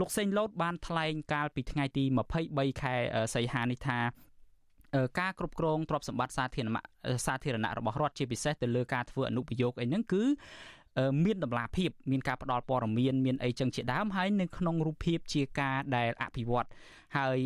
[0.00, 2.04] លោកសេងលូតបានថ្លែងកាលពីថ្ងៃទី
[2.42, 2.94] 23ខែ
[3.34, 3.98] សីហានេះថា
[5.20, 6.84] ការគ្រប់គ្រងទ្រព្យសម្បត្តិសាធារណៈ
[7.26, 10.24] សាធារណៈរបស់រដ្ឋជាពិសេសទៅលើការធ្វើអនុប្រយោគអីហ្នឹងគឺ
[11.24, 16.68] មានតម្លាភាពមានការផ្ដល់ព័ត៌មានមានអីចឹងជាដើមហើយនៅក្នុងរូបភាពជាការដែលអភិវឌ្ឍ
[17.16, 17.38] ហើយ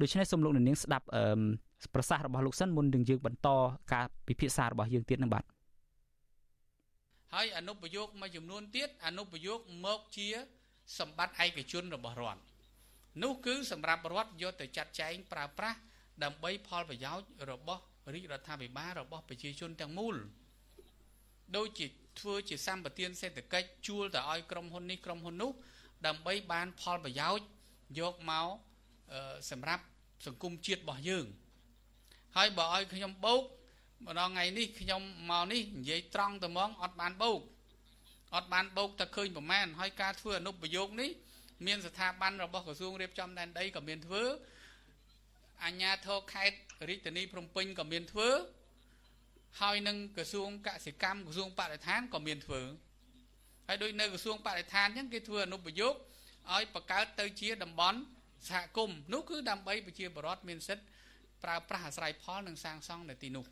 [0.00, 1.06] ដូច្នេះសូមលោកនាងស្ដាប់
[1.94, 3.48] ប្រសាសន៍របស់លោកសិនមុននឹងយើងបន្ត
[3.92, 5.44] ការពិភាក្សារបស់យើងទៀតនឹងបាទ
[7.34, 10.28] ហើយអនុប្រយោគមួយចំនួនទៀតអនុប្រយោគមកជា
[10.98, 12.40] សម្បត្តិឯកជនរបស់រដ្ឋ
[13.22, 15.78] នោះគឺសម្រាប់រដ្ឋយកទៅចាត់ចែងប្រើប្រាស់
[16.24, 17.82] ដើម្បីផលប្រយោជន៍របស់
[18.14, 20.16] រាជរដ្ឋាភិបាលរបស់ប្រជាជនទាំងមូល
[21.56, 21.86] ដូចជា
[22.20, 25.50] ធ្វើជាសម្បទានសេដ្ឋកិច្ចជួលទៅឲ្យក្រុមហ៊ុននេះក្រុមហ៊ុននោះ
[26.06, 27.46] ដើម្បីបានផលប្រយោជន៍
[28.00, 28.48] យកមក
[29.50, 29.84] សម្រាប់
[30.26, 31.24] សង្គមជាតិរបស់យើង
[32.40, 33.42] ហើយបើឲ្យខ្ញុំបោក
[34.06, 37.40] ម្ដងថ្ងៃនេះខ្ញុំមកនេះនិយាយត្រង់ទៅហ្មងអត់បានបោក
[38.36, 41.10] អត់បានបោកតែឃើញប្រមាណហើយការធ្វើអនុប្រយោគនេះ
[41.66, 44.22] មានស្ថាប័នរបស់ក្រសួងរៀបចំដែនដីក៏មានធ្វើ
[45.64, 48.28] អញ្ញាធរខេត្តរាជធានីភ្នំពេញក៏មានធ្វើ
[49.60, 52.62] ហើយនឹងក្រសួងកសិកម្មក្រសួងបរិស្ថានក៏មានធ្វើ
[53.66, 55.94] ហើយដូចនៅក្រសួងបរិស្ថានអញ្ចឹងគេធ្វើអនុប្រយោគ
[56.52, 57.98] ឲ្យបង្កើតទៅជាតំបន់
[58.48, 60.86] សហគមន៍នោះគឺដើម្បីប្រជាពលរដ្ឋមានសិទ្ធិ
[61.44, 63.44] ប្រើប្រាស់អាស្រ័យផលនិងសាងសង់នៅទីនោះ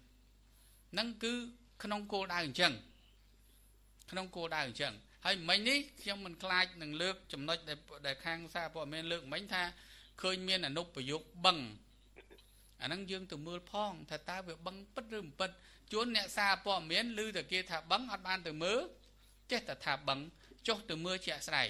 [0.98, 1.34] នឹងគឺ
[1.82, 2.72] ក្នុងគោលដៅអញ្ចឹង
[4.10, 4.92] ក្នុងគោលដៅអញ្ចឹង
[5.24, 7.58] ហើយមិញនេះខ្ញុំមិនខ្លាចនឹងលើកចំណុច
[8.06, 9.62] ដែលខាងសារព័ត៌មានលើកមិញថា
[10.22, 11.58] ឃើញមានអនុប្រយោគបឹង
[12.82, 15.50] អាហ្នឹងយើងទៅមើលផងថាតើវាបឹងពិតឬមិនពិត
[15.92, 18.78] ជួនអ្នកសារព័ត៌មានឮតែគេថាបឹងអត់បានទៅមើល
[19.50, 20.18] ចេះតែថាបឹង
[20.68, 21.68] ចុះទៅមើលជាក់ស្ដែង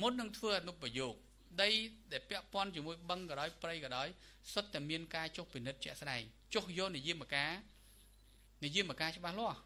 [0.00, 1.14] មុននឹងធ្វើអនុប្រយោគ
[1.62, 1.68] ដី
[2.12, 4.08] ដែលពាក់ព័ន្ធជាមួយបឹងក៏ដោយព្រៃក៏ដោយ
[4.52, 6.22] សុទ្ធតែមានការចុះពិនិត្យជាក់ស្ដែង
[6.54, 7.52] ចុះយកនិយមការ
[8.64, 9.58] និយមការច្បាស់លាស់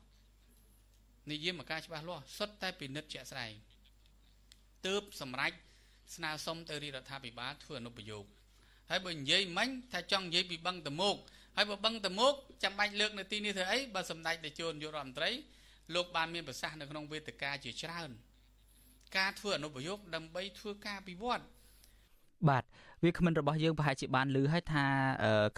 [1.31, 3.53] និយមការច្បាស់លាស់សុទ្ធតែពិនិត្យជាក់ស្ដែង
[4.87, 5.53] ទើបសម្រេច
[6.17, 8.25] ស្នើសុំទៅរាជរដ្ឋាភិបាលធ្វើអនុប្រយោគ
[8.91, 11.17] ហើយបើនិយាយមិញថាចង់និយាយពីបឹងតមោក
[11.57, 15.31] ហើយបើបឹងតមោកចាំបាច់លើកនៅទីនេះធ្វើអីបើសម្ដេចតេជោនយុរដ្ឋមន្ត្រី
[15.95, 18.11] លោកបានមានប្រសាសន៍នៅក្នុងវេទិកាជាច្រើន
[19.17, 21.62] ការធ្វើអនុប្រយោគដើម្បីធ្វើការពិវត្តបា
[22.61, 22.63] ទ
[23.05, 24.85] វាគ្មិនរបស់យើងប្រហែលជាបានឮហើយថា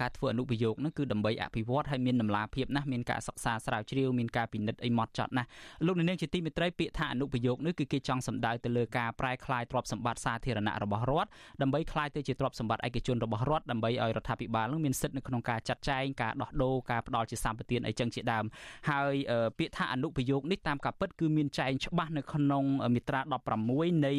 [0.00, 5.48] ការធ្វើអនុប្រយោគហ្នឹងគឺដើម្បីអភិវឌ្ឍហើយមានតម្លាភាពណាស់មានការសិក្សាស្រាវជ្រាវមានការពិនិត្យអីម៉ត់ចត់ណាស់
[5.86, 11.30] លោកនាងជាទីមេត្រីពាក្យថាអនុប្រយោគនេះគឺគេចង់សម្ដៅទៅលើការប្រែក្លាយទ្រព្យសម្បត្តិសាធារណៈរបស់រដ្ឋ
[11.62, 18.44] ដើម្បីក្លាយទៅជាទ្រព្យសម្បត្តិឯកជនរបស់រដ្ឋដើម្បីឲ្យរដ្ឋាភិបាលនឹងមានសិទ្ធិនៅក្នុងការចាត់ចែងការដោះដូរការផ្ដល់ជាសម្បត្តិអីចឹងជាដើម
[18.90, 19.14] ហើយ
[19.58, 22.64] ពាក្យថាអនុប្រយោគនេះតាមការពិតគឺមានចែងច្បាស់នៅក្នុង
[22.94, 23.20] មាត្រា
[23.64, 24.14] 16នៃ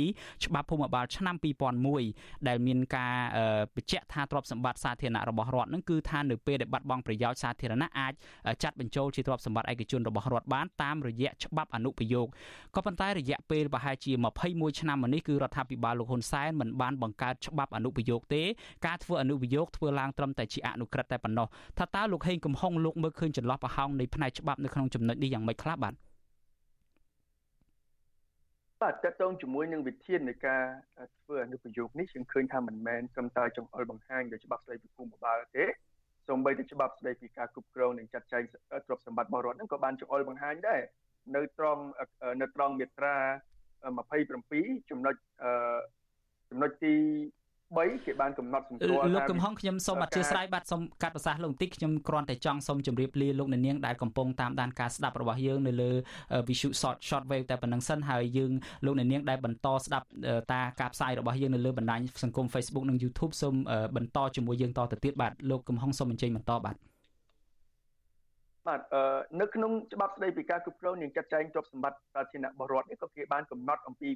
[0.45, 1.36] ច្បាប់ភូមិបាលឆ្នាំ
[1.91, 3.14] 2001ដែលមានការ
[3.76, 8.13] បញ្ជាក់ថាទ្រព្យសម្បត្តិសាធារណៈរបស់រដ្ឋនឹងគឺថានៅពេលដែលបាត់បង់ប្រយោជន៍សាធារណៈអាច
[8.63, 12.28] ចាត់បញ្ចូលជាទ្រព្យសម្បត្តិឯកជនរបស់រដ្ឋបានតាមរយៈច្បាប់អនុប្រយោគ
[12.76, 14.11] ក៏ប៉ុន្តែរយៈពេលប្រហែលជា
[14.45, 18.43] 21ឆ្នាំមកនេះគឺរដ្ឋាភិបាលលោកហ៊ុនសែនមិនបានបង្កើតច្បាប់អនុប្រយោគទេ
[18.86, 21.47] ការធ្វើអនុប្រយោគធ្វើឡើងត្រឹមតែជាអនុក្រឹត្យតែប៉ុណ្ណោះ
[21.78, 25.93] ថាតើលោកហេងកំហុងលោកមើលឃើញចន្លោះប្រហោងនៃផ្នែកច្បាប់នៅក្នុងចំណុចនេះយ៉ាងម៉េចខ្លះបាទ
[28.82, 30.63] បាទតកតងជាមួយនឹងវិធាននៃការ
[31.21, 35.65] ធ្វើអនុប្រយោគនេះយើងឃើញថាមិនមែនត្រឹមតែចង្អុលបង្ហាញដោយច្បាប់ស្តីពីភូមិបាលទេ
[36.28, 38.43] សូម្បីតែច្បាប់ស្តីពីការគ្រប់គ្រងនិងចាត់ចែង
[38.86, 40.82] ទ្រព្យសម្បត្តិរបស់រដ្ឋហ្នឹងក៏បានចង្អុលបង្ហាញដែរ
[41.36, 41.84] នៅត្រង់
[42.41, 43.15] នៅត្រង់មាត្រា
[44.03, 45.15] 27ចំណុច
[46.49, 46.95] ចំណុចទី
[47.74, 55.91] 3គេបានកំណត់សម្គាល់លោកកំហុងខ្ញុំសូមអធិស្ឋានបាទសូមកាត់ប្រសាសន៍លោកបន្តិចខ្ញុំគ្រាន់តែចង់សូមជម្រាបលាលោកអ្នកនាងដែលកំពុងតាមដានការស្ដាប់របស់យើងនៅលើ
[56.47, 58.51] Visu Short Short Wave តែប៉ុណ្្នឹងសិនហើយយើង
[58.86, 60.07] លោកអ្នកនាងដែលបន្តស្ដាប់
[60.53, 63.55] តាការផ្សាយរបស់យើងនៅលើបណ្ដាញសង្គម Facebook និង YouTube សូម
[63.95, 66.76] បន្តជាមួយយើងតទៅទៀតបាទលោកកំហុងសូមអញ្ជើញបន្តបាទ
[68.68, 68.82] បាទ
[69.41, 74.09] នៅក្នុងច្បាប់ស្តីពីការគ្រប់គ្រងនិងចាត់ចែងទ្រព្យសម្បត្តិសាធារណៈរបស់រដ្ឋនេះក៏គេបានកំណត់អំពី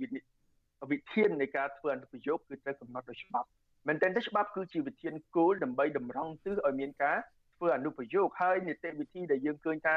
[0.92, 3.48] វិធាននៃការធ្វើអនុប្រយោគគឺត្រូវកំណត់ដោយច្បាប់
[3.88, 7.18] មែនទែនទេច្បាប់គឺជាវិធានគោលដើម្បីតម្រង់ទិសឲ្យមានការ
[7.58, 9.96] ធ្វើអនុប្រយោគហើយនីតិវិធីដែលយើងឃើញថា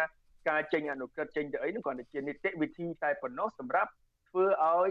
[0.49, 3.91] ការចេញអនុក្រឹត្យចេញទៅអីនោះគ្រាន់តែជានីតិវិធីតែប៉ុណ្ណោះសម្រាប់
[4.29, 4.91] ធ្វើឲ្យ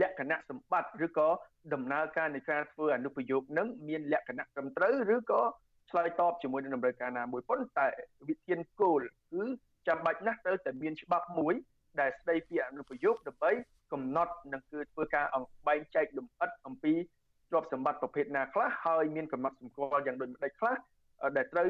[0.00, 1.28] លក្ខណៈសម្បត្តិឬក៏
[1.74, 5.42] ដំណើរការនៃការធ្វើអនុប្រយោគនឹងមានលក្ខណៈត្រឹមត្រូវឬក៏
[5.90, 7.86] ឆ្លើយតបជាមួយនឹងតម្រូវការណាមួយប៉ុន្តែ
[8.28, 9.00] វិធានគោល
[9.32, 9.42] គឺ
[9.88, 11.54] ចាំបាច់ណាស់ត្រូវតែមានច្បាប់មួយ
[12.00, 13.52] ដែលស្ដីពីអនុប្រយោគដើម្បី
[13.94, 16.92] កំណត់និងគឺធ្វើការអង្បែងចែកលំអិតអំពី
[17.50, 20.76] ទ្រព្យសម្បត្តិប្រភេទណាខ្លះហើយមានកំណត់សម្គាល់យ៉ាងដូចម្ដេចខ្លះ
[21.36, 21.66] ដែលត្រូវ